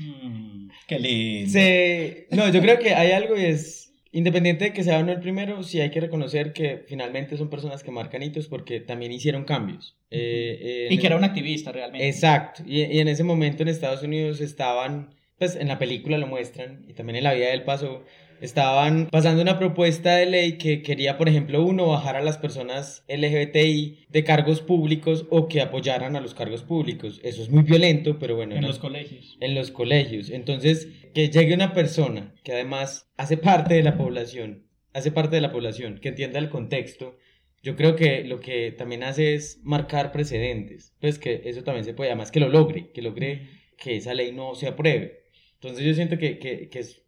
Mm, 0.06 0.68
qué 0.86 0.98
lindo. 0.98 1.50
Se- 1.50 2.26
No, 2.30 2.48
yo 2.50 2.60
creo 2.60 2.78
que 2.78 2.94
hay 2.94 3.12
algo 3.12 3.36
y 3.36 3.44
es, 3.44 3.92
independiente 4.12 4.64
de 4.66 4.72
que 4.72 4.84
sea 4.84 4.98
o 4.98 5.02
no 5.02 5.12
el 5.12 5.20
primero, 5.20 5.62
sí 5.62 5.80
hay 5.80 5.90
que 5.90 6.00
reconocer 6.00 6.52
que 6.52 6.84
finalmente 6.86 7.36
son 7.36 7.48
personas 7.50 7.82
que 7.82 7.90
marcan 7.90 8.22
hitos 8.22 8.48
porque 8.48 8.80
también 8.80 9.12
hicieron 9.12 9.44
cambios. 9.44 9.96
Eh, 10.10 10.58
eh, 10.60 10.88
y 10.90 10.98
que 10.98 11.06
era 11.06 11.16
un 11.16 11.24
activista 11.24 11.72
realmente. 11.72 12.06
Exacto, 12.06 12.62
y, 12.66 12.82
y 12.82 12.98
en 13.00 13.08
ese 13.08 13.24
momento 13.24 13.62
en 13.62 13.68
Estados 13.68 14.02
Unidos 14.02 14.40
estaban, 14.40 15.14
pues 15.38 15.56
en 15.56 15.68
la 15.68 15.78
película 15.78 16.18
lo 16.18 16.26
muestran, 16.26 16.84
y 16.88 16.92
también 16.94 17.16
en 17.16 17.24
la 17.24 17.32
vida 17.34 17.48
del 17.48 17.62
paso, 17.64 18.04
estaban 18.42 19.06
pasando 19.06 19.40
una 19.40 19.58
propuesta 19.58 20.16
de 20.16 20.26
ley 20.26 20.58
que 20.58 20.82
quería, 20.82 21.16
por 21.16 21.28
ejemplo, 21.28 21.64
uno, 21.64 21.86
bajar 21.86 22.16
a 22.16 22.20
las 22.20 22.38
personas 22.38 23.04
LGBTI 23.08 24.06
de 24.08 24.24
cargos 24.24 24.60
públicos 24.60 25.26
o 25.30 25.46
que 25.46 25.60
apoyaran 25.60 26.16
a 26.16 26.20
los 26.20 26.34
cargos 26.34 26.64
públicos. 26.64 27.20
Eso 27.22 27.40
es 27.40 27.50
muy 27.50 27.62
violento, 27.62 28.18
pero 28.18 28.34
bueno. 28.34 28.56
En 28.56 28.66
los 28.66 28.80
colegios. 28.80 29.38
En 29.40 29.54
los 29.54 29.70
colegios. 29.70 30.28
Entonces, 30.28 30.88
que 31.14 31.30
llegue 31.30 31.54
una 31.54 31.72
persona 31.72 32.34
que 32.42 32.52
además 32.52 33.08
hace 33.16 33.36
parte 33.36 33.74
de 33.74 33.84
la 33.84 33.96
población, 33.96 34.66
hace 34.92 35.12
parte 35.12 35.36
de 35.36 35.42
la 35.42 35.52
población, 35.52 36.00
que 36.00 36.08
entienda 36.08 36.40
el 36.40 36.50
contexto, 36.50 37.16
yo 37.62 37.76
creo 37.76 37.94
que 37.94 38.24
lo 38.24 38.40
que 38.40 38.72
también 38.72 39.04
hace 39.04 39.34
es 39.34 39.60
marcar 39.62 40.10
precedentes. 40.10 40.96
Pues 41.00 41.20
que 41.20 41.42
eso 41.44 41.62
también 41.62 41.84
se 41.84 41.94
puede, 41.94 42.10
además 42.10 42.32
que 42.32 42.40
lo 42.40 42.48
logre, 42.48 42.90
que 42.92 43.02
logre 43.02 43.48
que 43.78 43.96
esa 43.96 44.14
ley 44.14 44.32
no 44.32 44.56
se 44.56 44.66
apruebe. 44.66 45.26
Entonces 45.54 45.84
yo 45.84 45.94
siento 45.94 46.18
que, 46.18 46.40
que, 46.40 46.68
que 46.68 46.78
es 46.80 47.02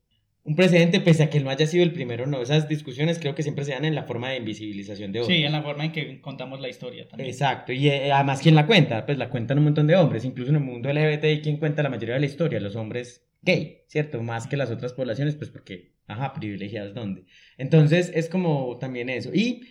un 0.45 0.57
precedente, 0.57 1.01
pese 1.01 1.23
a 1.23 1.31
que 1.31 1.39
él 1.39 1.45
no 1.45 1.51
haya 1.51 1.67
sido 1.67 1.83
el 1.85 1.93
primero, 1.93 2.27
no. 2.27 2.43
Esas 2.43 2.69
discusiones 2.69 3.19
creo 3.19 3.35
que 3.35 3.43
siempre 3.43 3.65
se 3.65 3.73
dan 3.73 3.87
en 3.87 3.95
la 3.95 4.05
forma 4.05 4.29
de 4.29 4.37
invisibilización 4.37 5.11
de 5.11 5.21
otros. 5.21 5.35
Sí, 5.35 5.43
en 5.43 5.53
la 5.53 5.63
forma 5.63 5.87
en 5.87 5.93
que 5.93 6.21
contamos 6.21 6.61
la 6.61 6.69
historia 6.69 7.09
también. 7.09 7.31
Exacto, 7.31 7.73
y 7.73 7.89
eh, 7.89 8.13
además, 8.13 8.41
¿quién 8.43 8.55
la 8.55 8.67
cuenta? 8.67 9.07
Pues 9.07 9.17
la 9.17 9.31
cuentan 9.31 9.59
un 9.59 9.65
montón 9.65 9.87
de 9.87 9.97
hombres, 9.97 10.25
incluso 10.25 10.51
en 10.51 10.57
el 10.57 10.63
mundo 10.63 10.93
LGBTI, 10.93 11.41
¿quién 11.41 11.57
cuenta 11.57 11.83
la 11.83 11.89
mayoría 11.89 12.15
de 12.15 12.21
la 12.21 12.27
historia? 12.27 12.61
Los 12.61 12.77
hombres 12.77 13.27
gay, 13.41 13.83
¿cierto? 13.87 14.23
Más 14.23 14.47
que 14.47 14.59
las 14.59 14.71
otras 14.71 14.93
poblaciones, 14.93 15.35
pues 15.35 15.51
porque, 15.51 15.93
ajá, 16.07 16.35
privilegiados, 16.35 16.95
¿dónde? 16.95 17.25
Entonces, 17.57 18.13
es 18.15 18.29
como 18.29 18.77
también 18.79 19.09
eso. 19.09 19.31
Y 19.33 19.63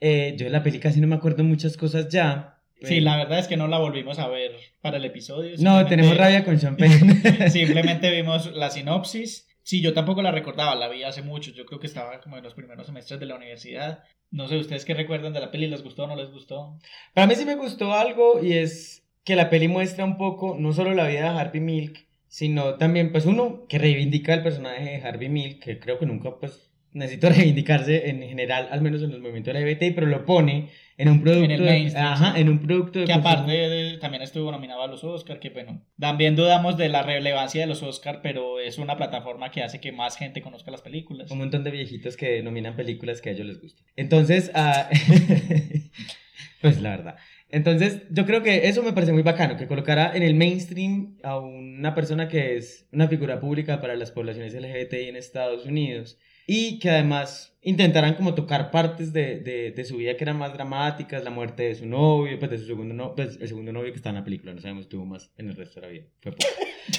eh, 0.00 0.34
yo 0.38 0.44
de 0.44 0.50
la 0.50 0.62
peli 0.62 0.78
casi 0.78 1.00
no 1.00 1.06
me 1.06 1.16
acuerdo 1.16 1.44
muchas 1.44 1.76
cosas 1.76 2.08
ya. 2.08 2.62
Sí, 2.82 3.00
la 3.00 3.16
verdad 3.16 3.38
es 3.38 3.46
que 3.46 3.56
no 3.56 3.68
la 3.68 3.78
volvimos 3.78 4.18
a 4.18 4.28
ver 4.28 4.52
para 4.80 4.96
el 4.98 5.04
episodio. 5.04 5.54
No, 5.58 5.86
tenemos 5.86 6.16
rabia 6.16 6.44
con 6.44 6.58
Champagne. 6.58 7.48
Simplemente 7.50 8.10
vimos 8.10 8.54
la 8.54 8.70
sinopsis. 8.70 9.48
Sí, 9.64 9.80
yo 9.80 9.94
tampoco 9.94 10.20
la 10.20 10.30
recordaba, 10.30 10.74
la 10.74 10.88
vi 10.88 11.02
hace 11.04 11.22
mucho. 11.22 11.50
Yo 11.50 11.64
creo 11.64 11.80
que 11.80 11.86
estaba 11.86 12.20
como 12.20 12.36
en 12.36 12.44
los 12.44 12.54
primeros 12.54 12.86
semestres 12.86 13.18
de 13.18 13.26
la 13.26 13.36
universidad. 13.36 14.04
No 14.30 14.46
sé, 14.46 14.58
¿ustedes 14.58 14.84
qué 14.84 14.92
recuerdan 14.92 15.32
de 15.32 15.40
la 15.40 15.50
peli? 15.50 15.66
¿Les 15.68 15.82
gustó 15.82 16.04
o 16.04 16.06
no 16.06 16.16
les 16.16 16.30
gustó? 16.30 16.78
Para 17.14 17.26
mí 17.26 17.34
sí 17.34 17.46
me 17.46 17.56
gustó 17.56 17.94
algo 17.94 18.42
y 18.42 18.52
es 18.52 19.06
que 19.24 19.36
la 19.36 19.48
peli 19.48 19.68
muestra 19.68 20.04
un 20.04 20.18
poco 20.18 20.54
no 20.58 20.74
solo 20.74 20.92
la 20.92 21.08
vida 21.08 21.32
de 21.32 21.38
Harvey 21.38 21.62
Milk, 21.62 22.06
sino 22.28 22.74
también, 22.74 23.10
pues 23.10 23.24
uno, 23.24 23.66
que 23.66 23.78
reivindica 23.78 24.34
el 24.34 24.42
personaje 24.42 24.84
de 24.84 25.02
Harvey 25.02 25.30
Milk, 25.30 25.62
que 25.62 25.78
creo 25.78 25.98
que 25.98 26.04
nunca, 26.04 26.38
pues, 26.38 26.70
necesito 26.94 27.28
reivindicarse 27.30 28.08
en 28.08 28.22
general, 28.22 28.68
al 28.70 28.80
menos 28.80 29.02
en 29.02 29.10
los 29.10 29.20
movimientos 29.20 29.54
LGBT, 29.54 29.94
pero 29.94 30.06
lo 30.06 30.24
pone 30.24 30.70
en 30.96 31.08
un 31.08 31.20
producto, 31.22 31.44
En 31.44 31.50
el 31.50 31.60
mainstream, 31.62 32.06
ajá, 32.06 32.38
en 32.38 32.48
un 32.48 32.60
producto 32.60 33.00
de 33.00 33.06
Que 33.06 33.12
consumo. 33.14 33.34
aparte 33.34 33.52
de- 33.52 33.98
también 33.98 34.22
estuvo 34.22 34.50
nominado 34.52 34.82
a 34.82 34.86
los 34.86 35.02
Oscar, 35.04 35.40
que 35.40 35.50
bueno, 35.50 35.82
también 35.98 36.36
dudamos 36.36 36.76
de 36.76 36.88
la 36.88 37.02
relevancia 37.02 37.60
de 37.60 37.66
los 37.66 37.82
Oscar, 37.82 38.20
pero 38.22 38.60
es 38.60 38.78
una 38.78 38.96
plataforma 38.96 39.50
que 39.50 39.62
hace 39.62 39.80
que 39.80 39.90
más 39.92 40.16
gente 40.16 40.40
conozca 40.40 40.70
las 40.70 40.82
películas. 40.82 41.30
Un 41.32 41.38
montón 41.38 41.64
de 41.64 41.72
viejitos 41.72 42.16
que 42.16 42.42
nominan 42.44 42.76
películas 42.76 43.20
que 43.20 43.30
a 43.30 43.32
ellos 43.32 43.46
les 43.46 43.60
gustan. 43.60 43.84
Entonces, 43.96 44.52
ah, 44.54 44.88
pues 46.60 46.80
la 46.80 46.90
verdad. 46.90 47.16
Entonces, 47.50 48.02
yo 48.10 48.26
creo 48.26 48.42
que 48.42 48.68
eso 48.68 48.82
me 48.82 48.92
parece 48.92 49.12
muy 49.12 49.22
bacano, 49.22 49.56
que 49.56 49.66
colocara 49.68 50.12
en 50.16 50.22
el 50.22 50.34
mainstream 50.34 51.18
a 51.22 51.38
una 51.38 51.94
persona 51.94 52.28
que 52.28 52.56
es 52.56 52.88
una 52.92 53.06
figura 53.08 53.38
pública 53.40 53.80
para 53.80 53.94
las 53.96 54.10
poblaciones 54.10 54.54
LGBTI 54.54 55.08
en 55.08 55.16
Estados 55.16 55.64
Unidos 55.66 56.18
y 56.46 56.78
que 56.78 56.90
además 56.90 57.54
intentaran 57.62 58.14
como 58.14 58.34
tocar 58.34 58.70
partes 58.70 59.12
de, 59.12 59.40
de, 59.40 59.70
de 59.70 59.84
su 59.84 59.96
vida 59.96 60.16
que 60.16 60.24
eran 60.24 60.36
más 60.36 60.52
dramáticas, 60.52 61.24
la 61.24 61.30
muerte 61.30 61.62
de 61.62 61.74
su 61.74 61.86
novio, 61.86 62.38
pues 62.38 62.50
de 62.50 62.58
su 62.58 62.66
segundo 62.66 62.94
novio, 62.94 63.14
pues 63.14 63.38
el 63.40 63.48
segundo 63.48 63.72
novio 63.72 63.90
que 63.90 63.96
está 63.96 64.10
en 64.10 64.16
la 64.16 64.24
película, 64.24 64.52
no 64.52 64.60
sabemos, 64.60 64.88
tuvo 64.88 65.06
más 65.06 65.30
en 65.38 65.48
el 65.48 65.56
resto 65.56 65.80
de 65.80 65.86
la 65.86 65.92
vida. 65.92 66.04
Fue 66.20 66.32
poco. 66.32 66.46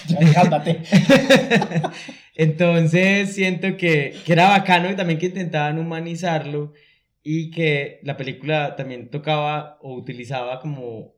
Entonces 2.36 3.34
siento 3.36 3.78
que, 3.78 4.16
que 4.26 4.34
era 4.34 4.50
bacano 4.50 4.90
y 4.90 4.96
también 4.96 5.20
que 5.20 5.28
intentaban 5.28 5.78
humanizarlo 5.78 6.74
y 7.22 7.52
que 7.52 8.00
la 8.04 8.18
película 8.18 8.76
también 8.76 9.10
tocaba 9.10 9.78
o 9.82 9.96
utilizaba 9.96 10.60
como 10.60 11.16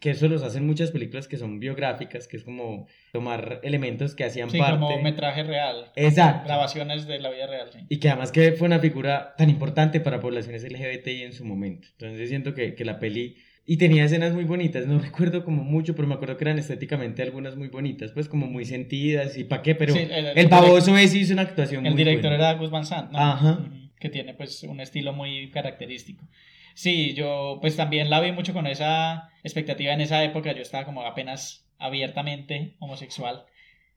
que 0.00 0.10
eso 0.10 0.28
los 0.28 0.42
hacen 0.44 0.64
muchas 0.66 0.92
películas 0.92 1.26
que 1.26 1.36
son 1.36 1.58
biográficas, 1.58 2.28
que 2.28 2.36
es 2.36 2.44
como 2.44 2.86
tomar 3.12 3.60
elementos 3.64 4.14
que 4.14 4.22
hacían 4.24 4.48
Sí, 4.50 4.58
parte 4.58 4.78
como 4.80 5.02
metraje 5.02 5.42
real. 5.42 5.90
Exacto. 5.96 6.44
Grabaciones 6.46 7.06
de 7.06 7.18
la 7.18 7.30
vida 7.30 7.46
real, 7.48 7.68
sí. 7.72 7.80
y 7.88 7.98
que 7.98 8.08
además 8.08 8.30
que 8.30 8.52
fue 8.52 8.66
una 8.68 8.78
figura 8.78 9.34
tan 9.36 9.50
importante 9.50 10.00
para 10.00 10.20
poblaciones 10.20 10.62
LGBTI 10.62 11.22
en 11.24 11.32
su 11.32 11.44
momento. 11.44 11.88
Entonces 11.92 12.28
siento 12.28 12.54
que, 12.54 12.74
que 12.74 12.84
la 12.84 13.00
peli 13.00 13.36
y 13.68 13.78
tenía 13.78 14.04
escenas 14.04 14.32
muy 14.32 14.44
bonitas, 14.44 14.86
no 14.86 14.98
recuerdo 15.00 15.44
como 15.44 15.64
mucho, 15.64 15.96
pero 15.96 16.06
me 16.06 16.14
acuerdo 16.14 16.36
que 16.36 16.44
eran 16.44 16.58
estéticamente 16.60 17.22
algunas 17.22 17.56
muy 17.56 17.66
bonitas, 17.66 18.12
pues 18.12 18.28
como 18.28 18.46
muy 18.46 18.64
sentidas 18.64 19.36
y 19.36 19.42
pa' 19.42 19.62
qué, 19.62 19.74
pero 19.74 19.92
Sí, 19.94 20.06
el, 20.08 20.26
el- 20.38 20.46
baboso 20.48 20.96
ese 20.96 21.18
hizo 21.18 21.32
una 21.32 21.42
actuación 21.42 21.84
El 21.84 21.94
muy 21.94 21.98
director 22.04 22.30
buena. 22.30 22.50
era 22.50 22.58
Gus 22.58 22.70
Van 22.70 22.86
Sant, 22.86 23.10
¿no? 23.10 23.18
Ajá. 23.18 23.68
Que 23.98 24.10
tiene 24.10 24.34
pues 24.34 24.62
un 24.62 24.78
estilo 24.78 25.12
muy 25.12 25.50
característico. 25.50 26.28
Sí, 26.76 27.14
yo 27.14 27.56
pues 27.62 27.74
también 27.74 28.10
la 28.10 28.20
vi 28.20 28.32
mucho 28.32 28.52
con 28.52 28.66
esa 28.66 29.30
expectativa 29.42 29.92
en 29.94 30.02
esa 30.02 30.22
época. 30.22 30.52
Yo 30.52 30.60
estaba 30.60 30.84
como 30.84 31.00
apenas 31.02 31.66
abiertamente 31.78 32.76
homosexual, 32.80 33.46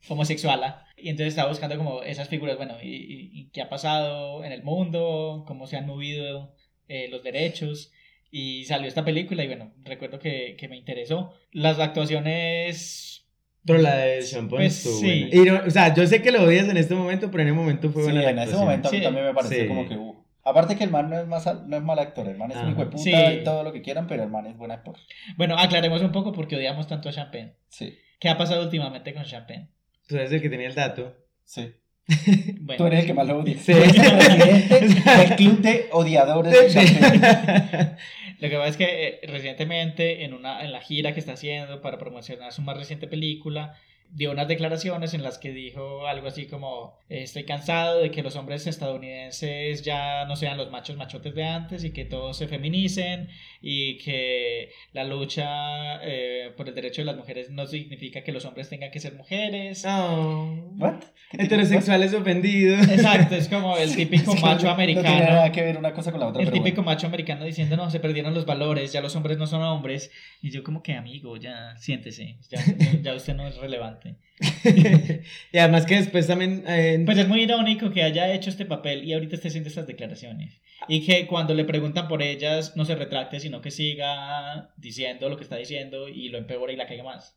homosexuala. 0.07 0.85
Y 0.95 1.09
entonces 1.09 1.33
estaba 1.33 1.49
buscando 1.49 1.75
como 1.77 2.03
esas 2.03 2.29
figuras, 2.29 2.55
bueno, 2.57 2.75
y, 2.81 2.87
y- 2.87 3.29
y 3.33 3.49
qué 3.51 3.61
ha 3.61 3.69
pasado 3.69 4.43
en 4.45 4.53
el 4.53 4.63
mundo, 4.63 5.43
cómo 5.45 5.67
se 5.67 5.75
han 5.75 5.87
movido 5.87 6.53
eh, 6.87 7.09
los 7.09 7.21
derechos. 7.21 7.91
Y 8.31 8.63
salió 8.65 8.87
esta 8.87 9.03
película 9.03 9.43
y 9.43 9.47
bueno, 9.47 9.73
recuerdo 9.83 10.19
que, 10.19 10.55
que 10.57 10.67
me 10.69 10.77
interesó. 10.77 11.33
Las 11.51 11.79
actuaciones... 11.79 13.25
Pero 13.65 13.79
la 13.81 13.97
de 13.97 14.21
Sean 14.21 14.47
Penn 14.47 14.57
Pues, 14.59 14.77
estuvo 14.77 14.99
sí. 14.99 15.25
buena. 15.31 15.35
Y 15.35 15.45
no- 15.63 15.67
o 15.67 15.69
sea, 15.69 15.93
yo 15.93 16.07
sé 16.07 16.21
que 16.21 16.31
lo 16.31 16.43
odias 16.43 16.69
en 16.69 16.77
este 16.77 16.95
momento, 16.95 17.29
pero 17.29 17.41
en 17.43 17.49
el 17.49 17.55
momento 17.55 17.89
fue 17.91 18.03
Sí, 18.03 18.09
buena 18.09 18.21
la 18.23 18.29
en 18.29 18.39
ese 18.39 18.55
momento 18.55 18.87
a 18.87 18.91
mí 18.91 18.97
Sí. 18.99 19.03
también 19.03 19.25
me 19.25 19.33
pareció 19.33 19.61
Sí. 19.63 19.67
como 19.67 19.87
que 19.87 19.95
uh. 19.95 20.18
Aparte 20.49 20.75
que 20.75 20.83
el 20.83 20.89
man 20.91 21.09
no 21.09 21.19
es, 21.19 21.27
más, 21.27 21.47
al- 21.47 21.69
no 21.69 21.77
es 21.77 21.83
mal 21.83 21.99
actor, 21.99 22.27
el 22.27 22.37
man 22.37 22.51
es 22.51 22.57
un 22.57 22.63
Ajá. 22.63 22.71
hijo 22.71 22.79
de 22.81 22.87
puta 22.87 23.03
Sí. 23.03 23.11
y 23.13 23.43
todo 23.43 23.63
lo 23.63 23.71
que 23.71 23.81
quieran, 23.81 24.07
pero 24.07 24.23
el 24.23 24.29
man 24.29 24.45
es 24.47 24.57
buen 24.57 24.71
actor. 24.71 24.95
Bueno, 25.37 25.57
aclaremos 25.57 26.01
un 26.01 26.11
poco 26.11 26.31
porque 26.33 26.55
odiamos 26.55 26.87
tanto 26.87 27.09
a 27.09 27.11
Champagne. 27.13 27.53
Sí. 27.69 27.97
¿Qué 28.19 28.29
ha 28.29 28.37
pasado 28.37 28.63
últimamente 28.63 29.13
con 29.13 29.23
Champagne? 29.23 29.67
Tú 30.07 30.15
eres 30.15 30.31
el 30.31 30.41
que 30.41 30.49
tenía 30.49 30.67
el 30.67 30.75
dato. 30.75 31.15
Sí. 31.45 31.71
Bueno. 32.61 32.77
Tú 32.77 32.87
eres 32.87 33.01
el 33.01 33.05
que 33.05 33.13
más 33.13 33.27
lo 33.27 33.37
odia. 33.39 33.57
Sí. 33.57 33.71
Tú 33.71 33.77
eres 33.77 33.95
el 33.97 34.67
presidente 34.67 35.11
del 35.17 35.35
club 35.35 35.59
de 35.61 35.89
odiadores 35.91 36.51
de 36.53 36.69
Champagne. 36.69 37.95
Lo 38.39 38.49
que 38.49 38.55
pasa 38.55 38.67
es 38.69 38.77
que 38.77 39.07
eh, 39.07 39.19
recientemente 39.27 40.23
en, 40.23 40.33
una, 40.33 40.63
en 40.63 40.71
la 40.71 40.79
gira 40.81 41.13
que 41.13 41.19
está 41.19 41.33
haciendo 41.33 41.81
para 41.81 41.97
promocionar 41.97 42.51
su 42.53 42.61
más 42.61 42.77
reciente 42.77 43.07
película, 43.07 43.75
dio 44.11 44.31
unas 44.31 44.47
declaraciones 44.47 45.13
en 45.13 45.21
las 45.23 45.37
que 45.37 45.51
dijo 45.51 46.07
algo 46.07 46.27
así 46.27 46.47
como 46.47 46.97
eh, 47.09 47.21
estoy 47.23 47.43
cansado 47.43 47.99
de 47.99 48.09
que 48.11 48.23
los 48.23 48.35
hombres 48.35 48.65
estadounidenses 48.67 49.83
ya 49.83 50.25
no 50.25 50.35
sean 50.35 50.57
los 50.57 50.71
machos 50.71 50.97
machotes 50.97 51.35
de 51.35 51.43
antes 51.43 51.83
y 51.83 51.91
que 51.91 52.05
todos 52.05 52.37
se 52.37 52.47
feminicen 52.47 53.29
y 53.61 53.97
que 53.99 54.71
la 54.93 55.03
lucha 55.03 56.03
eh, 56.03 56.51
por 56.57 56.67
el 56.67 56.75
derecho 56.75 57.01
de 57.01 57.05
las 57.05 57.17
mujeres 57.17 57.49
no 57.51 57.67
significa 57.67 58.23
que 58.23 58.31
los 58.31 58.45
hombres 58.45 58.69
tengan 58.69 58.89
que 58.91 58.99
ser 58.99 59.13
mujeres. 59.13 59.85
Oh. 59.87 60.71
¿What? 60.77 61.01
¿Qué 61.31 61.37
tiene- 61.37 61.45
Heterosexuales 61.45 62.13
ofendidos. 62.13 62.87
Exacto, 62.89 63.35
es 63.35 63.47
como 63.47 63.77
el 63.77 63.95
típico 63.95 64.33
que 64.33 64.41
macho 64.41 64.65
no- 64.65 64.71
americano. 64.71 65.07
No 65.09 65.15
tiene 65.17 65.31
nada 65.31 65.51
que 65.51 65.61
ver 65.61 65.77
una 65.77 65.93
cosa 65.93 66.11
con 66.11 66.19
la 66.19 66.27
otra. 66.27 66.41
El 66.41 66.49
típico 66.51 66.77
bueno. 66.77 66.91
macho 66.91 67.07
americano 67.07 67.45
diciendo, 67.45 67.77
no, 67.77 67.91
se 67.91 67.99
perdieron 67.99 68.33
los 68.33 68.45
valores, 68.45 68.91
ya 68.91 69.01
los 69.01 69.15
hombres 69.15 69.37
no 69.37 69.45
son 69.45 69.61
hombres. 69.61 70.11
Y 70.41 70.49
yo 70.51 70.63
como 70.63 70.81
que, 70.81 70.93
amigo, 70.93 71.37
ya 71.37 71.75
siéntese, 71.77 72.37
ya, 72.49 72.59
ya 73.03 73.13
usted 73.13 73.35
no 73.35 73.47
es 73.47 73.57
relevante. 73.57 73.98
y 75.51 75.57
además 75.57 75.85
que 75.85 75.95
después 75.95 76.27
también... 76.27 76.63
eh, 76.67 77.01
Pues 77.05 77.17
es 77.17 77.27
muy 77.27 77.41
irónico 77.41 77.91
que 77.91 78.03
haya 78.03 78.31
hecho 78.33 78.49
este 78.49 78.65
papel 78.65 79.03
y 79.03 79.13
ahorita 79.13 79.35
esté 79.35 79.49
haciendo 79.49 79.69
estas 79.69 79.87
declaraciones. 79.87 80.61
Y 80.87 81.05
que 81.05 81.27
cuando 81.27 81.53
le 81.53 81.65
preguntan 81.65 82.07
por 82.07 82.21
ellas 82.21 82.75
no 82.75 82.85
se 82.85 82.95
retracte, 82.95 83.39
sino 83.39 83.61
que 83.61 83.71
siga 83.71 84.73
diciendo 84.77 85.29
lo 85.29 85.37
que 85.37 85.43
está 85.43 85.57
diciendo 85.57 86.07
y 86.07 86.29
lo 86.29 86.37
empeora 86.37 86.71
y 86.71 86.77
la 86.77 86.87
caiga 86.87 87.03
más. 87.03 87.35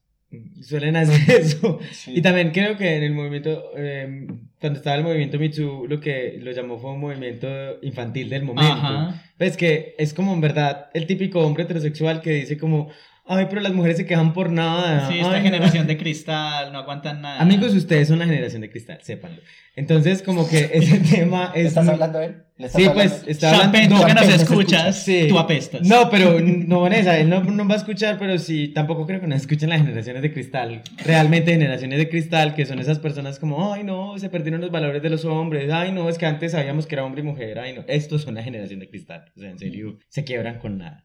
Suelen 0.62 0.96
hacer 0.96 1.40
eso. 1.40 1.78
Sí. 1.90 2.14
Y 2.16 2.22
también 2.22 2.52
creo 2.52 2.76
que 2.76 2.96
en 2.96 3.02
el 3.02 3.12
movimiento, 3.12 3.72
eh, 3.76 4.26
cuando 4.60 4.78
estaba 4.78 4.96
el 4.96 5.02
movimiento 5.02 5.38
Too, 5.38 5.86
lo 5.86 6.00
que 6.00 6.38
lo 6.40 6.52
llamó 6.52 6.78
fue 6.78 6.92
un 6.92 7.00
movimiento 7.00 7.48
infantil 7.82 8.30
del 8.30 8.44
momento. 8.44 8.72
Ajá. 8.72 9.22
Pues 9.36 9.56
que 9.56 9.94
es 9.98 10.14
como 10.14 10.32
en 10.32 10.40
verdad 10.40 10.88
el 10.94 11.06
típico 11.06 11.40
hombre 11.40 11.64
heterosexual 11.64 12.22
que 12.22 12.30
dice 12.30 12.56
como, 12.56 12.90
ay, 13.26 13.46
pero 13.48 13.60
las 13.60 13.72
mujeres 13.72 13.96
se 13.96 14.06
quejan 14.06 14.32
por 14.32 14.50
nada. 14.50 15.08
Sí, 15.08 15.18
esta 15.18 15.32
Ay, 15.32 15.38
no". 15.38 15.44
generación 15.44 15.86
de 15.86 15.96
cristal 15.96 16.72
no 16.72 16.78
aguantan 16.80 17.22
nada. 17.22 17.40
Amigos, 17.40 17.72
ustedes 17.74 18.08
son 18.08 18.18
la 18.18 18.26
generación 18.26 18.62
de 18.62 18.70
cristal, 18.70 18.98
sépanlo. 19.02 19.40
Entonces, 19.74 20.22
como 20.22 20.46
que 20.48 20.70
ese 20.74 20.98
tema 21.10 21.50
es... 21.54 21.62
¿Le 21.62 21.68
estás 21.68 21.88
hablando 21.88 22.18
a 22.18 22.24
él? 22.26 22.42
¿Le 22.58 22.66
estás 22.66 22.82
Sí, 22.82 22.88
hablando? 22.88 23.14
pues, 23.14 23.28
está 23.28 23.50
hablando... 23.50 23.78
Champagne, 23.78 24.00
tú 24.00 24.06
que 24.06 24.14
nos 24.14 24.42
escuchas, 24.42 25.02
Sí. 25.02 25.26
tú 25.30 25.38
apestas. 25.38 25.80
No, 25.88 26.10
pero 26.10 26.38
no, 26.40 26.80
Vanessa, 26.82 27.18
él 27.18 27.30
no, 27.30 27.42
no 27.42 27.66
va 27.66 27.74
a 27.74 27.78
escuchar, 27.78 28.18
pero 28.18 28.38
sí, 28.38 28.68
tampoco 28.68 29.06
creo 29.06 29.20
que 29.20 29.26
nos 29.26 29.40
escuchen 29.40 29.70
las 29.70 29.80
generaciones 29.80 30.20
de 30.20 30.32
cristal. 30.32 30.82
Realmente 31.04 31.52
generaciones 31.52 31.98
de 31.98 32.08
cristal, 32.10 32.54
que 32.54 32.66
son 32.66 32.80
esas 32.80 32.98
personas 32.98 33.38
como, 33.38 33.72
ay, 33.72 33.82
no, 33.82 34.18
se 34.18 34.28
perdieron 34.28 34.60
los 34.60 34.70
valores 34.70 35.00
de 35.02 35.08
los 35.08 35.24
hombres, 35.24 35.70
ay, 35.72 35.90
no, 35.92 36.08
es 36.10 36.18
que 36.18 36.26
antes 36.26 36.52
sabíamos 36.52 36.86
que 36.86 36.94
era 36.96 37.04
hombre 37.04 37.22
y 37.22 37.24
mujer, 37.24 37.58
ay, 37.58 37.72
no. 37.74 37.82
Estos 37.88 38.22
son 38.22 38.34
la 38.34 38.42
generación 38.42 38.78
de 38.80 38.88
cristal, 38.90 39.24
o 39.34 39.40
sea, 39.40 39.50
en 39.50 39.58
serio, 39.58 39.98
se 40.08 40.24
quiebran 40.24 40.58
con 40.58 40.76
nada. 40.76 41.04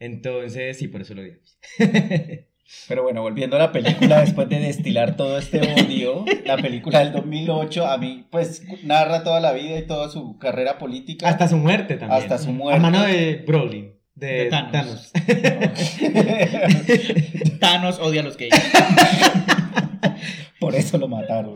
Entonces, 0.00 0.78
sí, 0.78 0.88
por 0.88 1.02
eso 1.02 1.14
lo 1.14 1.22
odiamos. 1.22 1.58
Pero 2.88 3.02
bueno, 3.02 3.22
volviendo 3.22 3.56
a 3.56 3.58
la 3.58 3.72
película, 3.72 4.20
después 4.20 4.48
de 4.48 4.60
destilar 4.60 5.16
todo 5.16 5.38
este 5.38 5.60
odio, 5.60 6.24
la 6.44 6.56
película 6.56 7.00
del 7.00 7.12
2008, 7.12 7.86
a 7.86 7.98
mí, 7.98 8.26
pues, 8.30 8.62
narra 8.84 9.24
toda 9.24 9.40
la 9.40 9.52
vida 9.52 9.76
y 9.78 9.86
toda 9.86 10.08
su 10.08 10.38
carrera 10.38 10.78
política. 10.78 11.28
Hasta 11.28 11.48
su 11.48 11.56
muerte 11.56 11.96
también. 11.96 12.22
Hasta 12.22 12.38
su 12.38 12.52
muerte. 12.52 12.78
A 12.78 12.80
mano 12.80 13.02
de 13.02 13.44
Brolin, 13.46 13.94
de, 14.14 14.44
De 14.44 14.46
Thanos. 14.46 15.12
Thanos. 15.12 15.98
Thanos 17.60 17.98
odia 17.98 18.20
a 18.20 18.24
los 18.24 18.36
gays. 18.36 18.54
Por 20.60 20.76
eso 20.76 20.96
lo 20.96 21.08
mataron. 21.08 21.54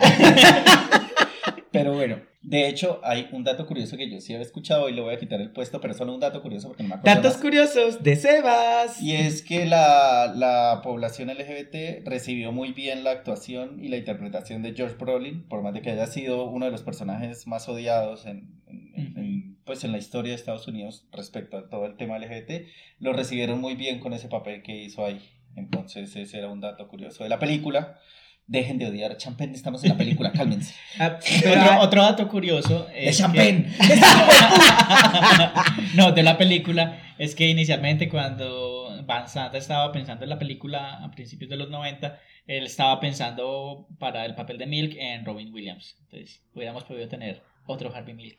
Pero 1.79 1.93
bueno, 1.95 2.19
de 2.43 2.69
hecho, 2.69 3.01
hay 3.05 3.29
un 3.33 3.43
dato 3.45 3.67
curioso 3.67 3.97
que 3.97 4.11
yo 4.11 4.21
sí 4.21 4.33
había 4.35 4.45
escuchado 4.47 4.89
y 4.89 4.93
le 4.95 5.01
voy 5.01 5.15
a 5.15 5.19
quitar 5.19 5.41
el 5.41 5.51
puesto, 5.51 5.81
pero 5.81 5.93
es 5.93 5.99
solo 5.99 6.13
un 6.15 6.21
dato 6.21 6.41
curioso 6.43 6.69
porque 6.69 6.83
no 6.83 6.91
me 6.91 6.95
acuerdo. 6.97 7.17
Datos 7.17 7.33
más. 7.35 7.43
curiosos 7.43 8.03
de 8.03 8.17
Sebas. 8.17 9.01
Y 9.03 9.15
es 9.15 9.43
que 9.43 9.67
la, 9.67 10.33
la 10.37 10.81
población 10.83 11.29
LGBT 11.31 12.07
recibió 12.07 12.53
muy 12.53 12.73
bien 12.73 13.03
la 13.05 13.11
actuación 13.13 13.83
y 13.83 13.89
la 13.89 13.97
interpretación 13.97 14.63
de 14.63 14.75
George 14.75 14.97
Brolin, 14.97 15.43
por 15.49 15.63
más 15.63 15.75
de 15.75 15.83
que 15.83 15.91
haya 15.91 16.07
sido 16.07 16.45
uno 16.45 16.67
de 16.67 16.73
los 16.73 16.83
personajes 16.83 17.47
más 17.47 17.69
odiados 17.69 18.27
en, 18.27 18.61
en- 18.67 18.93
en- 18.97 19.17
en, 19.19 19.59
pues 19.65 19.83
en 19.85 19.93
la 19.93 19.99
historia 19.99 20.31
de 20.33 20.37
Estados 20.37 20.69
Unidos 20.69 21.07
respecto 21.13 21.57
a 21.57 21.69
todo 21.71 21.87
el 21.87 21.97
tema 21.97 22.19
LGBT, 22.19 22.67
lo 23.01 23.13
recibieron 23.15 23.61
muy 23.61 23.75
bien 23.75 23.99
con 24.01 24.13
ese 24.13 24.29
papel 24.29 24.63
que 24.63 24.77
hizo 24.77 25.05
ahí. 25.05 25.21
Entonces 25.57 26.15
ese 26.17 26.39
era 26.39 26.49
un 26.51 26.61
dato 26.61 26.89
curioso 26.89 27.23
de 27.25 27.31
la 27.31 27.39
película. 27.39 27.99
Dejen 28.47 28.79
de 28.79 28.87
odiar 28.87 29.11
a 29.13 29.17
Champagne, 29.17 29.55
estamos 29.55 29.83
en 29.85 29.91
la 29.91 29.97
película, 29.97 30.31
cálmense. 30.37 30.75
Ah, 30.99 31.19
Otro, 31.19 31.81
otro 31.81 32.03
dato 32.03 32.29
curioso 32.29 32.85
De 32.93 33.09
es 33.09 33.19
Champagne. 33.19 33.67
que- 33.77 34.01
no, 35.97 36.13
de 36.13 36.23
la 36.23 36.37
película 36.37 37.01
es 37.19 37.35
que 37.35 37.49
inicialmente 37.49 38.09
cuando 38.09 39.03
Van 39.07 39.29
Sant 39.29 39.55
estaba 39.55 39.91
pensando 39.93 40.25
en 40.25 40.31
la 40.31 40.39
película 40.39 41.03
a 41.03 41.11
principios 41.11 41.51
de 41.51 41.57
los 41.57 41.71
90, 41.71 42.19
él 42.47 42.65
estaba 42.67 43.01
pensando 43.01 43.87
para 43.99 44.25
el 44.25 44.35
papel 44.35 44.59
de 44.59 44.67
Milk 44.67 44.95
en 44.99 45.25
Robin 45.25 45.53
Williams. 45.53 45.97
Entonces, 46.05 46.43
hubiéramos 46.55 46.85
podido 46.85 47.09
tener 47.09 47.43
otro 47.67 47.95
Harvey 47.95 48.15
Milk 48.15 48.39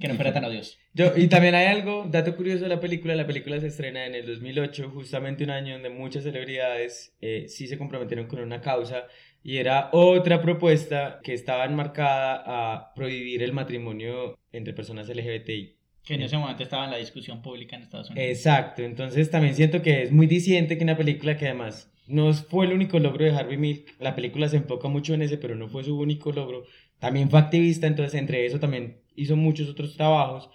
que 0.00 0.08
no 0.08 0.14
fuera 0.14 0.32
tan 0.32 0.44
odioso. 0.44 0.78
Yo, 0.94 1.12
y 1.16 1.28
también 1.28 1.54
hay 1.54 1.66
algo, 1.66 2.06
dato 2.08 2.36
curioso 2.36 2.64
de 2.64 2.68
la 2.68 2.80
película, 2.80 3.14
la 3.14 3.26
película 3.26 3.60
se 3.60 3.68
estrena 3.68 4.06
en 4.06 4.14
el 4.14 4.26
2008, 4.26 4.90
justamente 4.94 5.44
un 5.44 5.50
año 5.50 5.74
donde 5.74 5.90
muchas 5.90 6.24
celebridades 6.24 7.16
eh, 7.20 7.46
sí 7.48 7.66
se 7.66 7.78
comprometieron 7.78 8.26
con 8.26 8.40
una 8.40 8.60
causa 8.60 9.06
y 9.42 9.56
era 9.56 9.90
otra 9.92 10.42
propuesta 10.42 11.20
que 11.22 11.32
estaba 11.32 11.64
enmarcada 11.64 12.42
a 12.46 12.94
prohibir 12.94 13.42
el 13.42 13.52
matrimonio 13.52 14.38
entre 14.52 14.74
personas 14.74 15.08
LGBTI. 15.08 15.76
Que 16.04 16.14
en 16.14 16.22
ese 16.22 16.36
momento 16.36 16.62
estaba 16.62 16.84
en 16.84 16.90
la 16.90 16.96
discusión 16.96 17.42
pública 17.42 17.76
en 17.76 17.82
Estados 17.82 18.10
Unidos. 18.10 18.28
Exacto, 18.30 18.82
entonces 18.82 19.30
también 19.30 19.54
siento 19.54 19.82
que 19.82 20.02
es 20.02 20.12
muy 20.12 20.26
diciente 20.26 20.76
que 20.76 20.84
una 20.84 20.96
película 20.96 21.36
que 21.36 21.46
además 21.46 21.90
no 22.06 22.32
fue 22.34 22.66
el 22.66 22.72
único 22.72 22.98
logro 22.98 23.24
de 23.24 23.30
Harvey 23.30 23.56
Milk, 23.56 23.94
la 24.00 24.14
película 24.14 24.48
se 24.48 24.56
enfoca 24.56 24.88
mucho 24.88 25.14
en 25.14 25.22
ese, 25.22 25.38
pero 25.38 25.54
no 25.54 25.68
fue 25.68 25.84
su 25.84 25.98
único 25.98 26.32
logro, 26.32 26.64
también 26.98 27.30
fue 27.30 27.38
activista, 27.38 27.86
entonces 27.86 28.18
entre 28.18 28.44
eso 28.44 28.58
también 28.58 28.99
hizo 29.16 29.36
muchos 29.36 29.68
otros 29.68 29.96
trabajos, 29.96 30.50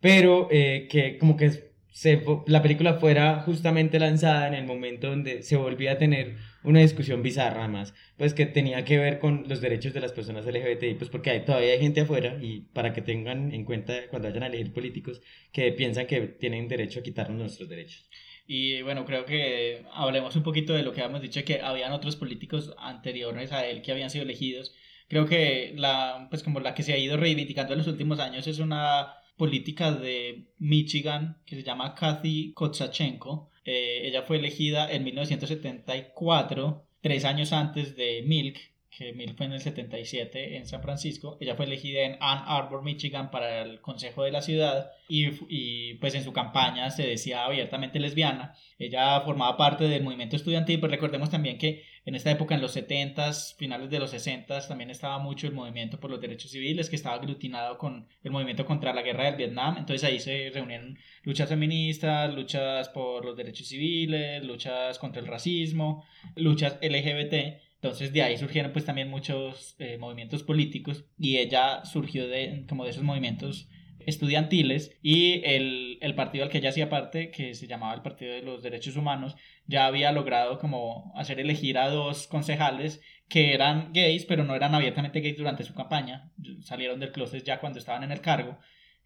pero 0.00 0.48
eh, 0.50 0.88
que 0.90 1.18
como 1.18 1.36
que 1.36 1.70
se, 1.92 2.22
la 2.46 2.62
película 2.62 2.94
fuera 2.94 3.40
justamente 3.40 3.98
lanzada 3.98 4.48
en 4.48 4.54
el 4.54 4.64
momento 4.64 5.08
donde 5.08 5.42
se 5.42 5.56
volvía 5.56 5.92
a 5.92 5.98
tener 5.98 6.36
una 6.62 6.80
discusión 6.80 7.22
bizarra 7.22 7.68
más, 7.68 7.94
pues 8.16 8.32
que 8.32 8.46
tenía 8.46 8.84
que 8.84 8.98
ver 8.98 9.18
con 9.18 9.44
los 9.48 9.60
derechos 9.60 9.92
de 9.92 10.00
las 10.00 10.12
personas 10.12 10.46
LGBTI, 10.46 10.94
pues 10.94 11.10
porque 11.10 11.30
hay, 11.30 11.44
todavía 11.44 11.72
hay 11.72 11.80
gente 11.80 12.02
afuera 12.02 12.38
y 12.40 12.60
para 12.72 12.92
que 12.92 13.02
tengan 13.02 13.52
en 13.52 13.64
cuenta 13.64 14.08
cuando 14.08 14.28
vayan 14.28 14.44
a 14.44 14.46
elegir 14.46 14.72
políticos 14.72 15.20
que 15.52 15.72
piensan 15.72 16.06
que 16.06 16.20
tienen 16.20 16.68
derecho 16.68 17.00
a 17.00 17.02
quitarnos 17.02 17.38
nuestros 17.38 17.68
derechos. 17.68 18.08
Y 18.46 18.82
bueno, 18.82 19.04
creo 19.04 19.24
que 19.26 19.84
hablemos 19.92 20.34
un 20.34 20.42
poquito 20.42 20.72
de 20.72 20.82
lo 20.82 20.92
que 20.92 21.00
habíamos 21.00 21.22
dicho, 21.22 21.44
que 21.44 21.60
habían 21.60 21.92
otros 21.92 22.16
políticos 22.16 22.74
anteriores 22.78 23.52
a 23.52 23.64
él 23.66 23.80
que 23.80 23.92
habían 23.92 24.10
sido 24.10 24.24
elegidos. 24.24 24.74
Creo 25.10 25.26
que 25.26 25.74
la, 25.76 26.28
pues 26.30 26.44
como 26.44 26.60
la 26.60 26.72
que 26.72 26.84
se 26.84 26.92
ha 26.92 26.96
ido 26.96 27.16
reivindicando 27.16 27.72
en 27.72 27.80
los 27.80 27.88
últimos 27.88 28.20
años 28.20 28.46
es 28.46 28.60
una 28.60 29.14
política 29.36 29.90
de 29.90 30.52
Michigan 30.58 31.42
que 31.44 31.56
se 31.56 31.64
llama 31.64 31.96
Kathy 31.96 32.52
Kotsachenko. 32.54 33.50
Eh, 33.64 34.02
ella 34.04 34.22
fue 34.22 34.36
elegida 34.36 34.88
en 34.88 35.02
1974, 35.02 36.86
tres 37.00 37.24
años 37.24 37.52
antes 37.52 37.96
de 37.96 38.22
Milk, 38.24 38.58
que 38.96 39.12
Milk 39.12 39.36
fue 39.36 39.46
en 39.46 39.52
el 39.52 39.60
77 39.60 40.56
en 40.56 40.66
San 40.66 40.82
Francisco. 40.82 41.38
Ella 41.40 41.54
fue 41.54 41.66
elegida 41.66 42.02
en 42.02 42.16
Ann 42.20 42.42
Arbor, 42.46 42.82
Michigan, 42.82 43.30
para 43.30 43.62
el 43.62 43.80
consejo 43.80 44.24
de 44.24 44.32
la 44.32 44.42
ciudad 44.42 44.90
y, 45.08 45.28
y, 45.48 45.94
pues 45.94 46.14
en 46.14 46.24
su 46.24 46.32
campaña 46.32 46.90
se 46.90 47.06
decía 47.06 47.44
abiertamente 47.44 48.00
lesbiana. 48.00 48.54
Ella 48.78 49.20
formaba 49.20 49.56
parte 49.56 49.84
del 49.84 50.02
movimiento 50.02 50.36
estudiantil, 50.36 50.80
pues 50.80 50.90
recordemos 50.90 51.30
también 51.30 51.58
que 51.58 51.84
en 52.06 52.14
esta 52.14 52.30
época, 52.30 52.54
en 52.54 52.62
los 52.62 52.76
70s, 52.76 53.56
finales 53.56 53.90
de 53.90 53.98
los 53.98 54.12
60s, 54.12 54.66
también 54.68 54.90
estaba 54.90 55.18
mucho 55.18 55.46
el 55.46 55.52
movimiento 55.52 56.00
por 56.00 56.10
los 56.10 56.20
derechos 56.20 56.50
civiles, 56.50 56.88
que 56.88 56.96
estaba 56.96 57.16
aglutinado 57.16 57.76
con 57.76 58.08
el 58.24 58.30
movimiento 58.30 58.64
contra 58.64 58.94
la 58.94 59.02
guerra 59.02 59.26
del 59.26 59.36
Vietnam. 59.36 59.76
Entonces 59.78 60.08
ahí 60.08 60.18
se 60.18 60.50
reunieron 60.52 60.98
luchas 61.22 61.48
feministas, 61.50 62.32
luchas 62.34 62.88
por 62.88 63.24
los 63.24 63.36
derechos 63.36 63.68
civiles, 63.68 64.42
luchas 64.42 64.98
contra 64.98 65.20
el 65.20 65.28
racismo, 65.28 66.04
luchas 66.36 66.78
LGBT. 66.80 67.60
Entonces 67.82 68.12
de 68.12 68.22
ahí 68.22 68.36
surgieron 68.36 68.72
pues 68.72 68.84
también 68.84 69.08
muchos 69.08 69.74
eh, 69.78 69.96
movimientos 69.96 70.42
políticos 70.42 71.06
y 71.18 71.38
ella 71.38 71.82
surgió 71.86 72.28
de 72.28 72.66
como 72.68 72.84
de 72.84 72.90
esos 72.90 73.02
movimientos 73.02 73.68
estudiantiles 74.06 74.98
y 75.02 75.42
el, 75.44 75.98
el 76.02 76.14
partido 76.14 76.44
al 76.44 76.50
que 76.50 76.58
ella 76.58 76.70
hacía 76.70 76.90
parte, 76.90 77.30
que 77.30 77.54
se 77.54 77.66
llamaba 77.66 77.94
el 77.94 78.02
Partido 78.02 78.34
de 78.34 78.42
los 78.42 78.62
Derechos 78.62 78.96
Humanos, 78.96 79.36
ya 79.66 79.86
había 79.86 80.12
logrado 80.12 80.58
como 80.58 81.12
hacer 81.16 81.40
elegir 81.40 81.78
a 81.78 81.88
dos 81.88 82.26
concejales 82.26 83.00
que 83.28 83.54
eran 83.54 83.92
gays, 83.92 84.26
pero 84.26 84.44
no 84.44 84.54
eran 84.54 84.74
abiertamente 84.74 85.20
gays 85.20 85.38
durante 85.38 85.64
su 85.64 85.74
campaña, 85.74 86.30
salieron 86.62 87.00
del 87.00 87.12
closet 87.12 87.44
ya 87.44 87.60
cuando 87.60 87.78
estaban 87.78 88.02
en 88.02 88.12
el 88.12 88.20
cargo, 88.20 88.58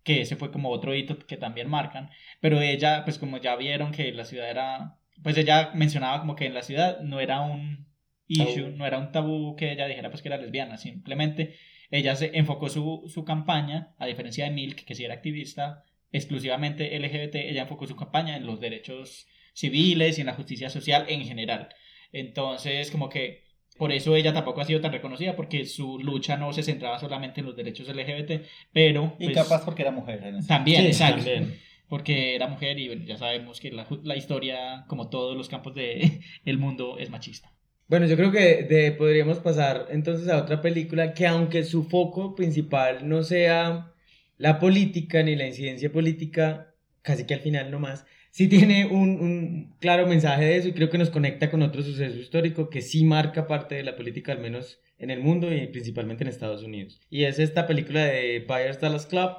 que 0.02 0.20
ese 0.20 0.36
fue 0.36 0.50
como 0.50 0.70
otro 0.70 0.94
hito 0.94 1.18
que 1.18 1.36
también 1.36 1.68
marcan, 1.68 2.10
pero 2.40 2.60
ella, 2.60 3.04
pues 3.04 3.18
como 3.18 3.38
ya 3.38 3.56
vieron 3.56 3.92
que 3.92 4.12
la 4.12 4.24
ciudad 4.24 4.50
era, 4.50 4.98
pues 5.22 5.36
ella 5.38 5.70
mencionaba 5.74 6.20
como 6.20 6.36
que 6.36 6.46
en 6.46 6.54
la 6.54 6.62
ciudad 6.62 7.00
no 7.00 7.20
era 7.20 7.40
un 7.40 7.93
issue, 8.28 8.70
no 8.70 8.86
era 8.86 8.98
un 8.98 9.12
tabú 9.12 9.56
que 9.56 9.72
ella 9.72 9.86
dijera 9.86 10.10
pues 10.10 10.22
que 10.22 10.28
era 10.28 10.38
lesbiana, 10.38 10.76
simplemente 10.76 11.54
ella 11.90 12.16
se 12.16 12.30
enfocó 12.34 12.68
su, 12.68 13.04
su 13.06 13.24
campaña, 13.24 13.94
a 13.98 14.06
diferencia 14.06 14.44
de 14.44 14.50
Milk, 14.50 14.84
que 14.84 14.94
sí 14.94 15.04
era 15.04 15.14
activista, 15.14 15.84
exclusivamente 16.12 16.98
LGBT, 16.98 17.36
ella 17.36 17.62
enfocó 17.62 17.86
su 17.86 17.96
campaña 17.96 18.36
en 18.36 18.46
los 18.46 18.60
derechos 18.60 19.26
civiles 19.52 20.18
y 20.18 20.22
en 20.22 20.26
la 20.26 20.34
justicia 20.34 20.70
social 20.70 21.06
en 21.08 21.24
general. 21.24 21.68
Entonces, 22.12 22.90
como 22.90 23.08
que 23.08 23.44
por 23.76 23.90
eso 23.90 24.14
ella 24.14 24.32
tampoco 24.32 24.60
ha 24.60 24.64
sido 24.64 24.80
tan 24.80 24.92
reconocida, 24.92 25.34
porque 25.34 25.66
su 25.66 25.98
lucha 25.98 26.36
no 26.36 26.52
se 26.52 26.62
centraba 26.62 26.98
solamente 26.98 27.40
en 27.40 27.46
los 27.46 27.56
derechos 27.56 27.88
LGBT, 27.88 28.44
pero... 28.72 29.16
Y 29.18 29.26
pues, 29.26 29.36
capaz 29.36 29.64
porque 29.64 29.82
era 29.82 29.90
mujer. 29.90 30.22
En 30.24 30.46
También, 30.46 30.82
Sí, 30.82 30.86
exacto. 30.88 31.24
también. 31.24 31.60
Porque 31.88 32.34
era 32.34 32.48
mujer 32.48 32.78
y 32.78 32.86
bueno, 32.86 33.04
ya 33.04 33.18
sabemos 33.18 33.60
que 33.60 33.70
la, 33.70 33.86
la 34.04 34.16
historia, 34.16 34.84
como 34.88 35.10
todos 35.10 35.36
los 35.36 35.48
campos 35.48 35.74
del 35.74 36.20
el 36.44 36.58
mundo, 36.58 36.98
es 36.98 37.10
machista. 37.10 37.53
Bueno, 37.88 38.06
yo 38.06 38.16
creo 38.16 38.32
que 38.32 38.62
de- 38.64 38.92
podríamos 38.92 39.38
pasar 39.38 39.86
entonces 39.90 40.28
a 40.28 40.38
otra 40.38 40.60
película 40.62 41.12
que 41.14 41.26
aunque 41.26 41.64
su 41.64 41.84
foco 41.84 42.34
principal 42.34 43.08
no 43.08 43.22
sea 43.22 43.92
la 44.38 44.58
política 44.58 45.22
ni 45.22 45.36
la 45.36 45.46
incidencia 45.46 45.92
política, 45.92 46.74
casi 47.02 47.24
que 47.24 47.34
al 47.34 47.40
final 47.40 47.70
nomás, 47.70 48.04
sí 48.30 48.48
tiene 48.48 48.86
un, 48.86 49.20
un 49.20 49.74
claro 49.80 50.06
mensaje 50.06 50.44
de 50.44 50.56
eso 50.56 50.68
y 50.68 50.72
creo 50.72 50.90
que 50.90 50.98
nos 50.98 51.10
conecta 51.10 51.50
con 51.50 51.62
otro 51.62 51.82
suceso 51.82 52.16
histórico 52.18 52.68
que 52.70 52.80
sí 52.82 53.04
marca 53.04 53.46
parte 53.46 53.74
de 53.76 53.82
la 53.84 53.94
política, 53.96 54.32
al 54.32 54.40
menos 54.40 54.80
en 54.98 55.10
el 55.10 55.20
mundo 55.20 55.52
y 55.52 55.66
principalmente 55.68 56.24
en 56.24 56.28
Estados 56.30 56.62
Unidos. 56.62 57.00
Y 57.10 57.24
es 57.24 57.38
esta 57.38 57.66
película 57.66 58.04
de 58.04 58.44
Buyers 58.48 58.80
Dallas 58.80 59.06
Club, 59.06 59.30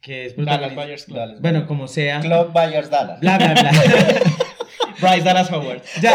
que 0.00 0.26
es 0.26 0.36
Dallas 0.36 0.74
Buyers 0.74 1.04
Club. 1.04 1.16
Dallas 1.18 1.40
Bueno, 1.42 1.66
como 1.66 1.88
sea. 1.88 2.20
Club 2.20 2.52
Bayers 2.52 2.88
Dallas. 2.88 3.20
Bla, 3.20 3.36
bla, 3.36 3.52
bla. 3.54 3.70
Bryce 5.00 5.22
Dallas 5.22 5.50
Howard. 5.50 5.82
Ya. 6.02 6.14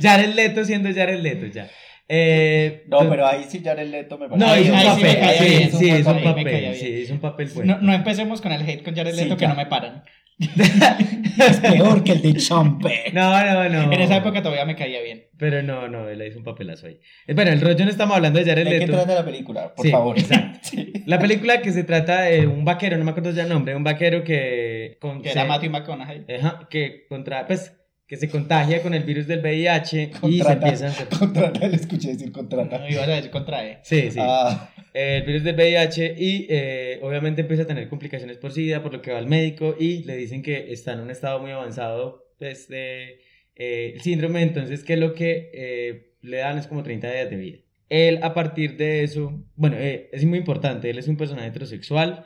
Jared 0.00 0.34
Leto 0.34 0.64
siendo 0.64 0.92
Jared 0.94 1.20
Leto, 1.20 1.46
ya. 1.46 1.68
Eh, 2.08 2.84
No, 2.88 3.08
pero 3.08 3.26
ahí 3.26 3.44
sí 3.48 3.62
Jared 3.64 3.88
Leto 3.88 4.18
me 4.18 4.28
No, 4.28 4.36
parece- 4.46 4.60
hizo 4.62 4.72
un 4.72 4.76
ahí 4.78 4.84
sí 4.84 4.90
papel, 4.90 5.06
es 5.06 6.06
un 6.06 6.22
papel, 6.22 6.74
sí, 6.76 6.86
hizo 6.88 7.12
un 7.14 7.20
papel 7.20 7.48
bueno. 7.54 7.76
No, 7.76 7.82
no 7.82 7.94
empecemos 7.94 8.40
con 8.42 8.52
el 8.52 8.62
hate 8.68 8.82
con 8.84 8.94
Jared 8.94 9.14
Sí, 9.14 9.22
Leto, 9.22 9.36
que 9.36 9.42
ya. 9.42 9.48
no 9.48 9.54
me 9.54 9.66
paran. 9.66 10.04
Es 11.36 11.58
peor 11.60 12.04
que 12.04 12.12
el 12.12 12.22
de 12.22 12.34
Champe. 12.34 13.04
No, 13.12 13.30
no, 13.44 13.68
no. 13.68 13.92
En 13.92 14.00
esa 14.00 14.16
época 14.16 14.40
todavía 14.42 14.64
me 14.64 14.76
caía 14.76 15.00
bien. 15.02 15.24
Pero 15.36 15.62
no, 15.62 15.88
no, 15.88 16.08
él 16.08 16.22
hizo 16.26 16.38
un 16.38 16.44
papelazo 16.44 16.86
ahí. 16.86 17.00
Eh, 17.26 17.34
Bueno, 17.34 17.50
el 17.50 17.60
rollo 17.60 17.84
no 17.84 17.90
estamos 17.90 18.16
hablando 18.16 18.38
de 18.38 18.44
Jared 18.44 18.64
¿De 18.64 18.70
qué 18.70 18.78
Leto. 18.86 18.92
trata 18.92 19.14
la 19.14 19.24
película? 19.24 19.74
Por 19.74 19.84
Sí, 19.84 19.90
favor. 19.90 20.18
exacto. 20.18 20.68
La 21.06 21.18
película 21.18 21.60
que 21.60 21.70
se 21.72 21.84
trata 21.84 22.22
de 22.22 22.46
un 22.46 22.64
vaquero, 22.64 22.96
no 22.96 23.04
me 23.04 23.10
acuerdo 23.10 23.30
ya 23.32 23.42
el 23.42 23.48
nombre, 23.48 23.74
un 23.76 23.84
vaquero 23.84 24.24
que... 24.24 24.96
Con, 25.00 25.20
Que 25.22 25.30
se- 25.30 25.38
era 25.38 25.44
Matthew 25.48 25.70
McConaughey. 25.70 26.24
Ajá, 26.38 26.66
que 26.70 27.04
contra, 27.08 27.46
pues, 27.46 27.72
que 28.06 28.16
se 28.16 28.28
contagia 28.30 28.80
con 28.80 28.94
el 28.94 29.02
virus 29.02 29.26
del 29.26 29.40
VIH 29.40 30.02
y 30.02 30.06
se 30.14 30.20
Contrata. 30.20 30.52
empieza 30.52 30.86
a 30.86 30.88
hacer... 30.90 31.08
Contrata, 31.18 31.66
le 31.68 31.76
escuché 31.76 32.08
decir 32.08 32.32
contrata. 32.32 32.78
No 32.78 32.88
ibas 32.88 33.08
a 33.08 33.10
decir 33.12 33.30
contrae. 33.30 33.80
Sí, 33.82 34.10
sí. 34.10 34.18
Ah, 34.22 34.70
el 34.94 35.24
virus 35.24 35.42
del 35.42 35.56
VIH 35.56 36.14
y 36.16 36.46
eh, 36.48 37.00
obviamente 37.02 37.42
empieza 37.42 37.64
a 37.64 37.66
tener 37.66 37.88
complicaciones 37.88 38.38
por 38.38 38.52
SIDA, 38.52 38.82
por 38.82 38.92
lo 38.92 39.02
que 39.02 39.12
va 39.12 39.18
al 39.18 39.26
médico 39.26 39.76
y 39.78 40.04
le 40.04 40.16
dicen 40.16 40.42
que 40.42 40.72
está 40.72 40.92
en 40.92 41.00
un 41.00 41.10
estado 41.10 41.40
muy 41.40 41.50
avanzado 41.50 42.24
pues, 42.38 42.68
de 42.68 43.20
eh, 43.56 43.92
el 43.94 44.00
síndrome, 44.00 44.42
entonces 44.42 44.84
que 44.84 44.96
lo 44.96 45.14
que 45.14 45.50
eh, 45.52 46.14
le 46.22 46.38
dan 46.38 46.58
es 46.58 46.68
como 46.68 46.82
30 46.82 47.10
días 47.10 47.30
de 47.30 47.36
vida. 47.36 47.58
Él 47.88 48.20
a 48.22 48.34
partir 48.34 48.76
de 48.76 49.02
eso, 49.02 49.44
bueno, 49.56 49.76
eh, 49.78 50.08
es 50.12 50.24
muy 50.24 50.38
importante, 50.38 50.88
él 50.90 50.98
es 50.98 51.08
un 51.08 51.16
personaje 51.16 51.48
heterosexual 51.48 52.24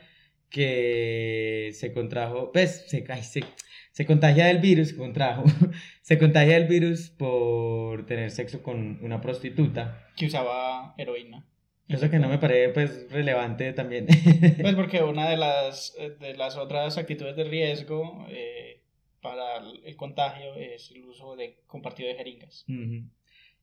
que 0.51 1.71
se 1.73 1.93
contrajo, 1.93 2.53
pues 2.53 2.85
se, 2.87 3.05
ay, 3.09 3.23
se, 3.23 3.45
se 3.93 4.07
contagia 4.07 4.47
del 4.47 4.59
virus, 4.59 4.93
contrajo, 4.93 5.45
se 6.03 6.19
contagia 6.19 6.55
del 6.55 6.69
virus 6.69 7.11
por 7.11 8.05
tener 8.07 8.31
sexo 8.31 8.63
con 8.63 8.99
una 9.03 9.21
prostituta. 9.21 10.07
Que 10.17 10.27
usaba 10.27 10.95
heroína. 10.99 11.47
Cosa 11.91 12.11
que 12.11 12.19
no 12.19 12.29
me 12.29 12.39
parece 12.39 12.69
pues 12.71 13.11
relevante 13.11 13.73
también. 13.73 14.07
Pues 14.61 14.75
porque 14.75 15.03
una 15.03 15.29
de 15.29 15.37
las, 15.37 15.95
eh, 15.99 16.11
de 16.21 16.35
las 16.37 16.57
otras 16.57 16.99
actitudes 16.99 17.35
de 17.37 17.45
riesgo 17.45 18.27
eh, 18.29 18.83
para 19.23 19.57
el- 19.85 19.97
contagio 19.97 20.55
es 20.55 20.91
el 20.91 21.05
uso 21.05 21.35
de 21.37 21.63
compartido 21.67 22.09
de 22.09 22.15
jeringas. 22.17 22.65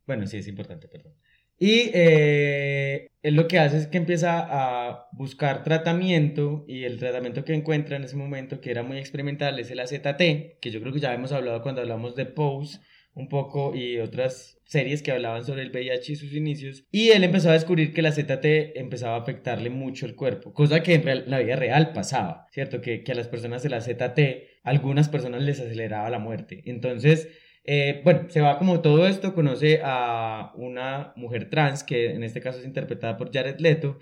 Bueno, 0.05 0.25
sí, 0.27 0.37
es 0.37 0.47
importante, 0.47 0.87
perdón. 0.87 1.13
Y 1.57 1.89
eh, 1.93 3.07
él 3.21 3.35
lo 3.35 3.47
que 3.47 3.59
hace 3.59 3.77
es 3.77 3.87
que 3.87 3.97
empieza 3.97 4.45
a 4.49 5.07
buscar 5.13 5.63
tratamiento 5.63 6.65
y 6.67 6.83
el 6.83 6.99
tratamiento 6.99 7.45
que 7.45 7.53
encuentra 7.53 7.95
en 7.95 8.03
ese 8.03 8.17
momento, 8.17 8.59
que 8.59 8.71
era 8.71 8.83
muy 8.83 8.97
experimental, 8.97 9.57
es 9.59 9.71
el 9.71 9.79
AZT, 9.79 10.57
que 10.59 10.71
yo 10.71 10.81
creo 10.81 10.91
que 10.91 10.99
ya 10.99 11.13
hemos 11.13 11.31
hablado 11.31 11.61
cuando 11.61 11.81
hablamos 11.81 12.15
de 12.15 12.25
Pose 12.25 12.79
un 13.15 13.29
poco 13.29 13.75
y 13.75 13.97
otras 13.97 14.59
series 14.65 15.01
que 15.01 15.11
hablaban 15.11 15.43
sobre 15.43 15.63
el 15.63 15.71
VIH 15.71 16.13
y 16.13 16.15
sus 16.15 16.33
inicios. 16.33 16.85
Y 16.91 17.09
él 17.09 17.23
empezó 17.23 17.49
a 17.49 17.53
descubrir 17.53 17.93
que 17.93 18.01
el 18.01 18.07
AZT 18.07 18.45
empezaba 18.75 19.15
a 19.15 19.21
afectarle 19.21 19.69
mucho 19.69 20.05
el 20.05 20.15
cuerpo, 20.15 20.53
cosa 20.53 20.83
que 20.83 20.95
en 20.95 21.29
la 21.29 21.39
vida 21.39 21.55
real 21.55 21.93
pasaba, 21.93 22.47
¿cierto? 22.51 22.81
Que, 22.81 23.03
que 23.03 23.13
a 23.13 23.15
las 23.15 23.27
personas 23.27 23.63
el 23.65 23.73
AZT, 23.73 24.19
algunas 24.63 25.09
personas 25.09 25.41
les 25.43 25.59
aceleraba 25.59 26.09
la 26.09 26.19
muerte. 26.19 26.61
Entonces, 26.65 27.29
eh, 27.63 28.01
bueno, 28.03 28.29
se 28.29 28.41
va 28.41 28.59
como 28.59 28.81
todo 28.81 29.07
esto, 29.07 29.33
conoce 29.33 29.79
a 29.83 30.51
una 30.55 31.13
mujer 31.15 31.49
trans, 31.49 31.83
que 31.83 32.11
en 32.11 32.23
este 32.23 32.41
caso 32.41 32.59
es 32.59 32.65
interpretada 32.65 33.17
por 33.17 33.33
Jared 33.33 33.59
Leto, 33.59 33.97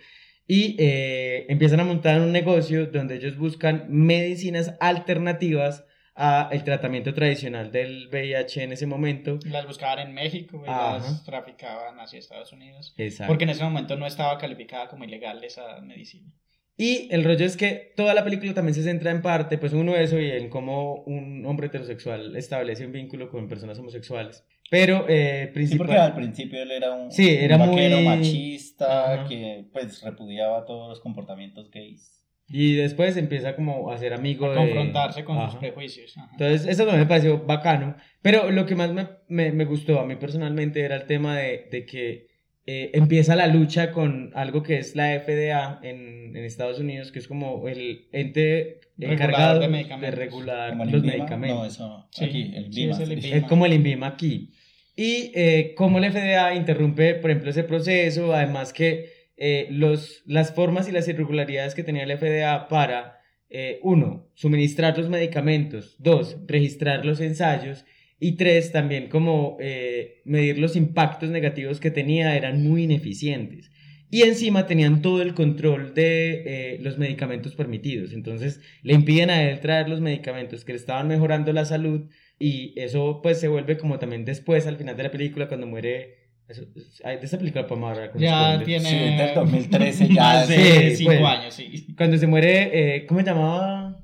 y 0.48 0.76
eh, 0.80 1.46
empiezan 1.48 1.80
a 1.80 1.86
montar 1.86 2.20
un 2.20 2.34
negocio 2.34 2.88
donde 2.88 3.16
ellos 3.16 3.38
buscan 3.38 3.86
medicinas 3.90 4.76
alternativas 4.82 5.86
a 6.16 6.50
el 6.52 6.64
tratamiento 6.64 7.14
tradicional 7.14 7.72
del 7.72 8.08
VIH 8.12 8.64
en 8.64 8.72
ese 8.74 8.86
momento. 8.86 9.40
Las 9.46 9.66
buscaban 9.66 10.00
en 10.08 10.14
México 10.14 10.62
y 10.66 10.70
Ajá. 10.70 10.98
las 11.00 11.24
traficaban 11.24 12.00
hacia 12.00 12.20
Estados 12.20 12.52
Unidos. 12.54 12.94
Exacto. 12.98 13.30
Porque 13.32 13.46
en 13.46 13.50
ese 13.50 13.64
momento 13.64 13.96
no 13.96 14.06
estaba 14.06 14.38
calificada 14.38 14.88
como 14.90 15.04
ilegal 15.06 15.44
esa 15.44 15.80
medicina. 15.82 16.32
Y 16.76 17.08
el 17.12 17.24
rollo 17.24 17.46
es 17.46 17.56
que 17.56 17.94
toda 17.96 18.14
la 18.16 18.24
película 18.24 18.54
también 18.54 18.74
se 18.74 18.82
centra 18.84 19.12
en 19.12 19.22
parte, 19.22 19.58
pues 19.60 19.74
uno 19.74 19.96
eso 19.96 20.20
y 20.20 20.30
en 20.32 20.50
cómo 20.50 21.04
un 21.06 21.46
hombre 21.46 21.68
heterosexual 21.68 22.36
establece 22.36 22.86
un 22.86 22.92
vínculo 22.92 23.30
con 23.30 23.48
personas 23.48 23.78
homosexuales. 23.78 24.44
Pero 24.72 25.06
eh, 25.08 25.46
sí, 25.48 25.54
principal... 25.54 25.86
porque 25.88 26.00
al 26.02 26.16
principio 26.16 26.64
él 26.64 26.72
era 26.72 26.92
un, 26.94 27.12
Sí, 27.12 27.28
un 27.28 27.44
era 27.44 27.58
vaquero 27.58 27.98
muy- 27.98 28.06
machista 28.06 29.14
Ajá. 29.14 29.28
que 29.30 29.66
pues 29.72 30.02
repudiaba 30.02 30.66
todos 30.66 30.90
los 30.90 31.00
comportamientos 31.00 31.70
gays. 31.70 32.23
Y 32.50 32.76
después 32.76 33.18
empieza 33.18 33.56
como 33.56 33.90
a 33.92 33.98
ser 33.98 34.14
amigo 34.14 34.46
A 34.46 34.50
de... 34.52 34.56
confrontarse 34.58 35.24
con 35.24 35.38
sus 35.38 35.50
Ajá. 35.52 35.60
prejuicios. 35.60 36.18
Ajá. 36.18 36.30
Entonces, 36.34 36.68
eso 36.68 36.84
también 36.84 37.02
me 37.02 37.08
pareció 37.08 37.40
bacano. 37.40 37.96
Pero 38.22 38.52
lo 38.52 38.66
que 38.66 38.76
más 38.76 38.92
me, 38.94 39.08
me, 39.28 39.52
me 39.52 39.66
gustó 39.66 40.00
a 40.00 40.06
mí 40.06 40.16
personalmente 40.16 40.82
era 40.82 40.96
el 40.96 41.06
tema 41.06 41.38
de, 41.38 41.68
de 41.72 41.86
que 41.86 42.28
eh, 42.66 42.92
empieza 42.94 43.36
la 43.36 43.48
lucha 43.48 43.92
con 43.92 44.32
algo 44.36 44.64
que 44.64 44.78
es 44.78 44.96
la 44.96 45.20
FDA 45.20 45.80
en, 45.84 46.36
en 46.36 46.46
Estados 46.46 46.80
Unidos, 46.80 47.12
que 47.12 47.20
es 47.20 47.28
como 47.28 47.68
el 47.68 48.08
ente 48.12 48.80
encargado 49.00 49.60
de 49.60 49.68
de, 49.68 50.12
regular 50.12 50.70
Como 50.70 50.84
el 50.84 50.92
los 50.92 51.04
INVIMA. 51.04 51.18
medicamentos. 51.18 51.58
No, 51.60 51.66
eso 51.66 51.88
no. 51.88 52.08
Sí, 52.12 52.26
Aquí, 52.26 52.52
el 52.56 52.74
sí, 52.74 52.90
es 52.90 53.00
el. 53.00 53.12
INVIMA. 53.14 53.36
Es 53.38 53.44
como 53.46 53.66
el 53.66 53.74
INVIMA 53.74 54.08
aquí. 54.08 54.52
Y 54.96 55.32
eh, 55.34 55.74
cómo 55.76 56.00
la 56.00 56.12
FDA 56.12 56.54
interrumpe, 56.56 57.16
por 57.16 57.32
ejemplo, 57.32 57.50
ese 57.50 57.64
proceso, 57.64 58.34
además 58.34 58.72
que 58.72 59.12
eh, 59.46 59.68
los, 59.72 60.24
las 60.26 60.56
formas 60.56 60.88
y 60.88 60.94
las 60.94 61.10
irregularidades 61.10 61.76
que 61.76 61.84
tenía 61.84 62.06
la 62.06 62.16
FDA 62.16 62.70
para, 62.70 63.20
eh, 63.50 63.78
uno, 63.84 64.32
suministrar 64.36 64.98
los 64.98 65.10
medicamentos, 65.10 65.98
dos, 66.00 66.38
registrar 66.48 67.06
los 67.06 67.20
ensayos, 67.20 67.84
y 68.22 68.38
tres, 68.38 68.72
también 68.72 69.10
como 69.10 69.58
eh, 69.60 70.22
medir 70.24 70.60
los 70.60 70.78
impactos 70.78 71.30
negativos 71.30 71.82
que 71.82 71.92
tenía, 71.92 72.38
eran 72.38 72.64
muy 72.64 72.84
ineficientes. 72.84 73.70
Y 74.10 74.22
encima 74.22 74.66
tenían 74.66 75.02
todo 75.02 75.22
el 75.22 75.34
control 75.34 75.94
de 75.94 76.78
los 76.80 76.98
medicamentos 76.98 77.54
permitidos. 77.54 78.14
Entonces 78.14 78.62
le 78.82 78.94
impiden 78.94 79.30
a 79.30 79.44
él 79.44 79.60
traer 79.60 79.90
los 79.90 80.00
medicamentos 80.00 80.64
que 80.64 80.72
le 80.72 80.78
estaban 80.78 81.10
mejorando 81.10 81.52
la 81.52 81.66
salud 81.66 82.10
y 82.40 82.80
eso 82.80 83.20
pues 83.22 83.42
se 83.42 83.50
vuelve 83.50 83.76
como 83.78 84.00
también 84.00 84.24
después 84.24 84.68
al 84.68 84.78
final 84.78 84.96
de 84.96 85.04
la 85.04 85.12
película 85.12 85.50
cuando 85.50 85.68
muere... 85.68 86.23
de 86.62 87.20
esa 87.26 87.38
película 87.38 87.68
podemos 87.68 87.92
hablar 87.92 88.12
con 88.12 88.22
Ya 88.22 88.56
spoilers. 88.56 88.66
tiene 88.66 88.90
Sí, 88.90 89.18
del 89.24 89.36
2013 89.36 90.08
ya. 90.10 90.14
más 90.22 90.48
de 90.48 90.56
Sí, 90.92 90.96
cinco 90.98 91.12
bueno. 91.12 91.28
años, 91.28 91.54
sí. 91.54 91.88
Cuando 91.98 92.18
se 92.18 92.28
muere, 92.28 92.96
eh, 92.98 93.06
¿cómo 93.06 93.20
se 93.20 93.26
llamaba? 93.26 94.00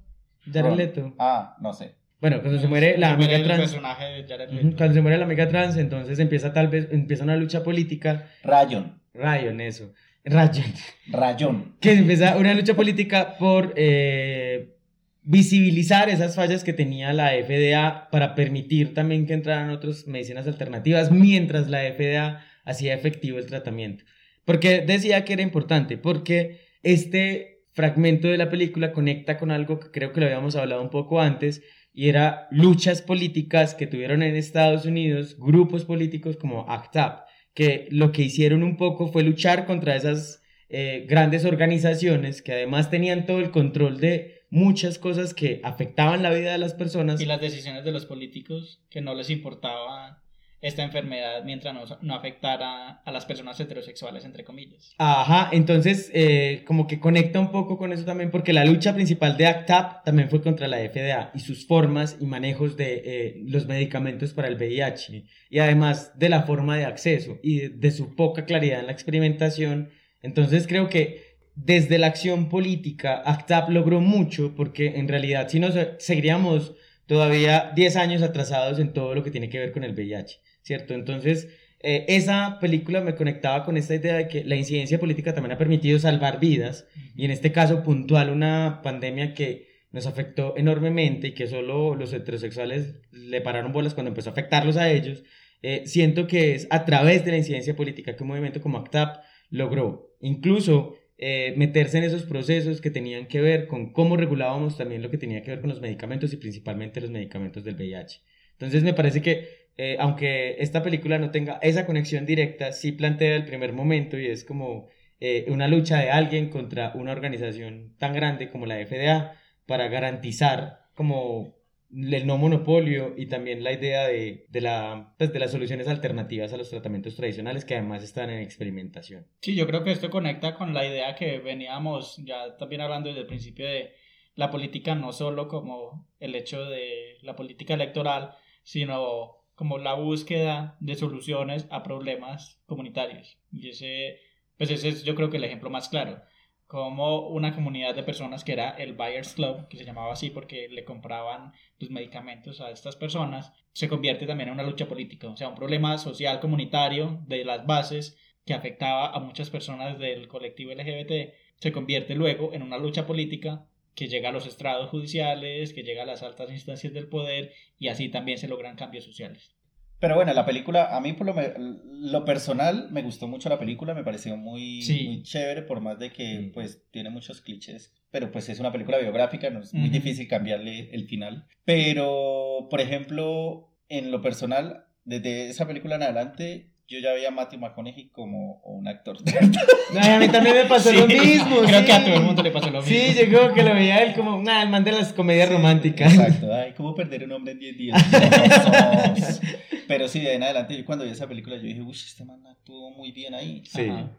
Jared. 0.51 0.73
Leto. 0.75 1.13
Ah, 1.19 1.55
no 1.61 1.73
sé. 1.73 1.95
Bueno, 2.21 2.41
cuando 2.41 2.59
se 2.59 2.67
muere 2.67 2.97
la 2.97 3.11
Se 3.11 3.17
muere 3.17 3.35
amiga 3.35 3.37
el 3.37 3.43
trans. 3.45 3.59
personaje 3.71 4.03
de 4.05 4.23
Jared 4.27 4.47
Ujú, 4.49 4.55
Leto. 4.57 4.77
Cuando 4.77 4.93
se 4.95 5.01
muere 5.01 5.17
la 5.17 5.25
amiga 5.25 5.47
trans, 5.47 5.77
entonces 5.77 6.19
empieza 6.19 6.51
tal 6.53 6.67
vez, 6.67 6.87
empieza 6.91 7.23
una 7.23 7.35
lucha 7.37 7.63
política. 7.63 8.27
Rayon. 8.43 8.99
Ryan, 9.13 9.61
eso. 9.61 9.93
Ryan. 10.25 10.73
Rayón. 11.07 11.75
que 11.79 11.93
empieza 11.93 12.35
una 12.37 12.53
lucha 12.53 12.73
política 12.75 13.37
por 13.39 13.73
eh, 13.77 14.75
visibilizar 15.24 16.09
esas 16.09 16.36
fallas 16.36 16.63
que 16.63 16.74
tenía 16.74 17.13
la 17.13 17.32
FDA 17.32 18.09
para 18.11 18.36
permitir 18.36 18.93
también 18.93 19.26
que 19.26 19.34
entraran 19.34 19.70
otras 19.70 20.07
medicinas 20.07 20.47
alternativas 20.47 21.11
mientras 21.11 21.70
la 21.70 21.82
FDA 21.82 22.43
hacía 22.63 22.93
efectivo 22.93 23.38
el 23.38 23.45
tratamiento. 23.45 24.05
Porque 24.45 24.82
decía 24.82 25.26
que 25.26 25.34
era 25.34 25.41
importante, 25.41 25.97
porque 25.97 26.61
este 26.84 27.65
fragmento 27.74 28.28
de 28.28 28.38
la 28.38 28.49
película 28.49 28.91
conecta 28.91 29.38
con 29.38 29.51
algo 29.51 29.80
que 29.80 29.91
creo 29.91 30.11
que 30.11 30.20
lo 30.20 30.26
habíamos 30.26 30.55
hablado 30.55 30.82
un 30.82 30.89
poco 30.89 31.22
antes, 31.22 31.61
y 31.93 32.09
era 32.09 32.47
luchas 32.51 33.01
políticas 33.01 33.76
que 33.76 33.88
tuvieron 33.88 34.24
en 34.24 34.36
Estados 34.36 34.86
Unidos 34.86 35.38
grupos 35.38 35.86
políticos 35.86 36.38
como 36.38 36.70
ACT 36.70 36.95
UP, 36.95 37.13
que 37.53 37.88
lo 37.91 38.11
que 38.11 38.24
hicieron 38.24 38.63
un 38.63 38.78
poco 38.78 39.07
fue 39.07 39.24
luchar 39.24 39.65
contra 39.65 39.95
esas 39.95 40.41
eh, 40.70 41.05
grandes 41.09 41.45
organizaciones 41.45 42.41
que 42.41 42.53
además 42.53 42.89
tenían 42.89 43.26
todo 43.26 43.39
el 43.39 43.51
control 43.51 43.99
de 43.99 44.38
muchas 44.49 44.97
cosas 44.99 45.33
que 45.33 45.61
afectaban 45.63 46.23
la 46.23 46.31
vida 46.31 46.51
de 46.51 46.57
las 46.57 46.73
personas. 46.73 47.21
Y 47.21 47.25
las 47.25 47.41
decisiones 47.41 47.83
de 47.83 47.91
los 47.91 48.05
políticos 48.05 48.81
que 48.89 49.01
no 49.01 49.13
les 49.13 49.29
importaba 49.29 50.23
esta 50.61 50.83
enfermedad 50.83 51.43
mientras 51.45 51.73
no, 51.73 51.85
no 52.01 52.15
afectara 52.15 53.01
a 53.05 53.11
las 53.11 53.25
personas 53.25 53.59
heterosexuales, 53.59 54.25
entre 54.25 54.43
comillas. 54.43 54.93
Ajá, 54.97 55.49
entonces 55.53 56.11
eh, 56.13 56.63
como 56.65 56.85
que 56.85 56.99
conecta 56.99 57.39
un 57.39 57.51
poco 57.51 57.77
con 57.77 57.93
eso 57.93 58.03
también 58.03 58.29
porque 58.29 58.51
la 58.51 58.65
lucha 58.65 58.93
principal 58.93 59.37
de 59.37 59.47
ACTAP 59.47 60.03
también 60.03 60.29
fue 60.29 60.41
contra 60.41 60.67
la 60.67 60.79
FDA 60.79 61.31
y 61.33 61.39
sus 61.39 61.65
formas 61.65 62.17
y 62.19 62.25
manejos 62.25 62.75
de 62.75 63.01
eh, 63.05 63.41
los 63.45 63.67
medicamentos 63.67 64.33
para 64.33 64.49
el 64.49 64.55
VIH 64.55 65.23
y 65.49 65.59
además 65.59 66.17
de 66.19 66.29
la 66.29 66.43
forma 66.43 66.75
de 66.75 66.85
acceso 66.85 67.39
y 67.41 67.59
de, 67.59 67.69
de 67.69 67.91
su 67.91 68.15
poca 68.15 68.45
claridad 68.45 68.81
en 68.81 68.87
la 68.87 68.91
experimentación. 68.91 69.91
Entonces 70.21 70.67
creo 70.67 70.89
que 70.89 71.28
desde 71.64 71.97
la 71.97 72.07
acción 72.07 72.49
política 72.49 73.22
ACTAP 73.26 73.70
logró 73.70 74.01
mucho 74.01 74.55
porque 74.55 74.97
en 74.97 75.07
realidad 75.07 75.49
si 75.49 75.60
nos 75.60 75.76
seguiríamos 75.97 76.74
todavía 77.05 77.72
10 77.76 77.95
años 77.95 78.22
atrasados 78.22 78.80
en 78.80 78.93
todo 78.93 79.16
lo 79.16 79.24
que 79.24 79.32
tiene 79.32 79.49
que 79.49 79.60
ver 79.60 79.72
con 79.72 79.84
el 79.84 79.93
VIH. 79.93 80.39
¿cierto? 80.62 80.93
Entonces, 80.93 81.47
eh, 81.82 82.05
esa 82.10 82.60
película 82.60 83.01
me 83.01 83.16
conectaba 83.16 83.64
con 83.64 83.76
esta 83.76 83.95
idea 83.95 84.18
de 84.18 84.28
que 84.28 84.43
la 84.43 84.55
incidencia 84.55 84.99
política 84.99 85.34
también 85.34 85.53
ha 85.53 85.57
permitido 85.57 85.97
salvar 85.97 86.39
vidas, 86.39 86.88
y 87.16 87.26
en 87.26 87.32
este 87.32 87.51
caso 87.51 87.82
puntual 87.84 88.30
una 88.30 88.82
pandemia 88.84 89.34
que 89.34 89.68
nos 89.91 90.05
afectó 90.05 90.55
enormemente 90.57 91.30
y 91.30 91.34
que 91.34 91.47
solo 91.47 91.95
los 91.95 92.14
heterosexuales 92.14 92.95
le 93.12 93.41
pararon 93.41 93.72
bolas 93.72 93.95
cuando 93.95 94.10
empezó 94.10 94.30
a 94.30 94.34
afectarlos 94.34 94.78
a 94.78 94.91
ellos, 94.91 95.24
eh, 95.64 95.84
siento 95.86 96.28
que 96.28 96.53
es 96.53 96.68
a 96.70 96.86
través 96.86 97.26
de 97.26 97.32
la 97.32 97.38
incidencia 97.38 97.76
política 97.76 98.16
que 98.16 98.24
un 98.24 98.30
movimiento 98.30 98.62
como 98.62 98.78
ACTAP 98.78 99.24
logró 99.49 100.16
incluso 100.22 100.98
eh, 101.22 101.53
meterse 101.57 101.97
en 101.97 102.05
esos 102.05 102.24
procesos 102.24 102.80
que 102.80 102.91
tenían 102.91 103.28
que 103.28 103.41
ver 103.41 103.67
con 103.67 103.91
cómo 103.91 104.15
regulábamos 104.15 104.78
también 104.78 105.01
lo 105.01 105.11
que 105.11 105.17
tenía 105.17 105.41
que 105.43 105.51
ver 105.51 105.59
con 105.59 105.70
los 105.70 105.82
medicamentos 105.82 106.32
y 106.32 106.38
principalmente 106.38 107.01
los 107.01 107.11
medicamentos 107.11 107.65
del 107.65 107.76
VIH. 107.76 108.22
Entonces 108.53 108.84
me 108.84 108.93
parece 108.93 109.22
que 109.22 109.67
eh, 109.76 109.97
aunque 109.99 110.55
esta 110.59 110.82
película 110.82 111.20
no 111.20 111.30
tenga 111.32 111.59
esa 111.61 111.86
conexión 111.86 112.26
directa, 112.26 112.72
sí 112.72 112.93
plantea 112.93 113.36
el 113.36 113.43
primer 113.43 113.74
momento 113.74 114.17
y 114.17 114.28
es 114.28 114.45
como 114.45 114.88
eh, 115.20 115.45
una 115.49 115.67
lucha 115.67 115.99
de 115.99 116.09
alguien 116.09 116.49
contra 116.49 116.93
una 116.95 117.11
organización 117.11 117.95
tan 117.97 118.13
grande 118.13 118.49
como 118.49 118.65
la 118.65 118.76
FDA 118.76 119.34
para 119.65 119.89
garantizar 119.89 120.86
como 120.95 121.59
el 121.91 122.27
no 122.27 122.37
monopolio 122.37 123.13
y 123.17 123.25
también 123.27 123.63
la 123.63 123.71
idea 123.71 124.07
de, 124.07 124.45
de, 124.49 124.61
la, 124.61 125.13
pues, 125.17 125.33
de 125.33 125.39
las 125.39 125.51
soluciones 125.51 125.87
alternativas 125.87 126.53
a 126.53 126.57
los 126.57 126.69
tratamientos 126.69 127.15
tradicionales 127.15 127.65
que 127.65 127.75
además 127.75 128.03
están 128.03 128.29
en 128.29 128.39
experimentación. 128.39 129.25
Sí, 129.41 129.55
yo 129.55 129.65
creo 129.65 129.83
que 129.83 129.91
esto 129.91 130.09
conecta 130.09 130.55
con 130.55 130.73
la 130.73 130.85
idea 130.85 131.15
que 131.15 131.39
veníamos 131.39 132.17
ya 132.23 132.57
también 132.57 132.81
hablando 132.81 133.09
desde 133.09 133.21
el 133.21 133.27
principio 133.27 133.65
de 133.65 133.93
la 134.35 134.51
política 134.51 134.95
no 134.95 135.11
solo 135.11 135.47
como 135.47 136.07
el 136.19 136.35
hecho 136.35 136.63
de 136.65 137.17
la 137.21 137.35
política 137.35 137.73
electoral, 137.73 138.35
sino 138.63 139.35
como 139.55 139.77
la 139.77 139.95
búsqueda 139.95 140.77
de 140.79 140.95
soluciones 140.95 141.67
a 141.69 141.83
problemas 141.83 142.61
comunitarios. 142.65 143.37
Y 143.51 143.69
ese, 143.69 144.19
pues 144.57 144.71
ese 144.71 144.89
es 144.89 145.03
yo 145.03 145.15
creo 145.15 145.29
que 145.29 145.37
el 145.37 145.43
ejemplo 145.43 145.69
más 145.69 145.89
claro. 145.89 146.21
Como 146.70 147.30
una 147.30 147.55
comunidad 147.55 147.95
de 147.95 148.03
personas 148.03 148.43
que 148.43 148.53
era 148.53 148.70
el 148.70 148.93
Buyers 148.93 149.34
Club, 149.34 149.67
que 149.70 149.78
se 149.80 149.86
llamaba 149.86 150.13
así 150.13 150.30
porque 150.30 150.67
le 150.70 150.86
compraban 150.86 151.51
los 151.80 151.89
medicamentos 151.89 152.61
a 152.61 152.70
estas 152.70 152.95
personas, 152.95 153.51
se 153.74 153.89
convierte 153.89 154.28
también 154.28 154.49
en 154.49 154.53
una 154.53 154.70
lucha 154.70 154.88
política. 154.88 155.30
O 155.30 155.36
sea, 155.36 155.49
un 155.49 155.55
problema 155.55 155.97
social 155.97 156.39
comunitario 156.39 157.24
de 157.26 157.43
las 157.43 157.65
bases 157.65 158.20
que 158.45 158.53
afectaba 158.53 159.09
a 159.09 159.20
muchas 159.20 159.49
personas 159.49 159.97
del 159.97 160.28
colectivo 160.28 160.72
LGBT, 160.72 161.34
se 161.55 161.72
convierte 161.72 162.13
luego 162.13 162.53
en 162.53 162.61
una 162.61 162.78
lucha 162.78 163.07
política 163.07 163.65
que 163.95 164.07
llega 164.07 164.30
a 164.30 164.32
los 164.32 164.45
estrados 164.45 164.91
judiciales, 164.91 165.74
que 165.74 165.82
llega 165.82 166.03
a 166.03 166.05
las 166.05 166.22
altas 166.22 166.51
instancias 166.51 166.93
del 166.93 167.09
poder 167.09 167.51
y 167.80 167.88
así 167.88 168.09
también 168.09 168.38
se 168.38 168.47
logran 168.47 168.76
cambios 168.76 169.05
sociales. 169.05 169.55
Pero 169.99 170.15
bueno, 170.15 170.33
la 170.33 170.45
película, 170.45 170.95
a 170.95 171.01
mí 171.01 171.13
por 171.13 171.27
lo, 171.27 171.35
lo 171.57 172.25
personal 172.25 172.87
me 172.91 173.01
gustó 173.01 173.27
mucho 173.27 173.49
la 173.49 173.59
película, 173.59 173.93
me 173.93 174.03
pareció 174.03 174.37
muy, 174.37 174.81
muy 175.05 175.23
chévere, 175.23 175.63
por 175.63 175.81
más 175.81 175.99
de 175.99 176.11
que 176.11 176.51
pues 176.53 176.85
tiene 176.91 177.09
muchos 177.09 177.41
clichés, 177.41 177.93
pero 178.09 178.31
pues 178.31 178.47
es 178.47 178.59
una 178.59 178.71
película 178.71 178.97
biográfica, 178.97 179.49
no 179.49 179.61
es 179.61 179.73
muy 179.73 179.89
difícil 179.89 180.27
cambiarle 180.27 180.89
el 180.91 181.05
final. 181.07 181.47
Pero, 181.65 182.67
por 182.69 182.79
ejemplo, 182.79 183.73
en 183.89 184.11
lo 184.11 184.21
personal, 184.21 184.85
desde 185.03 185.49
esa 185.49 185.67
película 185.67 185.95
en 185.95 186.03
adelante, 186.03 186.71
yo 186.89 186.99
ya 186.99 187.13
veía 187.13 187.27
a 187.27 187.31
Matthew 187.31 187.59
McConaughey 187.59 188.09
como 188.09 188.61
un 188.63 188.87
actor. 188.87 189.17
a 190.01 190.17
mí 190.17 190.27
también 190.27 190.55
me 190.55 190.65
pasó 190.65 190.91
lo 190.91 191.05
mismo. 191.05 191.59
Creo 191.61 191.79
sí. 191.79 191.85
que 191.85 191.93
a 191.93 192.03
todo 192.03 192.15
el 192.15 192.23
mundo 192.23 192.41
le 192.41 192.51
pasó 192.51 192.71
lo 192.71 192.81
mismo. 192.81 192.95
Sí, 192.95 193.13
yo 193.13 193.25
creo 193.27 193.53
que 193.53 193.63
lo 193.63 193.73
veía 193.73 193.99
él 193.99 194.15
como 194.15 194.41
nah, 194.41 194.63
el 194.63 194.69
man 194.69 194.83
de 194.83 194.93
las 194.93 195.13
comedias 195.13 195.47
Sí, 195.47 195.53
románticas. 195.53 196.13
Exacto. 196.13 196.53
Ay, 196.53 196.73
¿cómo 196.75 196.95
perder 196.95 197.25
un 197.25 197.33
hombre 197.33 197.53
en 197.53 197.59
10 197.59 197.77
días? 197.77 198.03
Pero 199.87 200.07
sí, 200.07 200.19
de 200.19 200.29
ahí 200.29 200.35
en 200.35 200.43
adelante, 200.43 200.77
yo 200.77 200.85
cuando 200.85 201.05
vi 201.05 201.11
esa 201.11 201.27
película, 201.27 201.57
yo 201.57 201.63
dije, 201.63 201.81
uy, 201.81 201.91
este 201.91 202.25
man 202.25 202.45
actuó 202.47 202.91
muy 202.91 203.11
bien 203.11 203.35
ahí. 203.35 203.63
Sí. 203.65 203.87
Ajá. 203.87 204.09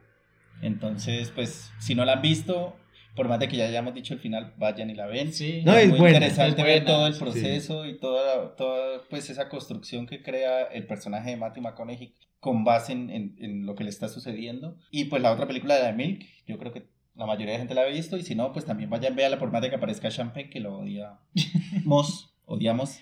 Entonces, 0.62 1.32
pues, 1.34 1.72
si 1.78 1.94
no 1.94 2.04
la 2.04 2.14
han 2.14 2.22
visto, 2.22 2.76
por 3.14 3.28
más 3.28 3.38
de 3.40 3.48
que 3.48 3.56
ya 3.56 3.66
hayamos 3.66 3.94
dicho 3.94 4.14
el 4.14 4.20
final, 4.20 4.54
vayan 4.58 4.90
y 4.90 4.94
la 4.94 5.06
ven. 5.06 5.32
Sí. 5.32 5.62
No, 5.64 5.76
es 5.76 5.88
muy 5.88 5.98
buena, 5.98 6.18
interesante 6.18 6.60
es 6.60 6.66
ver 6.66 6.82
buena, 6.82 6.96
todo 6.96 7.06
el 7.06 7.14
sí. 7.14 7.20
proceso 7.20 7.86
y 7.86 7.98
toda, 7.98 8.56
toda 8.56 9.02
pues, 9.08 9.30
esa 9.30 9.48
construcción 9.48 10.06
que 10.06 10.22
crea 10.22 10.64
el 10.64 10.86
personaje 10.86 11.30
de 11.30 11.36
Matthew 11.36 11.62
McConaughey 11.62 12.14
con 12.38 12.64
base 12.64 12.92
en, 12.92 13.10
en, 13.10 13.36
en 13.38 13.66
lo 13.66 13.74
que 13.74 13.84
le 13.84 13.90
está 13.90 14.08
sucediendo. 14.08 14.76
Y 14.90 15.04
pues 15.04 15.22
la 15.22 15.32
otra 15.32 15.46
película 15.46 15.74
de 15.74 15.82
The 15.82 15.92
Milk, 15.92 16.26
yo 16.46 16.58
creo 16.58 16.72
que 16.72 16.86
la 17.14 17.26
mayoría 17.26 17.52
de 17.52 17.58
gente 17.58 17.74
la 17.74 17.82
ha 17.82 17.86
visto 17.86 18.16
y 18.16 18.22
si 18.22 18.34
no, 18.34 18.52
pues 18.52 18.64
también 18.64 18.88
vayan, 18.88 19.14
véala 19.14 19.38
por 19.38 19.50
más 19.50 19.60
de 19.60 19.68
que 19.68 19.76
aparezca 19.76 20.08
Champagne, 20.08 20.48
que 20.48 20.60
lo 20.60 20.78
odiamos, 20.78 22.34
odiamos. 22.46 23.00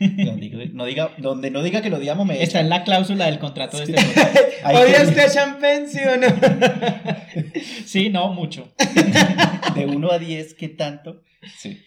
Donde 0.00 0.70
no 0.72 0.84
diga, 0.84 1.10
donde 1.18 1.50
no 1.50 1.62
diga 1.62 1.82
que 1.82 1.90
lo 1.90 1.96
odiamos, 1.98 2.26
me 2.26 2.42
Está 2.42 2.60
en 2.60 2.68
la 2.68 2.84
cláusula 2.84 3.26
del 3.26 3.38
contrato 3.38 3.78
de 3.78 3.86
Sí. 3.86 3.94
este 3.96 4.06
podcast. 4.22 4.36
Ahí 4.64 4.76
¿Odia 4.76 5.00
que- 5.02 5.06
usted 5.06 5.32
champagne, 5.32 5.86
sí 5.86 5.98
o 6.04 6.16
no? 6.16 6.26
Sí, 7.86 8.08
no, 8.10 8.32
mucho. 8.32 8.72
de 9.74 9.86
1 9.86 10.10
a 10.12 10.18
10, 10.18 10.54
¿qué 10.54 10.68
tanto? 10.68 11.22
Sí. 11.56 11.78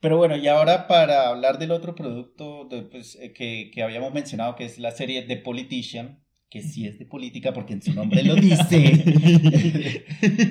Pero 0.00 0.16
bueno, 0.16 0.36
y 0.36 0.46
ahora 0.46 0.86
para 0.86 1.28
hablar 1.28 1.58
del 1.58 1.72
otro 1.72 1.94
producto 1.94 2.66
de, 2.70 2.82
pues, 2.82 3.16
eh, 3.20 3.32
que, 3.32 3.70
que 3.74 3.82
habíamos 3.82 4.12
mencionado, 4.12 4.54
que 4.54 4.64
es 4.64 4.78
la 4.78 4.92
serie 4.92 5.22
The 5.22 5.36
Politician, 5.38 6.22
que 6.50 6.62
sí 6.62 6.86
es 6.86 6.98
de 6.98 7.04
política 7.04 7.52
porque 7.52 7.74
en 7.74 7.82
su 7.82 7.92
nombre 7.92 8.22
lo 8.22 8.34
dice. 8.34 8.92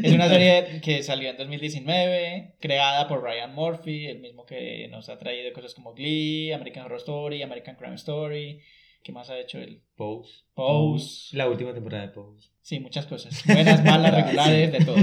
Es 0.03 0.13
una 0.13 0.29
serie 0.29 0.79
que 0.81 1.03
salió 1.03 1.29
en 1.29 1.37
2019, 1.37 2.55
creada 2.59 3.07
por 3.07 3.21
Ryan 3.23 3.53
Murphy, 3.53 4.05
el 4.07 4.19
mismo 4.19 4.45
que 4.45 4.87
nos 4.89 5.09
ha 5.09 5.17
traído 5.17 5.51
cosas 5.53 5.73
como 5.73 5.93
Glee, 5.93 6.53
American 6.53 6.85
Horror 6.85 6.99
Story, 6.99 7.41
American 7.41 7.75
Crime 7.75 7.95
Story. 7.95 8.61
¿Qué 9.03 9.11
más 9.11 9.29
ha 9.29 9.39
hecho 9.39 9.59
él? 9.59 9.81
Pose. 9.95 10.43
Pose. 10.53 11.35
La 11.35 11.47
última 11.49 11.73
temporada 11.73 12.07
de 12.07 12.13
Pose. 12.13 12.49
Sí, 12.61 12.79
muchas 12.79 13.05
cosas. 13.05 13.43
Buenas, 13.45 13.83
malas, 13.83 14.13
regulares, 14.23 14.71
de 14.71 14.85
todo. 14.85 14.97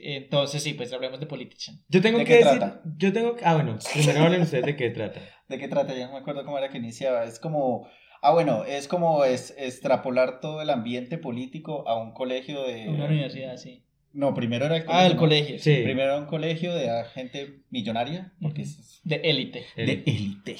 Entonces, 0.00 0.62
sí, 0.62 0.74
pues 0.74 0.92
hablemos 0.92 1.20
de 1.20 1.26
Politician. 1.26 1.82
Yo 1.88 2.00
tengo 2.00 2.18
¿De 2.18 2.24
que 2.24 2.32
qué 2.32 2.44
decir, 2.44 2.58
trata? 2.58 2.82
yo 2.96 3.12
tengo, 3.12 3.36
ah 3.42 3.54
bueno, 3.54 3.78
primero 3.92 4.20
hablen 4.22 4.42
ustedes 4.42 4.64
de 4.64 4.76
qué 4.76 4.90
trata. 4.90 5.20
¿De 5.48 5.58
qué 5.58 5.68
trata? 5.68 5.94
Ya 5.94 6.06
no 6.06 6.12
me 6.12 6.18
acuerdo 6.18 6.44
cómo 6.44 6.58
era 6.58 6.70
que 6.70 6.78
iniciaba. 6.78 7.24
Es 7.24 7.38
como... 7.38 7.86
Ah, 8.24 8.32
bueno, 8.32 8.64
es 8.64 8.88
como 8.88 9.24
es, 9.24 9.54
extrapolar 9.58 10.40
todo 10.40 10.62
el 10.62 10.70
ambiente 10.70 11.18
político 11.18 11.86
a 11.86 11.96
un 11.96 12.12
colegio 12.12 12.64
de... 12.64 12.88
Una 12.88 13.04
universidad, 13.04 13.56
sí. 13.58 13.82
No, 14.14 14.32
primero 14.32 14.64
era 14.64 14.76
el 14.76 14.84
Ah, 14.88 15.06
el 15.06 15.16
colegio. 15.16 15.58
Sí. 15.58 15.80
Primero 15.82 16.12
era 16.12 16.18
un 16.18 16.26
colegio 16.26 16.72
de 16.72 16.88
gente 17.12 17.58
millonaria, 17.70 18.32
porque 18.40 18.62
es 18.62 19.00
De 19.02 19.16
élite. 19.16 19.66
de 19.76 20.04
élite. 20.06 20.56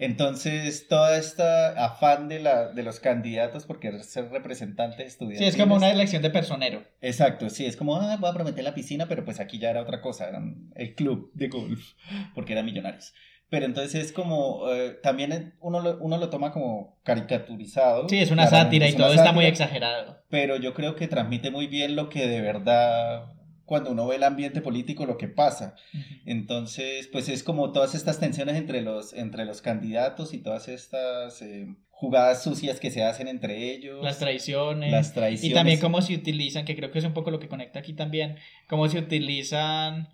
Entonces, 0.00 0.88
toda 0.88 1.16
esta 1.16 1.68
afán 1.82 2.28
de, 2.28 2.40
la, 2.40 2.72
de 2.72 2.82
los 2.82 2.98
candidatos 2.98 3.64
por 3.64 3.78
querer 3.78 4.02
ser 4.02 4.28
representantes 4.30 5.06
estudiantiles. 5.06 5.54
Sí, 5.54 5.56
es 5.58 5.62
como 5.62 5.76
una 5.76 5.90
elección 5.90 6.20
de 6.20 6.30
personero. 6.30 6.82
Exacto, 7.00 7.48
sí, 7.48 7.64
es 7.64 7.76
como, 7.76 7.96
ah, 7.96 8.16
voy 8.18 8.28
a 8.28 8.34
prometer 8.34 8.64
la 8.64 8.74
piscina, 8.74 9.06
pero 9.06 9.24
pues 9.24 9.40
aquí 9.40 9.58
ya 9.58 9.70
era 9.70 9.82
otra 9.82 10.02
cosa, 10.02 10.28
era 10.28 10.42
el 10.74 10.94
club 10.94 11.30
de 11.32 11.48
golf, 11.48 11.92
porque 12.34 12.52
eran 12.52 12.66
millonarios. 12.66 13.14
Pero 13.48 13.64
entonces 13.64 14.06
es 14.06 14.12
como, 14.12 14.68
eh, 14.70 14.98
también 15.02 15.54
uno 15.60 15.80
lo, 15.80 15.98
uno 15.98 16.18
lo 16.18 16.30
toma 16.30 16.52
como 16.52 16.98
caricaturizado. 17.04 18.08
Sí, 18.08 18.18
es 18.18 18.32
una 18.32 18.48
sátira 18.48 18.88
y 18.88 18.94
una 18.94 19.04
todo 19.04 19.14
está 19.14 19.32
muy 19.32 19.44
sátira, 19.44 19.48
exagerado. 19.48 20.22
Pero 20.28 20.56
yo 20.56 20.74
creo 20.74 20.96
que 20.96 21.06
transmite 21.06 21.50
muy 21.50 21.68
bien 21.68 21.94
lo 21.94 22.08
que 22.08 22.26
de 22.26 22.40
verdad, 22.40 23.26
cuando 23.64 23.92
uno 23.92 24.08
ve 24.08 24.16
el 24.16 24.24
ambiente 24.24 24.60
político, 24.60 25.06
lo 25.06 25.16
que 25.16 25.28
pasa. 25.28 25.76
Entonces, 26.24 27.06
pues 27.06 27.28
es 27.28 27.44
como 27.44 27.70
todas 27.70 27.94
estas 27.94 28.18
tensiones 28.18 28.56
entre 28.56 28.82
los, 28.82 29.12
entre 29.12 29.44
los 29.44 29.62
candidatos 29.62 30.34
y 30.34 30.38
todas 30.38 30.66
estas 30.66 31.40
eh, 31.40 31.68
jugadas 31.90 32.42
sucias 32.42 32.80
que 32.80 32.90
se 32.90 33.04
hacen 33.04 33.28
entre 33.28 33.72
ellos. 33.72 34.02
Las 34.02 34.18
traiciones. 34.18 34.90
Las 34.90 35.14
traiciones. 35.14 35.52
Y 35.52 35.54
también 35.54 35.78
cómo 35.78 36.02
se 36.02 36.14
utilizan, 36.14 36.64
que 36.64 36.74
creo 36.74 36.90
que 36.90 36.98
es 36.98 37.04
un 37.04 37.14
poco 37.14 37.30
lo 37.30 37.38
que 37.38 37.48
conecta 37.48 37.78
aquí 37.78 37.92
también, 37.92 38.38
cómo 38.66 38.88
se 38.88 38.98
utilizan 38.98 40.08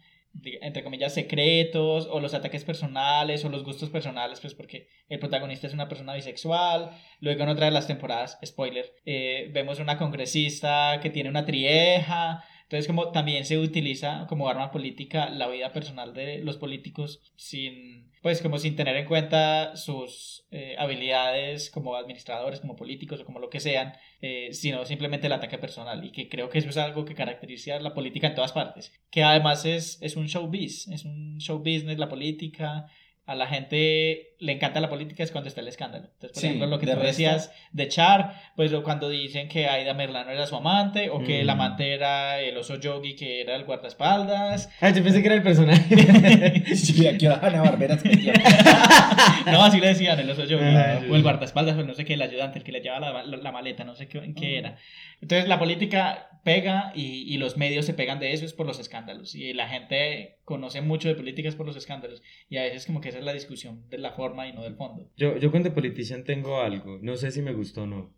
entre 0.61 0.83
comillas, 0.83 1.15
secretos, 1.15 2.09
o 2.11 2.21
los 2.21 2.35
ataques 2.35 2.65
personales, 2.65 3.45
o 3.45 3.49
los 3.49 3.65
gustos 3.65 3.91
personales, 3.91 4.41
pues 4.41 4.55
porque 4.55 4.89
el 5.09 5.19
protagonista 5.19 5.67
es 5.67 5.75
una 5.75 5.89
persona 5.89 6.15
bisexual. 6.15 6.91
Luego 7.21 7.43
en 7.43 7.49
otra 7.51 7.67
de 7.67 7.73
las 7.73 7.87
temporadas, 7.87 8.39
spoiler, 8.45 8.93
eh, 9.05 9.51
vemos 9.53 9.79
una 9.79 9.99
congresista 9.99 10.99
que 11.03 11.11
tiene 11.11 11.31
una 11.31 11.45
trieja. 11.45 12.45
Entonces, 12.73 12.87
como 12.87 13.13
también 13.13 13.45
se 13.45 13.59
utiliza 13.59 14.25
como 14.31 14.49
arma 14.49 14.71
política 14.71 15.29
la 15.29 15.47
vida 15.47 15.75
personal 15.75 16.15
de 16.15 16.39
los 16.39 16.57
políticos 16.57 17.21
sin, 17.37 18.11
pues, 18.23 18.41
como 18.41 18.57
sin 18.57 18.77
tener 18.77 18.97
en 18.97 19.05
cuenta 19.05 19.77
sus 19.77 20.47
eh, 20.51 20.75
habilidades 20.79 21.71
como 21.71 21.97
administradores, 21.97 22.61
como 22.61 22.75
políticos 22.75 23.21
o 23.21 23.27
como 23.27 23.41
lo 23.41 23.51
que 23.51 23.61
sean, 23.61 23.93
eh, 24.23 24.55
sino 24.55 24.87
simplemente 24.87 25.27
el 25.27 25.35
ataque 25.35 25.59
personal. 25.59 26.03
Y 26.03 26.13
que 26.13 26.31
creo 26.31 26.49
que 26.49 26.61
eso 26.61 26.71
es 26.71 26.79
algo 26.79 27.05
que 27.05 27.15
caracteriza 27.15 27.79
la 27.79 27.93
política 27.93 28.29
en 28.29 28.37
todas 28.37 28.53
partes. 28.53 28.91
Que 29.11 29.23
además 29.23 29.67
es, 29.67 30.01
es 30.01 30.17
un 30.17 30.25
showbiz, 30.25 30.89
es 30.89 31.05
un 31.05 31.37
show 31.41 31.59
business 31.59 31.99
la 31.99 32.09
política. 32.09 32.87
A 33.25 33.37
la 33.37 33.47
gente 33.47 34.35
le 34.41 34.51
encanta 34.53 34.81
la 34.81 34.89
política 34.91 35.23
es 35.23 35.31
cuando 35.31 35.47
está 35.47 35.61
el 35.61 35.69
escándalo. 35.69 36.07
Entonces, 36.07 36.33
por 36.33 36.41
Sí, 36.41 36.47
ejemplo, 36.49 36.67
lo 36.67 36.81
que 36.81 36.87
de 36.87 36.93
tú 36.95 36.99
resto- 36.99 37.07
decías 37.07 37.53
de 37.71 37.87
Char, 37.89 38.35
pues 38.57 38.73
cuando 38.83 39.09
dicen 39.09 39.49
que 39.49 39.69
Aida 39.69 39.95
Merlano 39.95 40.33
era 40.33 40.45
su 40.49 40.57
amante, 40.57 41.09
o 41.09 41.23
que 41.23 41.41
el 41.41 41.47
Mm. 41.47 41.51
amante 41.51 41.93
era 41.95 42.41
el 42.41 42.57
oso 42.57 42.81
yogi 42.81 43.15
que 43.15 43.41
era 43.41 43.55
el 43.55 43.65
guardaespaldas. 43.65 44.69
Ah, 44.81 44.91
yo 44.91 45.05
pensé 45.05 45.21
que 45.21 45.27
era 45.27 45.37
el 45.37 45.43
personaje. 45.45 45.85
Sí, 46.75 47.07
aquí 47.07 47.27
Ana 47.27 47.63
Barbera 47.63 47.97
se 47.97 48.09
metió. 48.09 48.33
No, 49.47 49.63
así 49.65 49.79
le 49.81 49.89
decían 49.89 50.19
el 50.19 50.29
oso 50.31 50.45
yogi. 50.45 50.65
Ah, 50.65 50.99
sí, 51.01 51.07
o 51.11 51.15
el 51.15 51.23
guardaespaldas, 51.23 51.77
o 51.79 51.85
no 51.85 51.95
sé 51.95 52.05
qué, 52.05 52.15
el 52.15 52.23
ayudante, 52.23 52.59
el 52.59 52.65
que 52.65 52.73
le 52.73 52.81
lleva 52.81 52.99
la, 52.99 53.23
la- 53.23 53.37
la 53.37 53.53
maleta, 53.53 53.85
no 53.85 53.95
sé 53.95 54.09
qué, 54.09 54.19
en 54.19 54.35
qué 54.35 54.59
era. 54.59 54.77
Entonces 55.21 55.49
la 55.49 55.59
política 55.61 56.29
pega 56.43 56.93
y, 56.95 57.33
y 57.33 57.39
los 57.39 57.57
medios 57.57 57.87
se 57.87 57.95
pegan 57.95 58.19
de 58.19 58.33
eso 58.33 58.45
es 58.45 58.53
por 58.53 58.67
los 58.67 58.79
escándalos. 58.79 59.35
Y 59.35 59.53
la 59.53 59.69
gente 59.69 60.39
conoce 60.45 60.81
mucho 60.81 61.09
de 61.09 61.15
políticas 61.15 61.55
por 61.55 61.67
los 61.67 61.77
escándalos. 61.77 62.23
Y 62.49 62.57
a 62.57 62.63
veces 62.63 62.87
como 62.87 63.01
que 63.01 63.09
esa 63.09 63.19
es 63.19 63.25
la 63.25 63.33
discusión 63.33 63.89
de 63.91 63.99
la 63.99 64.13
forma 64.13 64.49
y 64.49 64.53
no 64.53 64.63
del 64.63 64.77
fondo. 64.77 65.09
Yo, 65.17 65.37
yo 65.39 65.51
con 65.51 65.63
The 65.63 65.71
Politician 65.71 66.25
tengo 66.25 66.61
algo. 66.61 66.99
No 67.03 67.17
sé 67.17 67.31
si 67.31 67.43
me 67.43 67.53
gustó 67.53 67.83
o 67.83 67.87
no. 67.87 68.13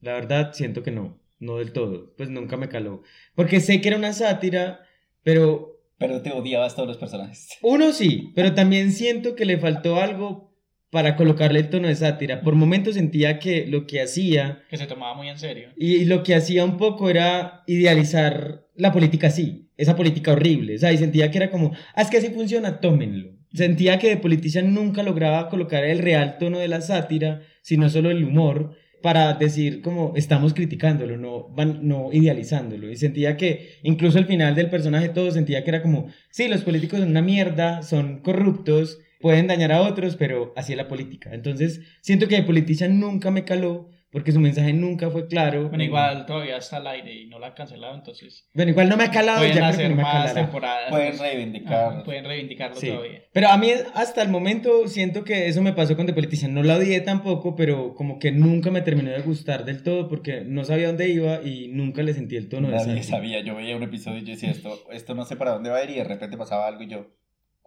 La 0.00 0.14
verdad, 0.14 0.52
siento 0.52 0.82
que 0.82 0.90
no. 0.90 1.18
No 1.38 1.56
del 1.56 1.72
todo. 1.72 2.12
Pues 2.16 2.28
nunca 2.28 2.56
me 2.56 2.68
caló. 2.68 3.02
Porque 3.34 3.60
sé 3.60 3.80
que 3.80 3.88
era 3.88 3.96
una 3.96 4.12
sátira, 4.12 4.80
pero 5.22 5.80
Pero 5.98 6.22
te 6.22 6.32
odiabas 6.32 6.74
todos 6.74 6.88
los 6.88 6.98
personajes. 6.98 7.58
Uno 7.62 7.92
sí, 7.92 8.32
pero 8.34 8.54
también 8.54 8.92
siento 8.92 9.34
que 9.34 9.44
le 9.44 9.58
faltó 9.58 9.96
algo 9.96 10.49
para 10.90 11.16
colocarle 11.16 11.60
el 11.60 11.70
tono 11.70 11.88
de 11.88 11.94
sátira. 11.94 12.40
Por 12.42 12.54
momentos 12.54 12.94
sentía 12.94 13.38
que 13.38 13.66
lo 13.66 13.86
que 13.86 14.02
hacía 14.02 14.62
Que 14.68 14.76
se 14.76 14.86
tomaba 14.86 15.14
muy 15.14 15.28
en 15.28 15.38
serio. 15.38 15.68
y 15.76 16.04
lo 16.04 16.22
que 16.22 16.34
hacía 16.34 16.64
un 16.64 16.76
poco 16.76 17.08
era 17.08 17.62
idealizar 17.66 18.66
la 18.74 18.92
política 18.92 19.28
así, 19.28 19.68
esa 19.76 19.96
política 19.96 20.32
horrible. 20.32 20.74
O 20.74 20.78
sea, 20.78 20.92
y 20.92 20.98
sentía 20.98 21.30
que 21.30 21.38
era 21.38 21.50
como, 21.50 21.72
ah, 21.94 22.02
es 22.02 22.10
que 22.10 22.16
así 22.18 22.30
funciona, 22.30 22.80
tómenlo. 22.80 23.30
Sentía 23.52 23.98
que 23.98 24.08
The 24.08 24.16
Politician 24.18 24.74
nunca 24.74 25.02
lograba 25.02 25.48
colocar 25.48 25.84
el 25.84 25.98
real 25.98 26.38
tono 26.38 26.58
de 26.58 26.68
la 26.68 26.80
sátira, 26.80 27.42
sino 27.62 27.88
solo 27.88 28.10
el 28.10 28.24
humor, 28.24 28.76
para 29.02 29.32
decir 29.34 29.80
como 29.80 30.12
estamos 30.14 30.54
criticándolo, 30.54 31.16
no, 31.16 31.48
van, 31.48 31.86
no 31.86 32.10
idealizándolo. 32.12 32.90
Y 32.90 32.96
sentía 32.96 33.36
que 33.36 33.78
incluso 33.82 34.18
al 34.18 34.26
final 34.26 34.54
del 34.54 34.70
personaje 34.70 35.08
todo 35.08 35.30
sentía 35.30 35.64
que 35.64 35.70
era 35.70 35.82
como, 35.82 36.08
sí, 36.30 36.48
los 36.48 36.62
políticos 36.62 37.00
son 37.00 37.10
una 37.10 37.22
mierda, 37.22 37.82
son 37.82 38.20
corruptos, 38.20 38.98
pueden 39.20 39.46
dañar 39.46 39.72
a 39.72 39.82
otros, 39.82 40.16
pero 40.16 40.52
así 40.56 40.72
es 40.72 40.76
la 40.76 40.88
política. 40.88 41.30
Entonces, 41.32 41.80
siento 42.00 42.26
que 42.28 42.36
The 42.36 42.42
Politician 42.42 42.98
nunca 42.98 43.30
me 43.30 43.44
caló, 43.44 43.88
porque 44.12 44.32
su 44.32 44.40
mensaje 44.40 44.72
nunca 44.72 45.08
fue 45.08 45.28
claro. 45.28 45.68
Bueno, 45.68 45.84
igual 45.84 46.26
todavía 46.26 46.56
está 46.56 46.78
al 46.78 46.86
aire 46.88 47.14
y 47.14 47.26
no 47.28 47.38
la 47.38 47.46
han 47.48 47.52
cancelado, 47.52 47.94
entonces... 47.94 48.48
Bueno, 48.54 48.72
igual 48.72 48.88
no 48.88 48.96
me 48.96 49.04
ha 49.04 49.10
calado, 49.12 49.38
Pueden 49.38 49.54
ya 49.54 49.60
creo 49.60 49.70
que 49.70 49.76
hacer 49.76 49.90
no 49.90 49.96
me 49.96 50.02
más 50.02 50.34
temporadas. 50.34 50.90
Pueden 50.90 51.16
reivindicar. 51.16 51.92
Ajá, 51.92 52.02
pueden 52.02 52.24
reivindicarlo 52.24 52.74
Sí. 52.74 52.88
todavía. 52.88 53.22
Pero 53.32 53.48
a 53.50 53.56
mí 53.56 53.70
hasta 53.94 54.22
el 54.22 54.28
momento 54.28 54.88
siento 54.88 55.22
que 55.22 55.46
eso 55.46 55.62
me 55.62 55.74
pasó 55.74 55.94
con 55.96 56.06
The 56.06 56.12
Politician. 56.12 56.52
No 56.52 56.64
la 56.64 56.76
odié 56.78 57.00
tampoco, 57.02 57.54
pero 57.54 57.94
como 57.94 58.18
que 58.18 58.32
nunca 58.32 58.72
me 58.72 58.80
terminó 58.80 59.12
de 59.12 59.20
gustar 59.20 59.64
del 59.64 59.84
todo 59.84 60.08
porque 60.08 60.40
no 60.44 60.64
sabía 60.64 60.88
dónde 60.88 61.08
iba 61.08 61.42
y 61.44 61.68
nunca 61.68 62.02
le 62.02 62.12
sentí 62.12 62.34
el 62.34 62.48
tono 62.48 62.66
de 62.68 62.74
Nadie 62.78 62.86
sátira. 63.04 63.04
sabía. 63.16 63.40
Yo 63.44 63.54
veía 63.54 63.76
un 63.76 63.84
episodio 63.84 64.18
y 64.18 64.22
yo 64.24 64.32
decía, 64.32 64.50
esto, 64.50 64.76
esto 64.90 65.14
no 65.14 65.24
sé 65.24 65.36
para 65.36 65.52
dónde 65.52 65.70
va 65.70 65.76
a 65.76 65.84
ir 65.84 65.90
y 65.90 65.94
de 65.94 66.04
repente 66.04 66.36
pasaba 66.36 66.66
algo 66.66 66.82
y 66.82 66.88
yo, 66.88 67.06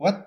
¿what? 0.03 0.25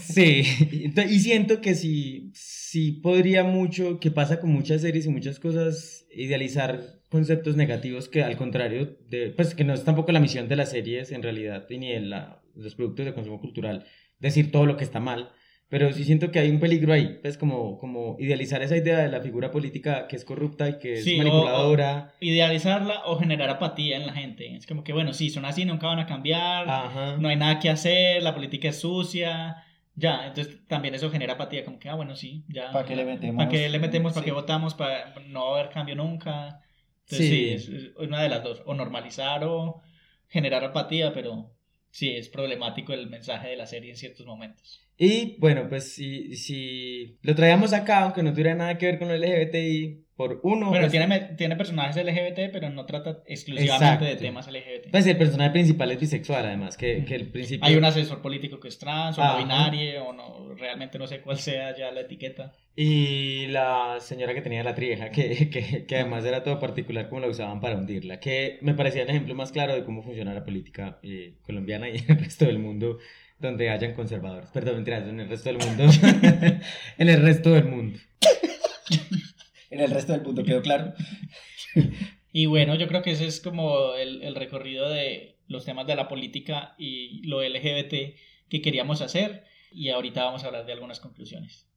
Sí, 0.00 0.42
y 1.10 1.18
siento 1.20 1.60
que 1.60 1.74
sí, 1.74 2.30
sí 2.34 2.92
podría 2.92 3.42
mucho, 3.44 3.98
que 4.00 4.10
pasa 4.10 4.38
con 4.40 4.50
muchas 4.50 4.82
series 4.82 5.06
y 5.06 5.08
muchas 5.10 5.38
cosas, 5.40 6.06
idealizar 6.14 7.00
conceptos 7.08 7.56
negativos 7.56 8.08
que 8.08 8.22
al 8.22 8.36
contrario, 8.36 8.98
de, 9.08 9.30
pues 9.30 9.54
que 9.54 9.64
no 9.64 9.72
es 9.74 9.84
tampoco 9.84 10.12
la 10.12 10.20
misión 10.20 10.48
de 10.48 10.56
las 10.56 10.70
series 10.70 11.10
en 11.12 11.22
realidad, 11.22 11.66
ni 11.70 11.92
de 11.92 12.00
la- 12.00 12.42
los 12.54 12.74
productos 12.74 13.06
de 13.06 13.14
consumo 13.14 13.40
cultural, 13.40 13.86
decir 14.18 14.50
todo 14.50 14.66
lo 14.66 14.76
que 14.76 14.84
está 14.84 15.00
mal, 15.00 15.30
pero 15.68 15.92
sí 15.92 16.04
siento 16.04 16.30
que 16.30 16.38
hay 16.38 16.50
un 16.50 16.60
peligro 16.60 16.92
ahí, 16.92 17.18
pues 17.20 17.36
como, 17.36 17.78
como 17.78 18.16
idealizar 18.18 18.62
esa 18.62 18.76
idea 18.76 18.98
de 18.98 19.08
la 19.08 19.20
figura 19.20 19.50
política 19.50 20.06
que 20.08 20.16
es 20.16 20.24
corrupta 20.24 20.68
y 20.68 20.78
que 20.78 20.94
es 20.94 21.04
Sí, 21.04 21.14
o- 21.14 21.18
manipuladora. 21.18 22.14
o 22.20 22.24
idealizarla 22.24 23.02
o 23.06 23.18
generar 23.18 23.50
apatía 23.50 23.96
en 23.96 24.06
la 24.06 24.12
gente. 24.14 24.56
Es 24.56 24.66
como 24.66 24.82
que, 24.84 24.92
bueno, 24.92 25.12
sí, 25.12 25.28
son 25.30 25.44
así, 25.44 25.64
nunca 25.64 25.86
van 25.86 25.98
a 25.98 26.06
cambiar, 26.06 26.68
Ajá. 26.68 27.16
no 27.18 27.28
hay 27.28 27.36
nada 27.36 27.58
que 27.58 27.68
hacer, 27.70 28.22
la 28.22 28.34
política 28.34 28.68
es 28.68 28.80
sucia. 28.80 29.56
Ya, 29.94 30.28
entonces 30.28 30.60
también 30.68 30.94
eso 30.94 31.10
genera 31.10 31.32
apatía, 31.34 31.64
como 31.64 31.78
que, 31.80 31.88
ah, 31.88 31.94
bueno, 31.96 32.14
sí, 32.14 32.44
ya. 32.48 32.70
¿Para 32.70 32.86
qué 32.86 32.94
le 32.96 33.04
metemos? 33.04 33.36
¿Para 33.36 33.50
qué 33.50 33.68
le 33.68 33.78
metemos? 33.80 34.12
¿Para 34.12 34.22
Sí. 34.24 34.30
qué 34.30 34.32
votamos? 34.32 34.74
¿Para 34.74 35.12
no 35.26 35.50
va 35.50 35.56
a 35.56 35.60
haber 35.60 35.72
cambio 35.72 35.96
nunca? 35.96 36.60
Entonces, 37.02 37.28
sí, 37.28 37.36
Sí. 37.36 37.50
es, 37.54 37.68
es 37.68 37.96
una 37.96 38.22
de 38.22 38.28
las 38.28 38.42
dos. 38.44 38.62
O 38.64 38.74
normalizar 38.74 39.42
o 39.44 39.82
generar 40.28 40.62
apatía, 40.64 41.12
pero 41.12 41.50
sí, 41.90 42.10
es 42.10 42.28
problemático 42.28 42.92
el 42.92 43.08
mensaje 43.08 43.48
de 43.48 43.56
la 43.56 43.66
serie 43.66 43.90
en 43.90 43.96
ciertos 43.96 44.26
momentos. 44.26 44.80
Y 44.96 45.36
bueno, 45.38 45.68
pues 45.68 45.92
si, 45.94 46.34
si 46.34 47.18
lo 47.22 47.34
traíamos 47.34 47.72
acá, 47.72 48.00
aunque 48.00 48.22
no 48.22 48.32
tuviera 48.32 48.54
nada 48.54 48.78
que 48.78 48.86
ver 48.86 48.98
con 48.98 49.08
lo 49.08 49.14
LGBTI, 49.14 50.04
por 50.18 50.40
uno... 50.42 50.70
Bueno, 50.70 50.88
pues- 50.88 50.90
tiene, 50.90 51.20
tiene 51.36 51.54
personajes 51.54 51.94
LGBT, 52.04 52.50
pero 52.52 52.68
no 52.70 52.84
trata 52.86 53.22
exclusivamente 53.24 54.04
de 54.04 54.10
Exacto. 54.10 54.24
temas 54.24 54.48
LGBT. 54.48 54.90
Pues 54.90 55.06
el 55.06 55.16
personaje 55.16 55.50
principal 55.50 55.92
es 55.92 56.00
bisexual, 56.00 56.44
además, 56.44 56.76
que, 56.76 57.04
que 57.04 57.14
el 57.14 57.28
principio... 57.28 57.64
Hay 57.64 57.76
un 57.76 57.84
asesor 57.84 58.20
político 58.20 58.58
que 58.58 58.66
es 58.66 58.80
trans 58.80 59.16
o 59.16 59.24
no 59.24 59.38
binario 59.38 60.06
o 60.06 60.12
no, 60.12 60.54
realmente 60.56 60.98
no 60.98 61.06
sé 61.06 61.20
cuál 61.20 61.38
sea 61.38 61.76
ya 61.76 61.92
la 61.92 62.00
etiqueta. 62.00 62.52
Y 62.74 63.46
la 63.46 63.98
señora 64.00 64.34
que 64.34 64.42
tenía 64.42 64.64
la 64.64 64.74
trieja, 64.74 65.10
que, 65.10 65.50
que, 65.50 65.86
que 65.86 65.96
además 65.96 66.24
era 66.24 66.42
todo 66.42 66.58
particular 66.58 67.08
como 67.08 67.20
la 67.20 67.28
usaban 67.28 67.60
para 67.60 67.76
hundirla, 67.76 68.18
que 68.18 68.58
me 68.60 68.74
parecía 68.74 69.04
el 69.04 69.10
ejemplo 69.10 69.36
más 69.36 69.52
claro 69.52 69.72
de 69.72 69.84
cómo 69.84 70.02
funciona 70.02 70.34
la 70.34 70.44
política 70.44 70.98
eh, 71.04 71.34
colombiana 71.42 71.88
y 71.88 71.92
el 72.08 72.18
resto 72.18 72.44
del 72.44 72.58
mundo 72.58 72.98
donde 73.38 73.70
hayan 73.70 73.94
conservadores. 73.94 74.50
Perdón, 74.50 74.74
mentiras, 74.74 75.06
en 75.06 75.20
el 75.20 75.28
resto 75.28 75.48
del 75.52 75.58
mundo. 75.58 75.84
en 76.98 77.08
el 77.08 77.22
resto 77.22 77.50
del 77.50 77.66
mundo. 77.66 78.00
En 79.70 79.80
el 79.80 79.90
resto 79.90 80.12
del 80.12 80.22
mundo 80.22 80.44
quedó 80.44 80.62
claro. 80.62 80.94
Y 82.32 82.46
bueno, 82.46 82.74
yo 82.74 82.88
creo 82.88 83.02
que 83.02 83.12
ese 83.12 83.26
es 83.26 83.40
como 83.40 83.94
el, 83.94 84.22
el 84.22 84.34
recorrido 84.34 84.88
de 84.88 85.38
los 85.46 85.64
temas 85.64 85.86
de 85.86 85.96
la 85.96 86.08
política 86.08 86.74
y 86.78 87.26
lo 87.26 87.42
LGBT 87.42 88.14
que 88.48 88.62
queríamos 88.62 89.00
hacer. 89.00 89.44
Y 89.72 89.88
ahorita 89.88 90.24
vamos 90.24 90.44
a 90.44 90.48
hablar 90.48 90.66
de 90.66 90.72
algunas 90.72 91.00
conclusiones. 91.00 91.67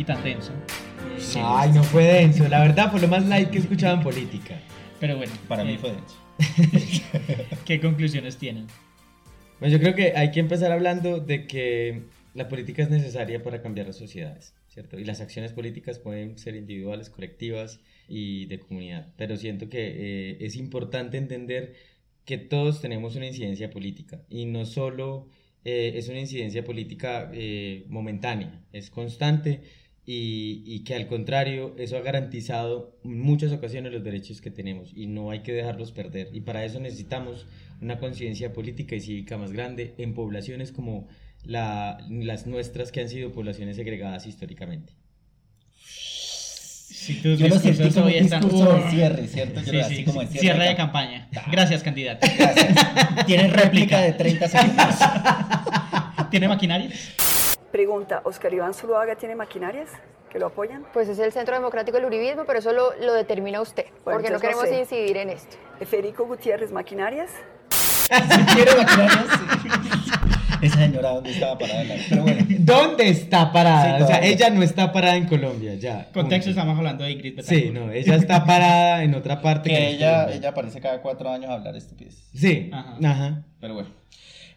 Y 0.00 0.04
tan 0.04 0.24
denso. 0.24 0.52
eh, 0.52 1.42
Ay, 1.44 1.70
no 1.72 1.82
fue 1.84 2.04
denso. 2.04 2.48
La 2.48 2.60
verdad 2.60 2.90
fue 2.90 3.00
lo 3.00 3.08
más 3.08 3.26
light 3.26 3.50
que 3.50 3.58
he 3.58 3.60
escuchado 3.60 3.96
en 3.96 4.02
política. 4.02 4.58
Pero 4.98 5.16
bueno, 5.18 5.32
Para 5.46 5.62
mí 5.62 5.74
eh, 5.74 5.78
fue 5.78 5.92
denso. 5.92 6.16
¿Qué 7.66 7.80
conclusiones 7.80 8.38
tienen? 8.38 8.66
Bueno, 9.58 9.74
yo 9.76 9.80
creo 9.80 9.94
que 9.94 10.14
hay 10.16 10.30
que 10.30 10.40
empezar 10.40 10.72
hablando 10.72 11.20
de 11.20 11.46
que 11.46 12.04
la 12.32 12.48
política 12.48 12.82
es 12.82 12.88
necesaria 12.88 13.42
para 13.42 13.60
cambiar 13.60 13.88
las 13.88 13.96
sociedades, 13.96 14.54
¿cierto? 14.68 14.98
Y 14.98 15.04
las 15.04 15.20
acciones 15.20 15.52
políticas 15.52 15.98
pueden 15.98 16.38
ser 16.38 16.56
individuales, 16.56 17.10
colectivas 17.10 17.80
y 18.08 18.46
de 18.46 18.58
comunidad. 18.58 19.12
Pero 19.18 19.36
siento 19.36 19.68
que 19.68 20.30
eh, 20.30 20.36
es 20.40 20.56
importante 20.56 21.18
entender 21.18 21.74
que 22.24 22.38
todos 22.38 22.80
tenemos 22.80 23.16
una 23.16 23.26
incidencia 23.26 23.68
política 23.68 24.22
y 24.30 24.46
no 24.46 24.64
solo 24.64 25.28
eh, 25.64 25.92
es 25.96 26.08
una 26.08 26.20
incidencia 26.20 26.64
política 26.64 27.30
eh, 27.34 27.84
momentánea, 27.88 28.62
es 28.72 28.88
constante 28.88 29.60
y, 30.12 30.64
y 30.66 30.80
que 30.84 30.94
al 30.96 31.06
contrario 31.06 31.74
eso 31.78 31.96
ha 31.96 32.00
garantizado 32.00 32.98
en 33.04 33.20
muchas 33.20 33.52
ocasiones 33.52 33.92
los 33.92 34.02
derechos 34.02 34.40
que 34.40 34.50
tenemos 34.50 34.90
y 34.94 35.06
no 35.06 35.30
hay 35.30 35.40
que 35.40 35.52
dejarlos 35.52 35.92
perder 35.92 36.30
y 36.32 36.40
para 36.40 36.64
eso 36.64 36.80
necesitamos 36.80 37.46
una 37.80 37.98
conciencia 37.98 38.52
política 38.52 38.96
y 38.96 39.00
cívica 39.00 39.38
más 39.38 39.52
grande 39.52 39.94
en 39.98 40.14
poblaciones 40.14 40.72
como 40.72 41.06
la- 41.44 41.98
las 42.10 42.46
nuestras 42.46 42.90
que 42.90 43.00
han 43.02 43.08
sido 43.08 43.30
poblaciones 43.30 43.76
segregadas 43.76 44.26
históricamente. 44.26 44.94
tus 47.22 47.38
yo 47.38 47.48
lo 47.48 47.58
sentí 47.58 47.90
como 47.90 48.06
hoy 48.06 48.16
están- 48.16 48.40
discurso 48.42 48.72
de 48.74 48.90
cierre, 48.90 49.26
¿cierto? 49.28 49.60
Yo 49.60 49.66
Sí, 49.66 49.70
sí, 49.70 49.80
así 49.80 50.04
como 50.04 50.20
sí. 50.22 50.26
de 50.34 50.38
Cierre 50.40 50.64
de 50.64 50.70
cam- 50.72 50.76
campaña. 50.76 51.28
Gracias, 51.50 51.82
candidato. 51.82 52.26
Gracias. 52.38 52.74
Tiene 53.26 53.48
réplica 53.48 54.00
de 54.00 54.12
30 54.12 54.48
segundos. 54.54 54.94
¿Tiene 56.30 56.48
maquinaria? 56.48 56.90
Pregunta, 57.72 58.20
¿Oscar 58.24 58.52
Iván 58.52 58.74
Zuluaga 58.74 59.14
tiene 59.16 59.34
maquinarias 59.36 59.88
que 60.30 60.38
lo 60.38 60.46
apoyan? 60.46 60.84
Pues 60.92 61.08
es 61.08 61.18
el 61.18 61.32
Centro 61.32 61.54
Democrático 61.54 61.96
del 61.96 62.06
Uribismo, 62.06 62.44
pero 62.44 62.58
eso 62.58 62.72
lo, 62.72 62.94
lo 63.00 63.12
determina 63.14 63.60
usted, 63.60 63.84
Bueno, 64.04 64.18
porque 64.18 64.30
no 64.30 64.40
queremos 64.40 64.64
sé. 64.68 64.80
incidir 64.80 65.16
en 65.16 65.30
esto. 65.30 65.56
Federico 65.86 66.26
Gutiérrez, 66.26 66.72
¿maquinarias? 66.72 67.30
¿Quiere 68.54 68.74
maquinarias? 68.76 69.26
Esa 70.62 70.76
señora, 70.76 71.10
¿dónde 71.12 71.30
estaba 71.30 71.56
parada? 71.56 71.84
La- 71.84 71.94
Pero 72.08 72.22
bueno. 72.22 72.44
¿Dónde 72.50 73.08
está 73.08 73.50
parada? 73.52 73.96
Sí, 73.98 74.02
o 74.02 74.06
sea, 74.06 74.20
ella 74.22 74.50
no 74.50 74.62
está 74.62 74.92
parada 74.92 75.16
en 75.16 75.26
Colombia, 75.26 75.74
ya. 75.76 76.10
Contexto, 76.12 76.50
estamos 76.50 76.76
hablando 76.76 77.04
de 77.04 77.12
Ingrid 77.12 77.40
Sí, 77.40 77.54
Betancourt. 77.54 77.86
no, 77.86 77.92
ella 77.92 78.14
está 78.16 78.44
parada 78.44 79.02
en 79.04 79.14
otra 79.14 79.40
parte. 79.40 79.70
Que 79.70 79.88
es 79.90 79.94
ella, 79.94 80.28
ella 80.30 80.50
aparece 80.50 80.80
cada 80.80 81.00
cuatro 81.00 81.30
años 81.30 81.50
a 81.50 81.54
hablar 81.54 81.76
estupidez. 81.76 82.28
Sí, 82.34 82.68
Ajá. 82.74 82.96
ajá. 83.02 83.42
Pero 83.60 83.74
bueno. 83.74 83.88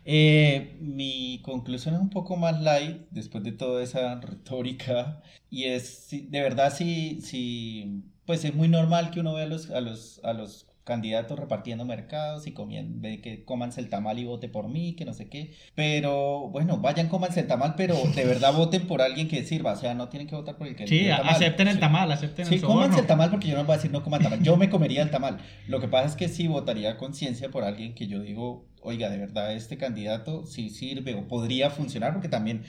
Eh, 0.06 0.78
mi 0.82 1.42
conclusión 1.44 1.96
es 1.96 2.02
un 2.02 2.10
poco 2.10 2.36
más 2.36 2.62
light 2.62 3.08
después 3.12 3.44
de 3.44 3.52
toda 3.54 3.84
esa 3.84 4.20
retórica. 4.20 5.22
Y 5.50 5.66
es, 5.66 6.10
de 6.12 6.42
verdad, 6.42 6.74
sí, 6.76 7.22
sí, 7.22 8.04
pues 8.26 8.44
es 8.46 8.54
muy 8.56 8.68
normal 8.68 9.12
que 9.12 9.20
uno 9.22 9.34
vea 9.34 9.46
a 9.46 9.48
los, 9.48 9.70
a 9.70 9.82
los, 9.82 10.20
a 10.24 10.34
los 10.34 10.68
candidatos 10.84 11.40
repartiendo 11.40 11.86
mercados 11.86 12.46
y 12.48 12.52
comiendo, 12.52 13.00
ve 13.02 13.22
que 13.22 13.46
cómanse 13.46 13.80
el 13.80 13.90
tamal 13.90 14.20
y 14.20 14.26
vote 14.26 14.50
por 14.50 14.68
mí, 14.68 14.96
que 14.96 15.06
no 15.06 15.14
sé 15.14 15.30
qué. 15.30 15.54
Pero 15.76 16.50
bueno, 16.50 16.78
vayan, 16.78 17.08
cómanse 17.08 17.40
el 17.42 17.48
tamal, 17.48 17.76
pero 17.78 17.96
de 18.16 18.26
verdad 18.26 18.54
voten 18.54 18.86
por 18.88 19.02
alguien 19.02 19.28
que 19.28 19.44
sirva. 19.44 19.74
O 19.74 19.76
sea, 19.76 19.94
no 19.94 20.10
tienen 20.10 20.28
que 20.28 20.36
votar 20.36 20.58
por 20.58 20.68
el 20.68 20.76
que 20.76 20.88
Sí, 20.88 21.06
el 21.06 21.16
tamal. 21.18 21.36
acepten 21.36 21.68
el 21.68 21.76
Sí. 21.76 21.80
tamal, 21.80 22.12
acepten 22.12 22.46
Sí, 22.46 22.56
el 22.56 22.62
cómanse 22.62 22.84
soborno. 22.84 23.00
el 23.02 23.08
tamal 23.08 23.30
porque 23.30 23.48
yo 23.48 23.56
no 23.58 23.64
voy 23.64 23.74
a 23.74 23.78
decir 23.78 23.92
no 23.92 24.04
coman 24.04 24.22
tamal. 24.22 24.42
Yo 24.44 24.58
me 24.58 24.70
comería 24.70 25.02
el 25.04 25.10
tamal. 25.12 25.38
Lo 25.68 25.80
que 25.80 25.88
pasa 25.88 26.08
es 26.08 26.16
que 26.16 26.28
sí 26.28 26.48
votaría 26.48 26.98
conciencia 26.98 27.50
por 27.50 27.64
alguien 27.64 27.96
que 27.96 28.08
yo 28.08 28.20
digo, 28.20 28.68
oiga, 28.82 29.10
de 29.10 29.18
verdad 29.18 29.54
este 29.54 29.78
candidato 29.78 30.46
sí 30.46 30.70
sirve 30.70 31.16
o 31.16 31.28
podría 31.28 31.70
funcionar 31.70 32.12
porque 32.14 32.30
también 32.30 32.64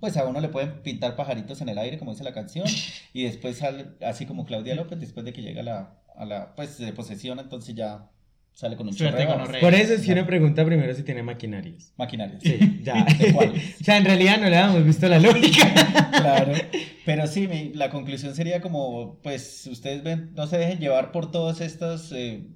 pues 0.00 0.16
a 0.16 0.24
uno 0.24 0.40
le 0.40 0.48
pueden 0.48 0.82
pintar 0.82 1.14
pajaritos 1.14 1.60
en 1.60 1.68
el 1.68 1.78
aire, 1.78 1.96
como 1.96 2.10
dice 2.10 2.24
la 2.24 2.32
canción, 2.32 2.66
y 3.12 3.22
después 3.22 3.62
así 4.04 4.26
como 4.26 4.44
Claudia 4.46 4.74
López, 4.74 4.98
después 4.98 5.24
de 5.24 5.32
que 5.32 5.42
llega 5.42 5.62
la, 5.62 6.01
a 6.16 6.24
la 6.24 6.54
pues 6.54 6.78
de 6.78 6.92
posesión, 6.92 7.38
entonces 7.38 7.74
ya 7.74 8.08
sale 8.52 8.76
con 8.76 8.86
un 8.88 8.92
Suerte 8.94 9.24
chorreo. 9.24 9.46
con. 9.50 9.60
Por 9.60 9.74
eso 9.74 9.94
es 9.94 10.02
que 10.02 10.12
uno 10.12 10.26
pregunta 10.26 10.64
primero 10.64 10.94
si 10.94 11.02
tiene 11.02 11.22
maquinarias. 11.22 11.92
Maquinarias. 11.96 12.42
Sí, 12.42 12.80
ya. 12.84 13.04
¿De 13.04 13.30
o 13.80 13.84
sea, 13.84 13.96
en 13.96 14.04
realidad 14.04 14.38
no 14.40 14.48
le 14.50 14.58
hemos 14.58 14.84
visto 14.84 15.08
la 15.08 15.18
lógica. 15.18 15.72
Claro, 16.12 16.52
pero 17.06 17.26
sí, 17.26 17.48
mi- 17.48 17.72
la 17.74 17.90
conclusión 17.90 18.34
sería 18.34 18.60
como, 18.60 19.18
pues 19.22 19.66
ustedes 19.66 20.04
ven, 20.04 20.32
no 20.36 20.46
se 20.46 20.58
dejen 20.58 20.78
llevar 20.78 21.10
por 21.10 21.30
todos 21.32 21.60
estos 21.60 22.12
eh, 22.12 22.46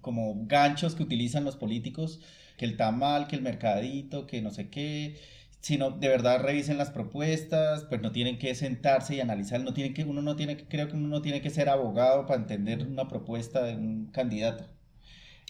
como 0.00 0.34
ganchos 0.46 0.94
que 0.94 1.02
utilizan 1.02 1.44
los 1.44 1.56
políticos, 1.56 2.20
que 2.56 2.64
el 2.64 2.76
tamal, 2.78 3.26
que 3.26 3.36
el 3.36 3.42
mercadito, 3.42 4.26
que 4.26 4.40
no 4.40 4.50
sé 4.50 4.70
qué, 4.70 5.16
sino 5.62 5.90
de 5.92 6.08
verdad 6.08 6.40
revisen 6.42 6.78
las 6.78 6.90
propuestas, 6.90 7.84
pues 7.84 8.02
no 8.02 8.12
tienen 8.12 8.38
que 8.38 8.54
sentarse 8.54 9.14
y 9.16 9.20
analizar, 9.20 9.60
no 9.62 9.72
tienen 9.74 9.94
que, 9.94 10.04
uno 10.04 10.22
no 10.22 10.36
tiene 10.36 10.56
que, 10.58 10.66
creo 10.68 10.88
que 10.88 10.96
uno 10.96 11.08
no 11.08 11.22
tiene 11.22 11.40
que 11.42 11.50
ser 11.50 11.68
abogado 11.70 12.26
para 12.26 12.40
entender 12.40 12.86
una 12.86 13.08
propuesta 13.08 13.62
de 13.64 13.76
un 13.76 14.06
candidato. 14.12 14.66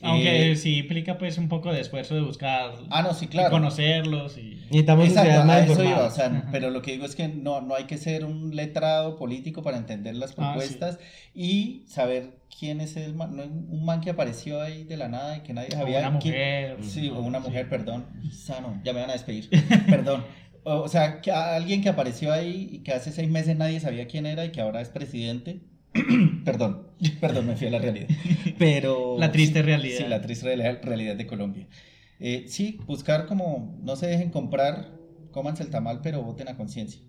Aunque 0.03 0.53
Eh, 0.53 0.57
sí 0.57 0.79
implica 0.79 1.17
pues 1.19 1.39
un 1.39 1.49
poco 1.49 1.73
de 1.73 1.81
esfuerzo 1.81 2.15
de 2.15 2.23
buscar 2.23 2.73
Ah, 2.91 3.03
no, 3.03 3.15
sí, 3.15 3.27
y 3.27 3.29
claro. 3.29 3.51
conocerlos 3.51 4.37
y 4.39 4.57
Necesitamos 4.67 5.09
Exacto, 5.09 5.45
más 5.45 5.71
eso 5.71 5.85
iba, 5.85 6.05
o 6.07 6.11
sea, 6.11 6.27
Ajá. 6.27 6.49
pero 6.51 6.71
lo 6.71 6.83
que 6.83 6.93
digo 6.93 7.05
es 7.05 7.15
que 7.15 7.29
no, 7.29 7.61
no 7.61 7.75
hay 7.75 7.85
que 7.85 7.99
ser 7.99 8.25
un 8.25 8.55
letrado 8.57 9.17
político 9.17 9.63
para 9.63 9.77
entender 9.77 10.17
las 10.17 10.33
Ah, 10.33 10.35
propuestas 10.53 10.99
y 11.35 11.85
saber 11.87 12.39
quién 12.59 12.81
es 12.81 12.97
el 12.97 13.15
man, 13.15 13.37
no, 13.37 13.45
un 13.45 13.85
man 13.85 14.01
que 14.01 14.11
apareció 14.11 14.61
ahí 14.61 14.85
de 14.85 14.97
la 14.97 15.09
nada 15.09 15.37
y 15.39 15.41
que 15.41 15.53
nadie 15.53 15.71
sabía. 15.71 16.01
una 16.09 16.19
quién- 16.19 16.35
mujer. 16.35 16.77
Sí, 16.83 17.09
o 17.09 17.21
una 17.21 17.39
mujer, 17.41 17.69
perdón. 17.69 18.07
Sano, 18.33 18.81
ya 18.85 18.93
me 18.93 19.01
van 19.01 19.11
a 19.11 19.15
despedir. 19.15 19.49
perdón. 19.89 20.25
O, 20.65 20.87
sea, 20.89 21.21
que 21.21 21.33
alguien 21.33 21.83
que 21.83 21.89
apareció 21.89 22.33
ahí 22.33 22.69
y 22.71 22.79
que 22.85 22.93
hace 22.93 23.11
seis 23.11 23.29
meses 23.29 23.57
nadie 23.57 23.81
sabía 23.81 24.07
quién 24.07 24.27
era 24.27 24.45
y 24.45 24.53
que 24.53 24.61
ahora 24.61 24.81
es 24.81 24.91
presidente. 24.91 25.61
perdón, 26.45 26.89
perdón, 27.21 27.47
me 27.47 27.57
fui 27.57 27.67
a 27.67 27.71
la 27.71 27.79
realidad. 27.79 28.09
Pero. 28.59 29.17
La 29.19 29.33
triste 29.33 29.61
sí, 29.61 29.67
realidad. 29.67 29.99
Sí, 29.99 30.05
la 30.09 30.21
triste 30.21 30.55
real- 30.57 30.81
realidad 30.83 31.17
de 31.17 31.27
Colombia. 31.27 31.67
Eh, 32.21 32.45
sí, 32.49 32.79
buscar 32.87 33.27
como, 33.27 33.79
no 33.83 33.97
se 33.97 34.07
dejen 34.07 34.31
comprar, 34.31 34.93
cómanse 35.33 35.63
el 35.63 35.71
tamal, 35.71 36.01
pero 36.03 36.23
voten 36.23 36.49
a 36.49 36.57
conciencia. 36.57 37.01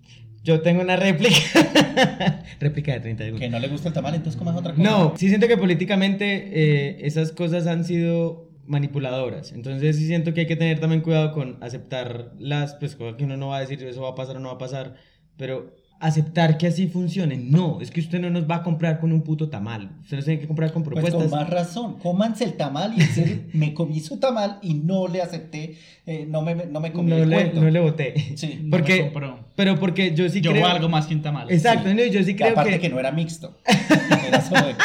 Yo 0.43 0.61
tengo 0.61 0.81
una 0.81 0.95
réplica. 0.97 1.35
réplica 2.59 2.93
de 2.93 2.99
30 2.99 3.23
segundos. 3.23 3.41
Que 3.41 3.49
no 3.49 3.59
le 3.59 3.69
gusta 3.69 3.87
el 3.89 3.93
tamal, 3.93 4.15
entonces 4.15 4.37
comas 4.37 4.55
otra 4.57 4.73
cosa. 4.73 4.83
No, 4.83 5.13
sí 5.15 5.29
siento 5.29 5.47
que 5.47 5.55
políticamente 5.57 6.25
eh, 6.53 6.97
esas 7.05 7.31
cosas 7.31 7.65
han 7.67 7.85
sido 7.85 8.51
manipuladoras. 8.65 9.51
Entonces 9.53 9.95
sí 9.97 10.07
siento 10.07 10.33
que 10.33 10.41
hay 10.41 10.47
que 10.47 10.55
tener 10.55 10.79
también 10.79 11.01
cuidado 11.01 11.31
con 11.31 11.57
aceptar 11.63 12.33
las, 12.39 12.75
pues 12.75 12.95
cosas 12.95 13.15
que 13.15 13.23
uno 13.23 13.37
no 13.37 13.49
va 13.49 13.57
a 13.57 13.61
decir 13.61 13.81
eso 13.83 14.01
va 14.01 14.09
a 14.09 14.15
pasar 14.15 14.37
o 14.37 14.39
no 14.39 14.49
va 14.49 14.55
a 14.55 14.57
pasar, 14.57 14.95
pero 15.37 15.75
aceptar 16.05 16.57
que 16.57 16.67
así 16.67 16.87
funcione. 16.87 17.37
No, 17.37 17.79
es 17.81 17.89
que 17.91 17.99
usted 18.01 18.19
no 18.19 18.29
nos 18.29 18.49
va 18.49 18.57
a 18.57 18.63
comprar 18.63 18.99
con 18.99 19.11
un 19.13 19.21
puto 19.21 19.49
tamal. 19.49 19.89
Usted 20.03 20.17
nos 20.17 20.25
tiene 20.25 20.39
que 20.41 20.47
comprar 20.47 20.71
con 20.73 20.83
Pues 20.83 20.93
propuestas. 20.95 21.29
con 21.31 21.39
más 21.39 21.49
razón, 21.49 21.97
cómanse 21.99 22.43
el 22.43 22.53
tamal 22.53 22.93
y 22.97 23.01
serio, 23.01 23.39
me 23.53 23.73
comí 23.73 23.99
su 23.99 24.17
tamal 24.19 24.59
y 24.61 24.73
no 24.73 25.07
le 25.07 25.21
acepté, 25.21 25.75
eh, 26.05 26.25
no, 26.29 26.41
me, 26.41 26.55
no 26.55 26.79
me 26.81 26.91
comí 26.91 27.09
no 27.09 27.17
el 27.17 27.29
le, 27.29 27.35
cuento. 27.35 27.61
no 27.61 27.69
le 27.69 27.79
voté. 27.79 28.13
Sí. 28.35 28.59
No 28.63 28.71
Porque, 28.71 28.95
me 28.95 29.01
compró. 29.03 29.39
pero 29.55 29.79
porque 29.79 30.13
yo 30.13 30.27
sí 30.29 30.41
Yo 30.41 30.51
creo... 30.51 30.65
algo 30.67 30.89
más 30.89 31.07
que 31.07 31.15
un 31.15 31.21
tamal. 31.21 31.49
Exacto, 31.51 31.89
Sí. 31.89 31.95
no, 31.95 32.03
yo 32.05 32.23
sí 32.23 32.35
creo 32.35 32.51
aparte 32.51 32.71
que... 32.71 32.79
que... 32.79 32.89
no 32.89 32.99
era 32.99 33.11
mixto. 33.11 33.57
Era 34.27 34.41
solo 34.41 34.67
de- 34.67 34.75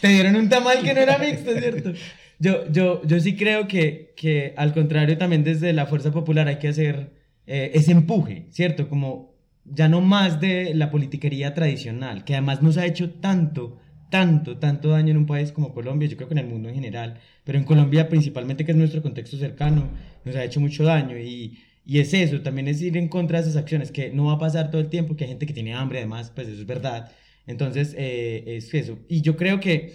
Te 0.00 0.08
dieron 0.08 0.36
un 0.36 0.48
tamal 0.48 0.82
que 0.82 0.94
no 0.94 1.00
era 1.00 1.18
mixto, 1.18 1.50
¿cierto? 1.58 1.92
Yo, 2.38 2.70
yo, 2.72 3.02
yo 3.06 3.20
sí 3.20 3.36
creo 3.36 3.68
que, 3.68 4.14
que, 4.16 4.52
al 4.56 4.72
contrario, 4.74 5.16
también 5.16 5.44
desde 5.44 5.72
la 5.72 5.86
fuerza 5.86 6.10
popular 6.10 6.48
hay 6.48 6.56
que 6.58 6.68
hacer 6.68 7.12
eh, 7.46 7.70
ese 7.74 7.92
empuje, 7.92 8.46
¿cierto? 8.50 8.88
Como 8.88 9.31
ya 9.64 9.88
no 9.88 10.00
más 10.00 10.40
de 10.40 10.74
la 10.74 10.90
politiquería 10.90 11.54
tradicional, 11.54 12.24
que 12.24 12.34
además 12.34 12.62
nos 12.62 12.76
ha 12.76 12.86
hecho 12.86 13.10
tanto, 13.10 13.78
tanto, 14.10 14.58
tanto 14.58 14.90
daño 14.90 15.10
en 15.10 15.18
un 15.18 15.26
país 15.26 15.52
como 15.52 15.72
Colombia, 15.72 16.08
yo 16.08 16.16
creo 16.16 16.28
que 16.28 16.34
en 16.34 16.38
el 16.38 16.46
mundo 16.46 16.68
en 16.68 16.74
general, 16.74 17.20
pero 17.44 17.58
en 17.58 17.64
Colombia 17.64 18.08
principalmente, 18.08 18.64
que 18.64 18.72
es 18.72 18.78
nuestro 18.78 19.02
contexto 19.02 19.36
cercano, 19.36 19.88
nos 20.24 20.36
ha 20.36 20.44
hecho 20.44 20.60
mucho 20.60 20.84
daño 20.84 21.16
y, 21.18 21.58
y 21.84 21.98
es 21.98 22.14
eso, 22.14 22.42
también 22.42 22.68
es 22.68 22.80
ir 22.82 22.96
en 22.96 23.08
contra 23.08 23.38
de 23.40 23.48
esas 23.48 23.56
acciones, 23.56 23.90
que 23.90 24.10
no 24.10 24.26
va 24.26 24.34
a 24.34 24.38
pasar 24.38 24.70
todo 24.70 24.80
el 24.80 24.88
tiempo, 24.88 25.16
que 25.16 25.24
hay 25.24 25.30
gente 25.30 25.46
que 25.46 25.54
tiene 25.54 25.74
hambre, 25.74 25.98
además, 25.98 26.30
pues 26.34 26.48
eso 26.48 26.60
es 26.60 26.66
verdad. 26.66 27.12
Entonces, 27.46 27.94
eh, 27.98 28.44
es 28.46 28.72
eso. 28.72 28.98
Y 29.08 29.22
yo 29.22 29.36
creo 29.36 29.58
que 29.58 29.94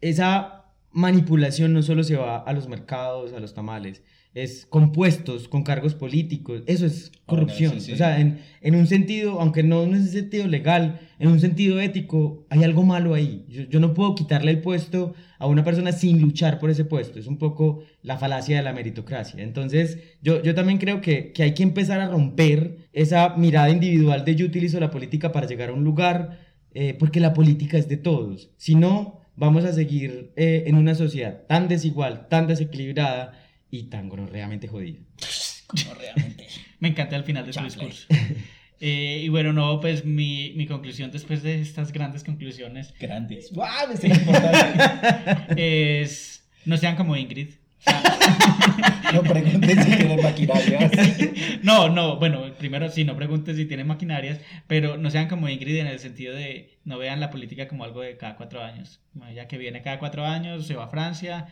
esa 0.00 0.74
manipulación 0.90 1.72
no 1.72 1.82
solo 1.82 2.04
se 2.04 2.16
va 2.16 2.38
a 2.38 2.52
los 2.52 2.68
mercados, 2.68 3.32
a 3.32 3.40
los 3.40 3.54
tamales, 3.54 4.02
es 4.34 4.64
con 4.64 4.92
puestos, 4.92 5.46
con 5.46 5.62
cargos 5.62 5.94
políticos, 5.94 6.62
eso 6.66 6.86
es 6.86 7.12
corrupción. 7.26 7.74
sí, 7.74 7.80
sí. 7.80 7.92
O 7.92 7.96
sea, 7.96 8.18
en, 8.18 8.40
en 8.62 8.74
un 8.74 8.86
sentido, 8.86 9.40
aunque 9.40 9.62
no 9.62 9.82
en 9.82 9.94
ese 9.94 10.08
sentido 10.08 10.46
legal, 10.46 11.00
en 11.18 11.28
un 11.28 11.38
sentido 11.38 11.80
ético, 11.80 12.46
hay 12.48 12.64
algo 12.64 12.82
malo 12.82 13.14
ahí. 13.14 13.44
Yo, 13.48 13.64
yo 13.64 13.78
no 13.78 13.92
puedo 13.92 14.14
quitarle 14.14 14.50
el 14.50 14.60
puesto 14.60 15.14
a 15.38 15.46
una 15.46 15.64
persona 15.64 15.92
sin 15.92 16.20
luchar 16.20 16.58
por 16.58 16.70
ese 16.70 16.84
puesto. 16.84 17.18
Es 17.18 17.26
un 17.26 17.36
poco 17.36 17.82
la 18.02 18.16
falacia 18.16 18.56
de 18.56 18.62
la 18.62 18.72
meritocracia. 18.72 19.42
Entonces, 19.42 19.98
yo, 20.22 20.42
yo 20.42 20.54
también 20.54 20.78
creo 20.78 21.00
que, 21.00 21.32
que 21.32 21.42
hay 21.42 21.52
que 21.52 21.62
empezar 21.62 22.00
a 22.00 22.08
romper 22.08 22.88
esa 22.92 23.36
mirada 23.36 23.68
individual 23.68 24.24
de 24.24 24.34
yo 24.34 24.46
utilizo 24.46 24.80
la 24.80 24.90
política 24.90 25.30
para 25.30 25.46
llegar 25.46 25.68
a 25.68 25.74
un 25.74 25.84
lugar, 25.84 26.38
eh, 26.72 26.96
porque 26.98 27.20
la 27.20 27.34
política 27.34 27.76
es 27.76 27.88
de 27.88 27.98
todos. 27.98 28.50
Si 28.56 28.74
no, 28.74 29.20
vamos 29.36 29.64
a 29.64 29.72
seguir 29.72 30.32
eh, 30.36 30.64
en 30.66 30.76
una 30.76 30.94
sociedad 30.94 31.42
tan 31.46 31.68
desigual, 31.68 32.28
tan 32.28 32.46
desequilibrada 32.46 33.32
y 33.72 33.84
tan 33.84 34.10
realmente 34.28 34.68
jodida. 34.68 35.00
No, 35.86 35.94
realmente. 35.94 36.46
Me 36.78 36.88
encanta 36.88 37.16
el 37.16 37.24
final 37.24 37.46
de 37.46 37.54
su 37.54 37.64
discurso. 37.64 38.06
Eh, 38.80 39.22
y 39.24 39.28
bueno, 39.28 39.52
no, 39.52 39.80
pues 39.80 40.04
mi, 40.04 40.52
mi 40.56 40.66
conclusión 40.66 41.10
después 41.10 41.42
de 41.42 41.60
estas 41.60 41.92
grandes 41.92 42.22
conclusiones 42.22 42.92
Grandes. 43.00 43.50
¡Guau! 43.52 43.92
Ese 43.92 44.08
es 44.08 44.18
importante. 44.18 45.54
es 46.02 46.44
no 46.66 46.76
sean 46.76 46.96
como 46.96 47.16
Ingrid. 47.16 47.48
No 49.14 49.22
pregunten 49.22 49.82
si 49.82 49.96
tienen 49.96 50.22
maquinarias. 50.22 50.92
No, 51.62 51.88
no, 51.88 52.18
bueno, 52.18 52.52
primero 52.58 52.90
sí, 52.90 53.04
no 53.04 53.16
pregunten 53.16 53.56
si 53.56 53.66
tienen 53.66 53.86
maquinarias, 53.86 54.40
pero 54.66 54.98
no 54.98 55.10
sean 55.10 55.28
como 55.28 55.48
Ingrid 55.48 55.76
en 55.76 55.86
el 55.86 55.98
sentido 55.98 56.34
de 56.34 56.76
no 56.84 56.98
vean 56.98 57.20
la 57.20 57.30
política 57.30 57.68
como 57.68 57.84
algo 57.84 58.02
de 58.02 58.16
cada 58.16 58.36
cuatro 58.36 58.62
años. 58.62 59.00
Ella 59.30 59.46
que 59.46 59.58
viene 59.58 59.80
cada 59.80 59.98
cuatro 59.98 60.26
años, 60.26 60.66
se 60.66 60.74
va 60.74 60.84
a 60.84 60.88
Francia 60.88 61.46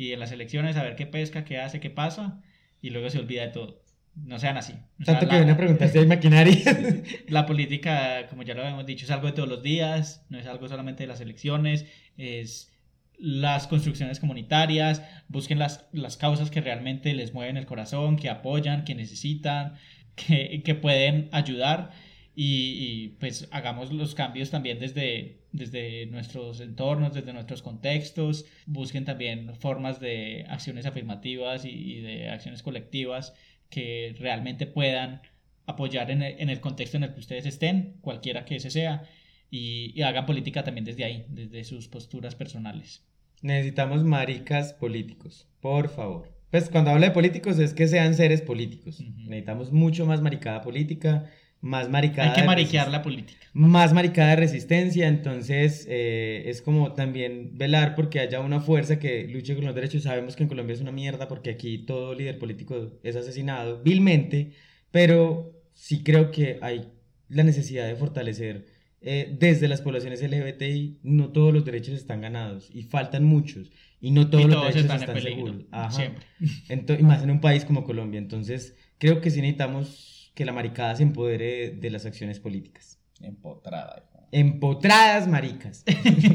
y 0.00 0.12
en 0.12 0.20
las 0.20 0.32
elecciones 0.32 0.76
a 0.76 0.82
ver 0.82 0.96
qué 0.96 1.06
pesca, 1.06 1.44
qué 1.44 1.58
hace, 1.58 1.80
qué 1.80 1.90
pasa 1.90 2.40
y 2.80 2.90
luego 2.90 3.10
se 3.10 3.18
olvida 3.18 3.42
de 3.42 3.48
todo. 3.48 3.82
No 4.16 4.38
sean 4.38 4.56
así. 4.56 4.72
O 5.00 5.04
sea, 5.04 5.14
Tanto 5.14 5.20
que 5.20 5.32
la- 5.32 5.38
vienen 5.38 5.54
a 5.54 5.56
preguntar 5.56 5.88
si 5.88 5.98
hay 5.98 6.06
maquinaria. 6.06 6.56
La 7.28 7.46
política, 7.46 8.26
como 8.28 8.42
ya 8.42 8.54
lo 8.54 8.62
habíamos 8.62 8.86
dicho, 8.86 9.04
es 9.04 9.10
algo 9.10 9.26
de 9.28 9.32
todos 9.34 9.48
los 9.48 9.62
días, 9.62 10.26
no 10.30 10.38
es 10.38 10.46
algo 10.46 10.68
solamente 10.68 11.04
de 11.04 11.06
las 11.08 11.20
elecciones, 11.20 11.86
es 12.16 12.72
las 13.18 13.66
construcciones 13.66 14.18
comunitarias, 14.18 15.02
busquen 15.28 15.58
las, 15.58 15.88
las 15.92 16.16
causas 16.16 16.50
que 16.50 16.60
realmente 16.62 17.12
les 17.14 17.34
mueven 17.34 17.56
el 17.58 17.66
corazón, 17.66 18.16
que 18.16 18.30
apoyan, 18.30 18.84
que 18.84 18.94
necesitan, 18.94 19.74
que, 20.16 20.62
que 20.64 20.74
pueden 20.74 21.28
ayudar 21.32 21.90
y, 22.34 22.46
y, 22.78 23.08
pues 23.20 23.48
hagamos 23.52 23.92
los 23.92 24.14
cambios 24.14 24.50
también 24.50 24.78
desde, 24.78 25.39
desde 25.52 26.06
nuestros 26.06 26.60
entornos, 26.60 27.14
desde 27.14 27.32
nuestros 27.32 27.62
contextos, 27.62 28.46
busquen 28.66 29.04
también 29.04 29.54
formas 29.56 30.00
de 30.00 30.44
acciones 30.48 30.86
afirmativas 30.86 31.64
y, 31.64 31.70
y 31.70 32.00
de 32.00 32.28
acciones 32.28 32.62
colectivas 32.62 33.34
que 33.68 34.14
realmente 34.18 34.66
puedan 34.66 35.22
apoyar 35.66 36.10
en 36.10 36.22
el, 36.22 36.40
en 36.40 36.50
el, 36.50 36.60
contexto 36.60 36.96
en 36.96 37.04
el 37.04 37.14
que 37.14 37.20
ustedes 37.20 37.46
estén, 37.46 37.96
cualquiera 38.00 38.44
que 38.44 38.56
ese 38.56 38.70
sea, 38.70 39.04
y, 39.50 39.92
y 39.94 40.02
hagan 40.02 40.26
política 40.26 40.62
también 40.64 40.84
desde 40.84 41.04
ahí, 41.04 41.26
desde 41.28 41.64
sus 41.64 41.88
posturas 41.88 42.34
personales. 42.34 43.04
Necesitamos 43.42 44.04
maricas 44.04 44.72
políticos, 44.74 45.48
por 45.60 45.88
favor. 45.88 46.40
Pues 46.50 46.68
cuando 46.68 46.90
habla 46.90 47.06
de 47.06 47.12
políticos 47.12 47.58
es 47.58 47.74
que 47.74 47.88
sean 47.88 48.14
seres 48.14 48.42
políticos. 48.42 49.00
Uh 49.00 49.04
-huh. 49.04 49.28
Necesitamos 49.28 49.72
mucho 49.72 50.04
más 50.04 50.20
maricada 50.20 50.60
política, 50.62 51.30
más 51.60 51.88
maricada. 51.88 52.30
Hay 52.30 52.40
que 52.40 52.46
mariquear 52.46 52.90
la 52.90 53.02
política. 53.02 53.40
Más 53.52 53.92
maricada 53.92 54.30
de 54.30 54.36
resistencia. 54.36 55.08
Entonces 55.08 55.86
eh, 55.88 56.44
es 56.46 56.62
como 56.62 56.92
también 56.92 57.58
velar 57.58 57.94
porque 57.94 58.20
haya 58.20 58.40
una 58.40 58.60
fuerza 58.60 58.98
que 58.98 59.26
luche 59.28 59.54
con 59.54 59.64
los 59.64 59.74
derechos. 59.74 60.04
Sabemos 60.04 60.36
que 60.36 60.44
en 60.44 60.48
Colombia 60.48 60.74
es 60.74 60.80
una 60.80 60.92
mierda 60.92 61.28
porque 61.28 61.50
aquí 61.50 61.78
todo 61.78 62.14
líder 62.14 62.38
político 62.38 62.92
es 63.02 63.16
asesinado 63.16 63.82
vilmente, 63.82 64.52
pero 64.90 65.52
sí 65.74 66.02
creo 66.02 66.30
que 66.30 66.58
hay 66.62 66.88
la 67.28 67.44
necesidad 67.44 67.86
de 67.86 67.94
fortalecer 67.94 68.66
eh, 69.02 69.34
desde 69.38 69.66
las 69.66 69.80
poblaciones 69.80 70.22
LGBTI 70.22 70.98
no 71.04 71.30
todos 71.30 71.54
los 71.54 71.64
derechos 71.64 71.94
están 71.94 72.20
ganados 72.20 72.70
y 72.74 72.82
faltan 72.82 73.24
muchos 73.24 73.70
y 73.98 74.10
no 74.10 74.28
todos, 74.28 74.44
y 74.44 74.48
los 74.48 74.56
todos 74.56 74.74
derechos 74.74 74.92
están, 74.92 75.00
están, 75.00 75.22
seguros. 75.22 75.56
Ajá. 75.70 75.90
Siempre. 75.90 76.24
Entonces, 76.68 77.02
y 77.02 77.06
más 77.06 77.22
en 77.22 77.30
un 77.30 77.40
país 77.40 77.64
como 77.64 77.84
Colombia. 77.84 78.18
Entonces, 78.18 78.76
creo 78.98 79.20
que 79.20 79.30
sí 79.30 79.40
necesitamos 79.40 80.19
que 80.34 80.44
la 80.44 80.52
maricada 80.52 80.96
se 80.96 81.02
empodere 81.02 81.70
de 81.70 81.90
las 81.90 82.06
acciones 82.06 82.40
políticas. 82.40 82.98
Empotrada. 83.20 84.04
Empotradas 84.32 85.28
maricas. 85.28 85.84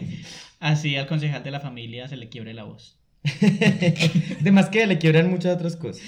Así 0.60 0.96
al 0.96 1.08
concejal 1.08 1.44
de 1.44 1.52
la 1.52 1.60
familia 1.60 2.08
se 2.08 2.18
le 2.18 2.30
quiebre 2.30 2.54
la 2.54 2.64
voz. 2.64 3.00
de 4.42 4.52
más 4.52 4.70
que 4.70 4.86
le 4.86 4.98
quiebran 4.98 5.30
muchas 5.30 5.56
otras 5.56 5.76
cosas. 5.76 6.04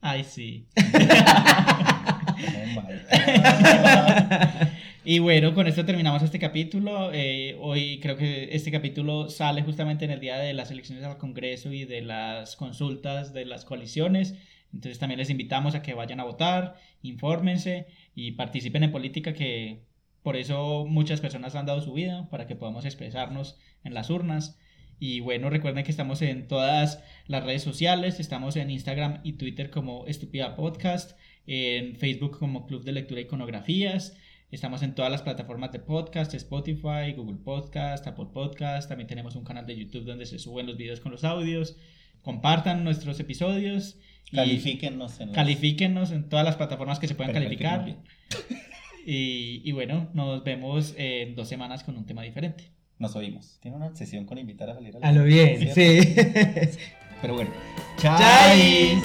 Ay, 0.00 0.24
sí. 0.24 0.68
Y 5.06 5.18
bueno, 5.18 5.54
con 5.54 5.66
esto 5.66 5.84
terminamos 5.84 6.22
este 6.22 6.38
capítulo. 6.38 7.10
Eh, 7.12 7.58
hoy 7.60 8.00
creo 8.00 8.16
que 8.16 8.48
este 8.52 8.70
capítulo 8.70 9.28
sale 9.28 9.62
justamente 9.62 10.06
en 10.06 10.10
el 10.10 10.20
día 10.20 10.38
de 10.38 10.54
las 10.54 10.70
elecciones 10.70 11.04
al 11.04 11.18
Congreso 11.18 11.72
y 11.72 11.84
de 11.84 12.00
las 12.00 12.56
consultas 12.56 13.34
de 13.34 13.44
las 13.44 13.66
coaliciones. 13.66 14.34
Entonces 14.74 14.98
también 14.98 15.18
les 15.18 15.30
invitamos 15.30 15.74
a 15.74 15.82
que 15.82 15.94
vayan 15.94 16.20
a 16.20 16.24
votar, 16.24 16.74
infórmense 17.02 17.86
y 18.14 18.32
participen 18.32 18.82
en 18.82 18.92
política 18.92 19.32
que 19.32 19.84
por 20.22 20.36
eso 20.36 20.86
muchas 20.86 21.20
personas 21.20 21.54
han 21.54 21.66
dado 21.66 21.80
su 21.80 21.92
vida, 21.92 22.28
para 22.30 22.46
que 22.46 22.56
podamos 22.56 22.84
expresarnos 22.84 23.58
en 23.84 23.94
las 23.94 24.10
urnas. 24.10 24.58
Y 24.98 25.20
bueno, 25.20 25.50
recuerden 25.50 25.84
que 25.84 25.90
estamos 25.90 26.22
en 26.22 26.48
todas 26.48 27.02
las 27.26 27.44
redes 27.44 27.62
sociales, 27.62 28.20
estamos 28.20 28.56
en 28.56 28.70
Instagram 28.70 29.20
y 29.22 29.34
Twitter 29.34 29.70
como 29.70 30.06
Estúpida 30.06 30.56
Podcast, 30.56 31.18
en 31.46 31.94
Facebook 31.96 32.38
como 32.38 32.66
Club 32.66 32.84
de 32.84 32.92
Lectura 32.92 33.20
y 33.20 33.24
Iconografías. 33.24 34.16
Estamos 34.50 34.82
en 34.82 34.94
todas 34.94 35.10
las 35.10 35.22
plataformas 35.22 35.72
de 35.72 35.80
podcast, 35.80 36.32
Spotify, 36.32 37.12
Google 37.16 37.38
Podcast, 37.44 38.06
Apple 38.06 38.28
Podcast. 38.32 38.88
También 38.88 39.08
tenemos 39.08 39.36
un 39.36 39.44
canal 39.44 39.66
de 39.66 39.76
YouTube 39.76 40.04
donde 40.04 40.26
se 40.26 40.38
suben 40.38 40.66
los 40.66 40.76
videos 40.76 41.00
con 41.00 41.12
los 41.12 41.24
audios. 41.24 41.76
Compartan 42.22 42.84
nuestros 42.84 43.20
episodios. 43.20 43.98
Califíquennos 44.32 45.20
en, 45.20 45.32
califíquennos 45.32 46.10
en 46.10 46.28
todas 46.28 46.44
las 46.44 46.56
plataformas 46.56 46.98
que 46.98 47.08
se 47.08 47.14
puedan 47.14 47.32
calificar. 47.32 47.96
Y, 49.06 49.60
y, 49.64 49.72
bueno, 49.72 50.08
nos 50.14 50.42
vemos 50.44 50.94
en 50.96 51.34
dos 51.34 51.48
semanas 51.48 51.84
con 51.84 51.96
un 51.96 52.06
tema 52.06 52.22
diferente. 52.22 52.64
Nos 52.98 53.14
oímos. 53.16 53.58
Tiene 53.60 53.76
una 53.76 53.86
obsesión 53.86 54.24
con 54.24 54.38
invitar 54.38 54.70
a 54.70 54.74
salir 54.74 54.96
a, 54.96 55.06
a 55.06 55.12
lo 55.12 55.24
bien, 55.24 55.74
sí. 55.74 56.00
Pero 57.20 57.34
bueno. 57.34 57.50
¡Chais! 57.98 59.02